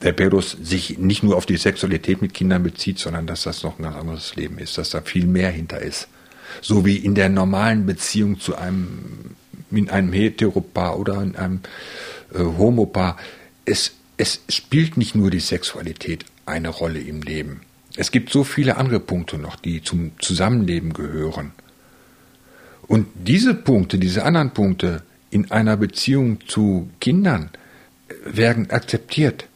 der 0.00 0.14
Pedos 0.14 0.56
sich 0.62 0.98
nicht 0.98 1.22
nur 1.22 1.36
auf 1.36 1.44
die 1.44 1.58
Sexualität 1.58 2.22
mit 2.22 2.32
Kindern 2.32 2.62
bezieht, 2.62 2.98
sondern 2.98 3.26
dass 3.26 3.42
das 3.42 3.62
noch 3.62 3.78
ein 3.78 3.82
ganz 3.82 3.96
anderes 3.96 4.34
Leben 4.34 4.56
ist, 4.56 4.78
dass 4.78 4.88
da 4.88 5.02
viel 5.02 5.26
mehr 5.26 5.50
hinter 5.50 5.82
ist. 5.82 6.08
So 6.62 6.86
wie 6.86 6.96
in 6.96 7.14
der 7.14 7.28
normalen 7.28 7.84
Beziehung 7.84 8.40
zu 8.40 8.56
einem, 8.56 9.36
in 9.70 9.90
einem 9.90 10.14
Heteropaar 10.14 10.98
oder 10.98 11.22
in 11.22 11.36
einem 11.36 11.60
äh, 12.32 12.38
Homopaar. 12.38 13.18
Es 13.66 13.92
es 14.16 14.40
spielt 14.48 14.96
nicht 14.96 15.14
nur 15.14 15.30
die 15.30 15.40
Sexualität 15.40 16.24
eine 16.46 16.68
Rolle 16.68 17.00
im 17.00 17.22
Leben. 17.22 17.62
Es 17.96 18.10
gibt 18.10 18.30
so 18.30 18.44
viele 18.44 18.76
andere 18.76 19.00
Punkte 19.00 19.38
noch, 19.38 19.56
die 19.56 19.82
zum 19.82 20.12
Zusammenleben 20.18 20.92
gehören. 20.92 21.52
Und 22.86 23.06
diese 23.14 23.54
Punkte, 23.54 23.98
diese 23.98 24.24
anderen 24.24 24.52
Punkte 24.52 25.02
in 25.30 25.50
einer 25.50 25.76
Beziehung 25.76 26.38
zu 26.46 26.90
Kindern 27.00 27.50
werden 28.24 28.70
akzeptiert. 28.70 29.46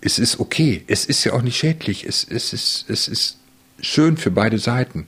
Es 0.00 0.18
ist 0.18 0.40
okay. 0.40 0.84
Es 0.86 1.06
ist 1.06 1.24
ja 1.24 1.32
auch 1.32 1.42
nicht 1.42 1.56
schädlich. 1.56 2.04
Es, 2.04 2.24
es, 2.28 2.52
ist, 2.52 2.88
es 2.88 3.08
ist 3.08 3.38
schön 3.80 4.16
für 4.16 4.30
beide 4.30 4.58
Seiten. 4.58 5.06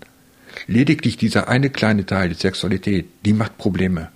Lediglich 0.67 1.17
dieser 1.17 1.49
eine 1.49 1.71
kleine 1.71 2.07
Teil, 2.07 2.31
die 2.31 2.35
Sexualität, 2.35 3.07
die 3.25 3.33
macht 3.33 3.59
Probleme. 3.59 4.11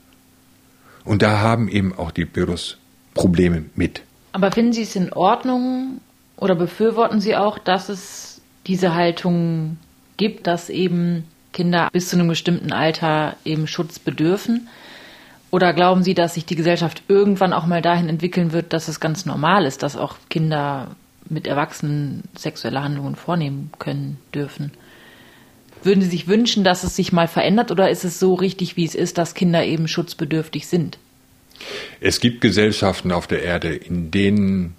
Und 1.04 1.22
da 1.22 1.40
haben 1.40 1.68
eben 1.68 1.92
auch 1.94 2.10
die 2.10 2.24
Büros 2.24 2.78
Probleme 3.14 3.64
mit. 3.74 4.02
Aber 4.32 4.50
finden 4.50 4.72
Sie 4.72 4.82
es 4.82 4.96
in 4.96 5.12
Ordnung 5.12 6.00
oder 6.36 6.54
befürworten 6.54 7.20
Sie 7.20 7.36
auch, 7.36 7.58
dass 7.58 7.88
es 7.88 8.40
diese 8.66 8.94
Haltung 8.94 9.78
gibt, 10.16 10.46
dass 10.46 10.70
eben 10.70 11.24
Kinder 11.52 11.90
bis 11.92 12.08
zu 12.08 12.16
einem 12.16 12.28
bestimmten 12.28 12.72
Alter 12.72 13.36
eben 13.44 13.66
Schutz 13.66 13.98
bedürfen? 13.98 14.68
Oder 15.50 15.74
glauben 15.74 16.02
Sie, 16.02 16.14
dass 16.14 16.34
sich 16.34 16.46
die 16.46 16.56
Gesellschaft 16.56 17.02
irgendwann 17.08 17.52
auch 17.52 17.66
mal 17.66 17.82
dahin 17.82 18.08
entwickeln 18.08 18.52
wird, 18.52 18.72
dass 18.72 18.88
es 18.88 19.00
ganz 19.00 19.26
normal 19.26 19.66
ist, 19.66 19.82
dass 19.82 19.96
auch 19.96 20.16
Kinder 20.30 20.96
mit 21.28 21.46
Erwachsenen 21.46 22.22
sexuelle 22.34 22.82
Handlungen 22.82 23.16
vornehmen 23.16 23.70
können 23.78 24.18
dürfen? 24.34 24.72
würden 25.84 26.02
Sie 26.02 26.08
sich 26.08 26.28
wünschen, 26.28 26.64
dass 26.64 26.84
es 26.84 26.96
sich 26.96 27.12
mal 27.12 27.28
verändert 27.28 27.70
oder 27.70 27.90
ist 27.90 28.04
es 28.04 28.18
so 28.18 28.34
richtig, 28.34 28.76
wie 28.76 28.84
es 28.84 28.94
ist, 28.94 29.18
dass 29.18 29.34
Kinder 29.34 29.64
eben 29.64 29.88
schutzbedürftig 29.88 30.66
sind? 30.66 30.98
Es 32.00 32.20
gibt 32.20 32.40
Gesellschaften 32.40 33.12
auf 33.12 33.26
der 33.26 33.42
Erde, 33.42 33.74
in 33.74 34.10
denen 34.10 34.74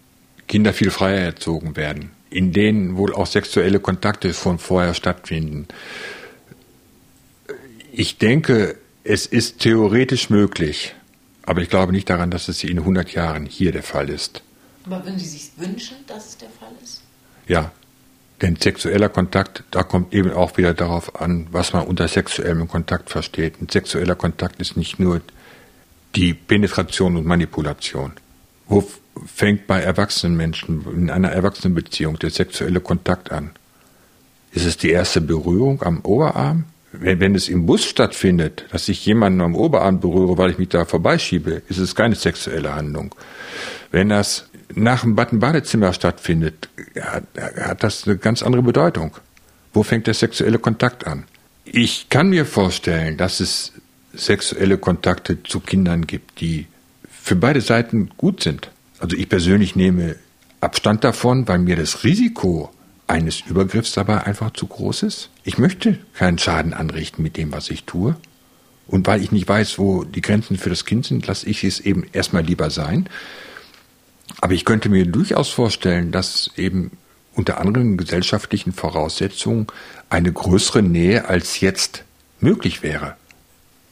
Kinder 0.48 0.74
viel 0.74 0.92
freier 0.92 1.22
erzogen 1.22 1.76
werden, 1.76 2.12
in 2.30 2.52
denen 2.52 2.98
wohl 2.98 3.14
auch 3.14 3.28
sexuelle 3.28 3.80
Kontakte 3.80 4.34
schon 4.34 4.60
vorher 4.60 4.94
stattfinden. 4.94 5.68
Ich 7.92 8.18
denke, 8.18 8.78
es 9.04 9.26
ist 9.26 9.60
theoretisch 9.60 10.30
möglich, 10.30 10.96
aber 11.46 11.62
ich 11.62 11.70
glaube 11.70 11.92
nicht 11.92 12.10
daran, 12.10 12.32
dass 12.32 12.48
es 12.48 12.64
in 12.64 12.80
100 12.80 13.14
Jahren 13.14 13.46
hier 13.46 13.72
der 13.72 13.84
Fall 13.84 14.10
ist. 14.10 14.42
Aber 14.86 15.04
würden 15.06 15.20
Sie 15.20 15.28
sich 15.28 15.52
wünschen, 15.58 15.98
dass 16.08 16.30
es 16.30 16.38
der 16.38 16.50
Fall 16.50 16.72
ist? 16.82 17.02
Ja, 17.48 17.72
denn 18.42 18.58
sexueller 18.58 19.10
Kontakt, 19.10 19.64
da 19.72 19.84
kommt 19.84 20.14
eben 20.14 20.32
auch 20.32 20.58
wieder 20.58 20.74
darauf 20.74 21.22
an, 21.22 21.48
was 21.52 21.72
man 21.74 21.86
unter 21.86 22.08
sexuellem 22.08 22.68
Kontakt 22.68 23.10
versteht. 23.10 23.62
Ein 23.62 23.70
sexueller 23.70 24.16
Kontakt 24.16 24.60
ist 24.62 24.76
nicht 24.76 25.00
nur 25.00 25.22
die 26.16 26.34
Penetration 26.34 27.18
und 27.18 27.26
Manipulation. 27.26 28.14
Wo 28.68 28.88
fängt 29.26 29.68
bei 29.68 29.82
erwachsenen 29.82 30.38
Menschen 30.38 30.86
in 30.96 31.10
einer 31.10 31.30
Erwachsenenbeziehung 31.30 32.20
der 32.20 32.30
sexuelle 32.30 32.80
Kontakt 32.80 33.32
an? 33.32 33.52
Ist 34.52 34.66
es 34.66 34.78
die 34.78 34.92
erste 34.92 35.22
Berührung 35.22 35.82
am 35.82 36.02
Oberarm? 36.02 36.66
Wenn, 36.92 37.20
wenn 37.20 37.36
es 37.36 37.50
im 37.50 37.66
Bus 37.66 37.86
stattfindet, 37.86 38.66
dass 38.72 38.88
ich 38.88 39.06
jemanden 39.06 39.42
am 39.42 39.56
Oberarm 39.56 40.00
berühre, 40.00 40.38
weil 40.38 40.52
ich 40.52 40.60
mich 40.60 40.70
da 40.70 40.86
vorbeischiebe, 40.86 41.64
ist 41.68 41.80
es 41.80 41.96
keine 41.96 42.16
sexuelle 42.16 42.76
Handlung. 42.76 43.16
Wenn 43.92 44.10
das 44.10 44.48
nach 44.76 45.02
dem 45.02 45.16
Badezimmer 45.16 45.94
stattfindet, 45.94 46.70
hat, 47.00 47.24
hat 47.36 47.84
das 47.84 48.08
eine 48.08 48.18
ganz 48.18 48.44
andere 48.44 48.62
Bedeutung. 48.62 49.16
Wo 49.74 49.82
fängt 49.82 50.06
der 50.06 50.14
sexuelle 50.14 50.60
Kontakt 50.60 51.08
an? 51.08 51.26
Ich 51.66 52.10
kann 52.10 52.30
mir 52.30 52.46
vorstellen, 52.46 53.18
dass 53.18 53.40
es 53.40 53.74
sexuelle 54.14 54.78
Kontakte 54.78 55.44
zu 55.44 55.60
Kindern 55.60 56.08
gibt, 56.08 56.40
die 56.40 56.68
für 57.10 57.36
beide 57.36 57.62
Seiten 57.62 58.12
gut 58.18 58.44
sind. 58.44 58.70
Also 59.00 59.18
ich 59.18 59.30
persönlich 59.30 59.76
nehme 59.76 60.16
Abstand 60.62 61.04
davon, 61.04 61.48
weil 61.48 61.60
mir 61.60 61.76
das 61.76 62.04
Risiko 62.04 62.72
eines 63.08 63.42
Übergriffs 63.42 63.94
dabei 63.94 64.24
einfach 64.24 64.52
zu 64.54 64.68
groß 64.68 65.04
ist. 65.04 65.30
Ich 65.44 65.58
möchte 65.58 66.00
keinen 66.14 66.38
Schaden 66.38 66.74
anrichten 66.74 67.22
mit 67.22 67.38
dem, 67.38 67.52
was 67.52 67.70
ich 67.70 67.84
tue. 67.84 68.16
Und 68.88 69.08
weil 69.08 69.22
ich 69.22 69.32
nicht 69.32 69.48
weiß, 69.48 69.80
wo 69.80 70.04
die 70.04 70.22
Grenzen 70.22 70.58
für 70.58 70.70
das 70.70 70.86
Kind 70.86 71.06
sind, 71.06 71.26
lasse 71.28 71.50
ich 71.50 71.64
es 71.64 71.80
eben 71.80 72.06
erstmal 72.12 72.44
lieber 72.44 72.70
sein. 72.70 73.08
Aber 74.42 74.54
ich 74.54 74.66
könnte 74.66 74.90
mir 74.90 75.06
durchaus 75.06 75.50
vorstellen, 75.50 76.12
dass 76.12 76.52
eben 76.58 76.92
unter 77.34 77.60
anderen 77.60 77.98
gesellschaftlichen 77.98 78.74
Voraussetzungen 78.74 79.68
eine 80.10 80.32
größere 80.32 80.84
Nähe 80.84 81.28
als 81.28 81.60
jetzt 81.60 82.04
möglich 82.40 82.84
wäre. 82.84 83.16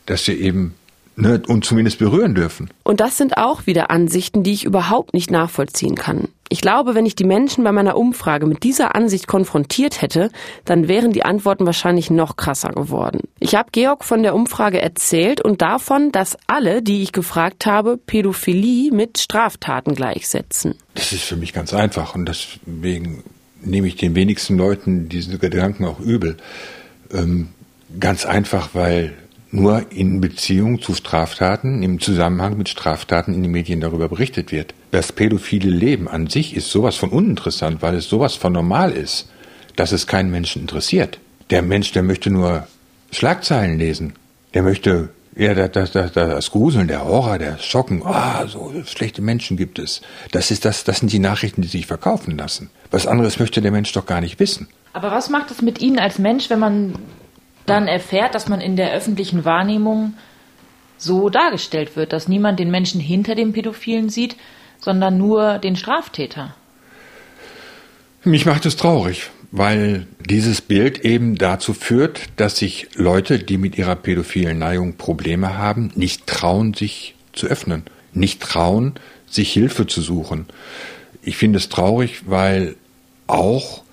Dass 0.06 0.26
wir 0.28 0.38
eben 0.38 0.76
ne, 1.16 1.42
uns 1.48 1.68
zumindest 1.68 2.00
berühren 2.00 2.36
dürfen. 2.36 2.70
Und 2.84 3.00
das 3.00 3.18
sind 3.18 3.38
auch 3.38 3.66
wieder 3.66 3.92
Ansichten, 3.92 4.44
die 4.44 4.54
ich 4.54 4.66
überhaupt 4.66 5.14
nicht 5.14 5.32
nachvollziehen 5.32 5.96
kann. 5.96 6.28
Ich 6.50 6.60
glaube, 6.60 6.96
wenn 6.96 7.06
ich 7.06 7.16
die 7.16 7.24
Menschen 7.24 7.64
bei 7.64 7.72
meiner 7.72 7.96
Umfrage 7.96 8.46
mit 8.46 8.64
dieser 8.64 8.94
Ansicht 8.94 9.26
konfrontiert 9.26 10.02
hätte, 10.02 10.30
dann 10.66 10.90
wären 10.90 11.14
die 11.14 11.24
Antworten 11.24 11.66
wahrscheinlich 11.66 12.10
noch 12.10 12.36
krasser 12.36 12.70
geworden. 12.70 13.22
Ich 13.40 13.56
habe 13.56 13.70
Georg 13.72 14.04
von 14.04 14.22
der 14.22 14.36
Umfrage 14.36 14.82
erzählt 14.82 15.40
und 15.40 15.62
davon, 15.62 16.12
dass 16.12 16.38
alle, 16.48 16.82
die 16.82 17.04
ich 17.04 17.14
gefragt 17.14 17.66
habe, 17.66 17.96
Pädophilie 17.96 18.92
mit 18.92 19.18
Straftaten 19.18 19.96
gleichsetzen. 19.96 20.76
Das 20.96 21.14
ist 21.14 21.24
für 21.24 21.38
mich 21.38 21.54
ganz 21.54 21.74
einfach 21.74 22.16
und 22.16 22.28
deswegen 22.28 23.24
nehme 23.62 23.88
ich 23.88 23.96
den 23.96 24.16
wenigsten 24.16 24.58
Leuten 24.58 25.08
diese 25.08 25.38
Gedanken 25.38 25.86
auch 25.86 26.02
übel. 26.02 26.36
Ähm, 27.14 27.50
ganz 27.98 28.26
einfach, 28.26 28.72
weil 28.74 29.14
nur 29.52 29.92
in 29.92 30.22
Beziehung 30.22 30.82
zu 30.82 30.94
Straftaten, 30.94 31.84
im 31.84 32.00
Zusammenhang 32.00 32.58
mit 32.58 32.70
Straftaten 32.70 33.34
in 33.34 33.44
den 33.44 33.52
Medien 33.52 33.82
darüber 33.82 34.10
berichtet 34.10 34.52
wird. 34.52 34.74
Das 34.92 35.12
pädophile 35.12 35.70
Leben 35.70 36.08
an 36.08 36.28
sich 36.28 36.56
ist 36.56 36.72
sowas 36.72 36.96
von 36.96 37.10
uninteressant, 37.10 37.82
weil 37.82 37.96
es 37.96 38.08
sowas 38.10 38.36
von 38.36 38.54
normal 38.54 38.92
ist, 38.92 39.30
dass 39.76 39.92
es 39.92 40.08
keinen 40.08 40.32
Menschen 40.32 40.62
interessiert. 40.62 41.20
Der 41.50 41.62
Mensch, 41.62 41.92
der 41.92 42.04
möchte 42.04 42.30
nur 42.30 42.68
Schlagzeilen 43.12 43.78
lesen. 43.78 44.14
Der 44.54 44.64
möchte 44.64 45.10
ja, 45.36 45.54
das, 45.54 45.92
das, 45.92 46.12
das 46.12 46.52
Gruseln, 46.52 46.88
der 46.88 47.06
Horror, 47.06 47.38
der 47.38 47.58
Schocken, 47.58 48.02
ah, 48.06 48.46
so 48.48 48.74
schlechte 48.86 49.22
Menschen 49.22 49.56
gibt 49.56 49.80
es. 49.80 50.02
Das 50.32 50.52
ist 50.52 50.66
das, 50.66 50.84
das 50.84 51.00
sind 51.00 51.12
die 51.12 51.20
Nachrichten, 51.20 51.62
die 51.62 51.70
sich 51.70 51.88
verkaufen 51.88 52.38
lassen. 52.38 52.70
Was 52.90 53.08
anderes 53.08 53.40
möchte 53.40 53.62
der 53.62 53.72
Mensch 53.72 53.94
doch 53.94 54.06
gar 54.06 54.20
nicht 54.20 54.40
wissen. 54.40 54.68
Aber 54.94 55.12
was 55.12 55.30
macht 55.30 55.50
es 55.52 55.62
mit 55.62 55.80
Ihnen 55.80 56.00
als 56.00 56.20
Mensch, 56.20 56.50
wenn 56.50 56.60
man 56.60 56.96
dann 57.66 57.88
erfährt, 57.88 58.36
dass 58.36 58.48
man 58.48 58.62
in 58.62 58.76
der 58.76 58.94
öffentlichen 58.94 59.46
Wahrnehmung 59.46 60.14
so 60.98 61.30
dargestellt 61.30 61.96
wird, 61.96 62.14
dass 62.14 62.28
niemand 62.28 62.60
den 62.60 62.72
Menschen 62.72 63.02
hinter 63.02 63.36
dem 63.36 63.54
Pädophilen 63.54 64.10
sieht, 64.10 64.36
sondern 64.80 65.18
nur 65.18 65.58
den 65.58 65.76
Straftäter. 65.76 66.56
Mich 68.24 68.46
macht 68.46 68.66
es 68.68 68.76
traurig, 68.76 69.32
weil 69.52 70.06
dieses 70.20 70.62
Bild 70.62 71.00
eben 71.04 71.36
dazu 71.36 71.74
führt, 71.74 72.22
dass 72.36 72.58
sich 72.58 72.88
Leute, 72.96 73.40
die 73.40 73.58
mit 73.58 73.78
ihrer 73.78 73.96
pädophilen 73.96 74.60
Neigung 74.60 74.96
Probleme 74.98 75.58
haben, 75.58 75.92
nicht 75.96 76.28
trauen, 76.28 76.74
sich 76.76 77.16
zu 77.34 77.48
öffnen, 77.48 77.84
nicht 78.14 78.42
trauen, 78.42 78.94
sich 79.28 79.52
Hilfe 79.52 79.88
zu 79.88 80.02
suchen. 80.02 80.46
Ich 81.24 81.38
finde 81.38 81.58
es 81.58 81.70
traurig, 81.70 82.30
weil 82.30 82.76
auch 83.26 83.84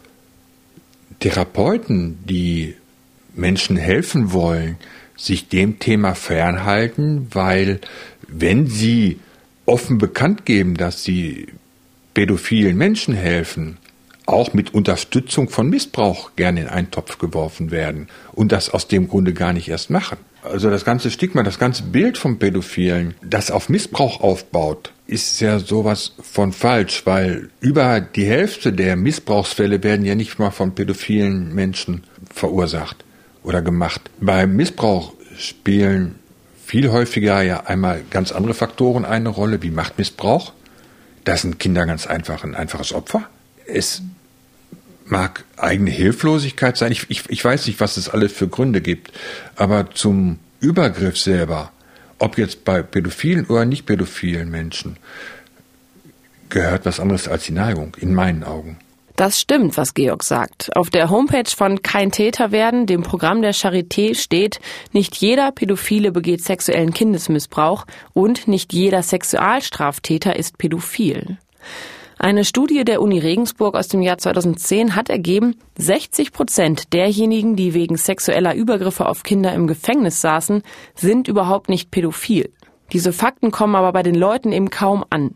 Therapeuten, 1.21 2.19
die 2.25 2.75
Menschen 3.39 3.77
helfen 3.77 4.33
wollen, 4.33 4.77
sich 5.17 5.49
dem 5.49 5.79
Thema 5.79 6.15
fernhalten, 6.15 7.29
weil 7.33 7.81
wenn 8.29 8.67
sie 8.67 9.19
offen 9.67 9.99
bekannt 9.99 10.47
geben, 10.47 10.77
dass 10.77 11.03
sie 11.03 11.49
pädophilen 12.15 12.77
Menschen 12.77 13.15
helfen, 13.15 13.79
auch 14.27 14.53
mit 14.53 14.75
Unterstützung 14.75 15.49
von 15.49 15.71
Missbrauch 15.71 16.33
gerne 16.37 16.63
in 16.63 16.69
einen 16.69 16.91
Topf 16.91 17.19
geworfen 17.19 17.71
werden 17.71 18.09
und 18.33 18.53
das 18.53 18.71
aus 18.71 18.87
dem 18.87 19.09
Grunde 19.09 19.33
gar 19.33 19.53
nicht 19.53 19.69
erst 19.69 19.91
machen. 19.91 20.19
Also 20.43 20.71
das 20.71 20.85
ganze 20.85 21.11
Stigma, 21.11 21.43
das 21.43 21.59
ganze 21.59 21.83
Bild 21.83 22.19
vom 22.19 22.39
Pädophilen, 22.39 23.15
das 23.23 23.51
auf 23.51 23.69
Missbrauch 23.69 24.21
aufbaut, 24.21 24.93
ist 25.07 25.41
ja 25.41 25.59
sowas 25.59 26.15
von 26.21 26.53
falsch, 26.53 27.03
weil 27.07 27.49
über 27.61 28.01
die 28.01 28.27
Hälfte 28.27 28.73
der 28.73 28.97
Missbrauchsfälle 28.97 29.83
werden 29.83 30.05
ja 30.05 30.15
nicht 30.15 30.39
mal 30.39 30.51
von 30.51 30.75
pädophilen 30.75 31.55
Menschen 31.55 32.05
verursacht 32.33 33.05
oder 33.43 33.63
gemacht. 33.63 34.03
Beim 34.21 34.57
Missbrauch 34.57 35.13
spielen 35.37 36.17
viel 36.65 36.91
häufiger 36.91 37.41
ja 37.43 37.65
einmal 37.65 38.03
ganz 38.11 38.33
andere 38.33 38.55
Faktoren 38.55 39.05
eine 39.05 39.31
Rolle, 39.31 39.63
wie 39.63 39.71
Machtmissbrauch. 39.71 40.53
Da 41.25 41.37
sind 41.37 41.59
Kinder 41.59 41.87
ganz 41.87 42.07
einfach 42.07 42.45
ein 42.45 42.55
einfaches 42.55 42.93
Opfer. 42.93 43.29
Es 43.67 44.03
mag 45.07 45.45
eigene 45.57 45.91
Hilflosigkeit 45.91 46.77
sein. 46.77 46.93
Ich, 46.93 47.09
ich, 47.09 47.29
ich 47.29 47.45
weiß 47.45 47.67
nicht, 47.67 47.81
was 47.81 47.97
es 47.97 48.09
alles 48.09 48.33
für 48.33 48.49
Gründe 48.49 48.81
gibt. 48.81 49.13
Aber 49.57 49.91
zum 49.91 50.39
Übergriff 50.61 51.19
selber, 51.19 51.73
ob 52.19 52.39
jetzt 52.39 52.65
bei 52.65 52.83
pädophilen 52.83 53.47
oder 53.47 53.65
nicht 53.65 53.87
pädophilen 53.87 54.51
Menschen, 54.51 54.97
gehört 56.49 56.85
was 56.85 57.01
anderes 57.01 57.29
als 57.29 57.45
die 57.45 57.53
Neigung, 57.53 57.97
in 57.99 58.15
meinen 58.15 58.45
Augen. 58.45 58.79
Das 59.19 59.41
stimmt, 59.41 59.77
was 59.77 59.95
Georg 59.95 60.23
sagt. 60.23 60.71
Auf 60.77 60.91
der 60.91 61.11
Homepage 61.11 61.51
von 61.51 61.83
Kein 61.83 62.13
Täter 62.13 62.53
werden, 62.53 62.87
dem 62.87 63.03
Programm 63.03 63.43
der 63.43 63.53
Charité, 63.53 64.15
steht, 64.15 64.61
nicht 64.93 65.17
jeder 65.17 65.51
Pädophile 65.51 66.13
begeht 66.13 66.45
sexuellen 66.45 66.95
Kindesmissbrauch 66.95 67.85
und 68.13 68.47
nicht 68.47 68.73
jeder 68.73 69.03
Sexualstraftäter 69.03 70.37
ist 70.37 70.57
pädophil. 70.57 71.37
Eine 72.17 72.45
Studie 72.45 72.85
der 72.85 73.03
Uni 73.03 73.19
Regensburg 73.19 73.75
aus 73.75 73.89
dem 73.89 74.03
Jahr 74.03 74.19
2010 74.19 74.95
hat 74.95 75.11
ergeben, 75.11 75.57
60 75.79 76.31
Prozent 76.31 76.93
derjenigen, 76.93 77.57
die 77.57 77.75
wegen 77.75 77.97
sexueller 77.97 78.55
Übergriffe 78.55 79.07
auf 79.07 79.25
Kinder 79.25 79.53
im 79.53 79.67
Gefängnis 79.67 80.21
saßen, 80.21 80.63
sind 80.95 81.27
überhaupt 81.27 81.69
nicht 81.69 81.91
pädophil. 81.91 82.53
Diese 82.93 83.13
Fakten 83.13 83.51
kommen 83.51 83.75
aber 83.75 83.93
bei 83.93 84.03
den 84.03 84.15
Leuten 84.15 84.53
eben 84.53 84.71
kaum 84.71 85.05
an. 85.11 85.35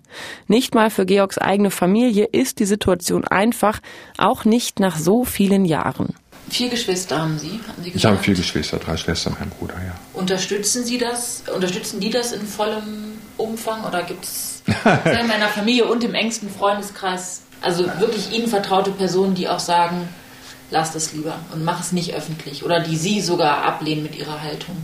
Nicht 0.48 0.74
mal 0.74 0.90
für 0.90 1.05
Georgs 1.05 1.38
eigene 1.38 1.70
Familie 1.70 2.24
ist 2.24 2.61
die 2.61 2.64
Situation 2.64 3.24
einfach, 3.24 3.80
auch 4.16 4.44
nicht 4.44 4.80
nach 4.80 4.96
so 4.96 5.24
vielen 5.24 5.64
Jahren. 5.64 6.14
Vier 6.48 6.70
Geschwister 6.70 7.20
haben 7.20 7.38
Sie, 7.38 7.61
hatten 7.66 7.82
Sie 7.82 7.90
gesagt? 7.90 7.96
Ich 7.96 8.05
habe 8.05 8.16
vier 8.18 8.34
Geschwister, 8.34 8.78
drei 8.78 8.96
Schwestern, 8.96 9.36
ein 9.40 9.50
Bruder, 9.50 9.74
ja. 9.74 9.94
Unterstützen 10.12 10.84
Sie 10.84 10.98
das? 10.98 11.44
Unterstützen 11.55 12.00
die 12.00 12.11
das 12.11 12.32
in 12.32 12.46
vollem 12.46 13.18
Umfang 13.36 13.84
oder 13.84 14.03
gibt 14.03 14.24
es 14.24 14.62
in 14.66 15.26
meiner 15.28 15.48
Familie 15.48 15.86
und 15.86 16.05
im 16.05 16.14
engsten 16.14 16.50
Freundeskreis, 16.50 17.42
also 17.61 17.84
wirklich 17.98 18.32
Ihnen 18.32 18.48
vertraute 18.48 18.90
Personen, 18.90 19.34
die 19.34 19.48
auch 19.48 19.61
sagen, 19.61 20.09
lass 20.70 20.92
das 20.92 21.12
lieber 21.12 21.38
und 21.53 21.64
mach 21.64 21.80
es 21.80 21.92
nicht 21.92 22.14
öffentlich 22.14 22.64
oder 22.64 22.80
die 22.80 22.96
Sie 22.96 23.20
sogar 23.20 23.64
ablehnen 23.64 24.03
mit 24.03 24.16
Ihrer 24.16 24.42
Haltung? 24.42 24.76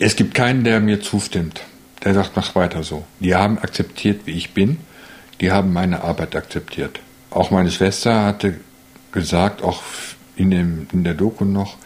Es 0.00 0.16
gibt 0.16 0.34
keinen, 0.34 0.64
der 0.64 0.80
mir 0.80 1.00
zustimmt 1.00 1.62
der 2.04 2.14
sagt, 2.14 2.32
mach 2.34 2.54
weiter 2.54 2.82
so. 2.82 3.04
Die 3.20 3.34
haben 3.34 3.58
akzeptiert, 3.58 4.22
wie 4.26 4.32
ich 4.32 4.54
bin. 4.54 4.78
Die 5.40 5.50
haben 5.50 5.72
meine 5.72 6.02
Arbeit 6.02 6.36
akzeptiert. 6.36 7.00
Auch 7.30 7.50
meine 7.50 7.70
Schwester 7.70 8.24
hatte 8.24 8.60
gesagt, 9.12 9.62
auch 9.62 9.82
in, 10.36 10.50
dem, 10.50 10.86
in 10.92 11.04
der 11.04 11.14
Doku 11.14 11.44
noch, 11.44 11.76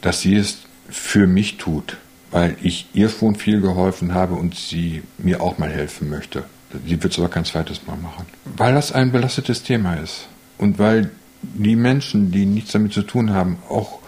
dass 0.00 0.20
sie 0.20 0.36
es 0.36 0.58
für 0.88 1.26
mich 1.26 1.58
tut, 1.58 1.96
weil 2.30 2.56
ich 2.62 2.86
ihr 2.94 3.08
schon 3.08 3.34
viel 3.34 3.60
geholfen 3.60 4.14
habe 4.14 4.34
und 4.34 4.54
sie 4.54 5.02
mir 5.18 5.42
auch 5.42 5.58
mal 5.58 5.70
helfen 5.70 6.08
möchte. 6.08 6.44
Sie 6.86 7.02
wird 7.02 7.12
es 7.12 7.18
aber 7.18 7.28
kein 7.28 7.44
zweites 7.44 7.86
Mal 7.86 7.96
machen. 7.96 8.26
Weil 8.44 8.74
das 8.74 8.92
ein 8.92 9.12
belastetes 9.12 9.62
Thema 9.62 9.94
ist. 9.94 10.28
Und 10.58 10.78
weil 10.78 11.10
die 11.42 11.76
Menschen, 11.76 12.30
die 12.30 12.46
nichts 12.46 12.72
damit 12.72 12.92
zu 12.92 13.02
tun 13.02 13.30
haben, 13.30 13.58
auch 13.68 14.00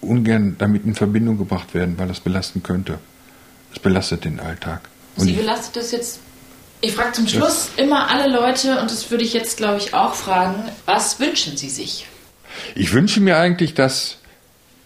ungern 0.00 0.56
damit 0.58 0.84
in 0.84 0.94
Verbindung 0.94 1.38
gebracht 1.38 1.74
werden, 1.74 1.98
weil 1.98 2.08
das 2.08 2.20
belasten 2.20 2.62
könnte. 2.62 2.98
Es 3.72 3.78
belastet 3.78 4.24
den 4.24 4.40
Alltag. 4.40 4.88
Sie 5.18 5.32
belastet 5.32 5.76
das 5.76 5.92
jetzt. 5.92 6.20
Ich 6.80 6.92
frage 6.92 7.12
zum 7.12 7.26
Schluss 7.26 7.70
immer 7.76 8.10
alle 8.10 8.32
Leute, 8.32 8.80
und 8.80 8.90
das 8.90 9.10
würde 9.10 9.24
ich 9.24 9.32
jetzt, 9.32 9.56
glaube 9.56 9.78
ich, 9.78 9.94
auch 9.94 10.14
fragen, 10.14 10.70
was 10.86 11.18
wünschen 11.18 11.56
Sie 11.56 11.68
sich? 11.68 12.06
Ich 12.74 12.92
wünsche 12.92 13.20
mir 13.20 13.36
eigentlich, 13.36 13.74
dass 13.74 14.18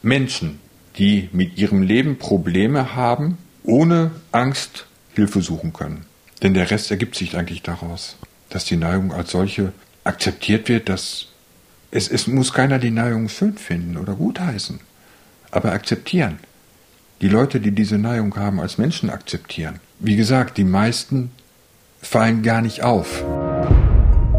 Menschen, 0.02 0.58
die 0.96 1.28
mit 1.32 1.58
ihrem 1.58 1.82
Leben 1.82 2.18
Probleme 2.18 2.94
haben, 2.94 3.38
ohne 3.62 4.10
Angst 4.32 4.86
Hilfe 5.14 5.42
suchen 5.42 5.72
können. 5.72 6.06
Denn 6.42 6.54
der 6.54 6.70
Rest 6.70 6.90
ergibt 6.90 7.14
sich 7.14 7.36
eigentlich 7.36 7.62
daraus, 7.62 8.16
dass 8.48 8.64
die 8.64 8.76
Neigung 8.76 9.12
als 9.12 9.30
solche 9.30 9.72
akzeptiert 10.04 10.68
wird, 10.68 10.88
dass 10.88 11.26
es, 11.90 12.08
es 12.08 12.26
muss 12.26 12.52
keiner 12.52 12.78
die 12.78 12.90
Neigung 12.90 13.28
schön 13.28 13.56
finden 13.58 13.96
oder 13.96 14.14
gutheißen, 14.14 14.80
aber 15.50 15.72
akzeptieren. 15.72 16.38
Die 17.20 17.28
Leute, 17.28 17.60
die 17.60 17.70
diese 17.70 17.98
Neigung 17.98 18.34
haben, 18.36 18.60
als 18.60 18.78
Menschen 18.78 19.10
akzeptieren. 19.10 19.78
Wie 20.04 20.16
gesagt, 20.16 20.58
die 20.58 20.64
meisten 20.64 21.30
fallen 22.00 22.42
gar 22.42 22.60
nicht 22.60 22.82
auf. 22.82 23.22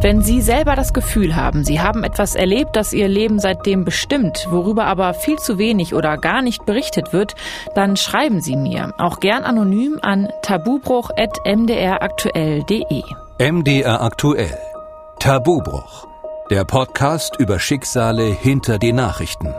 Wenn 0.01 0.21
Sie 0.21 0.41
selber 0.41 0.75
das 0.75 0.91
Gefühl 0.91 1.37
haben, 1.37 1.63
Sie 1.63 1.79
haben 1.79 2.03
etwas 2.03 2.35
erlebt, 2.35 2.75
das 2.75 2.91
Ihr 2.91 3.07
Leben 3.07 3.39
seitdem 3.39 3.85
bestimmt, 3.85 4.45
worüber 4.49 4.83
aber 4.83 5.13
viel 5.13 5.37
zu 5.37 5.57
wenig 5.57 5.95
oder 5.95 6.17
gar 6.17 6.41
nicht 6.41 6.65
berichtet 6.65 7.13
wird, 7.13 7.35
dann 7.75 7.95
schreiben 7.95 8.41
Sie 8.41 8.57
mir, 8.57 8.93
auch 8.97 9.21
gern 9.21 9.45
anonym 9.45 9.99
an 10.01 10.27
tabubruch.mdraktuell.de. 10.41 13.03
MDR 13.39 14.01
aktuell. 14.01 14.57
Tabubruch. 15.19 16.09
Der 16.51 16.65
Podcast 16.65 17.39
über 17.39 17.57
Schicksale 17.59 18.25
hinter 18.25 18.79
die 18.79 18.91
Nachrichten. 18.91 19.55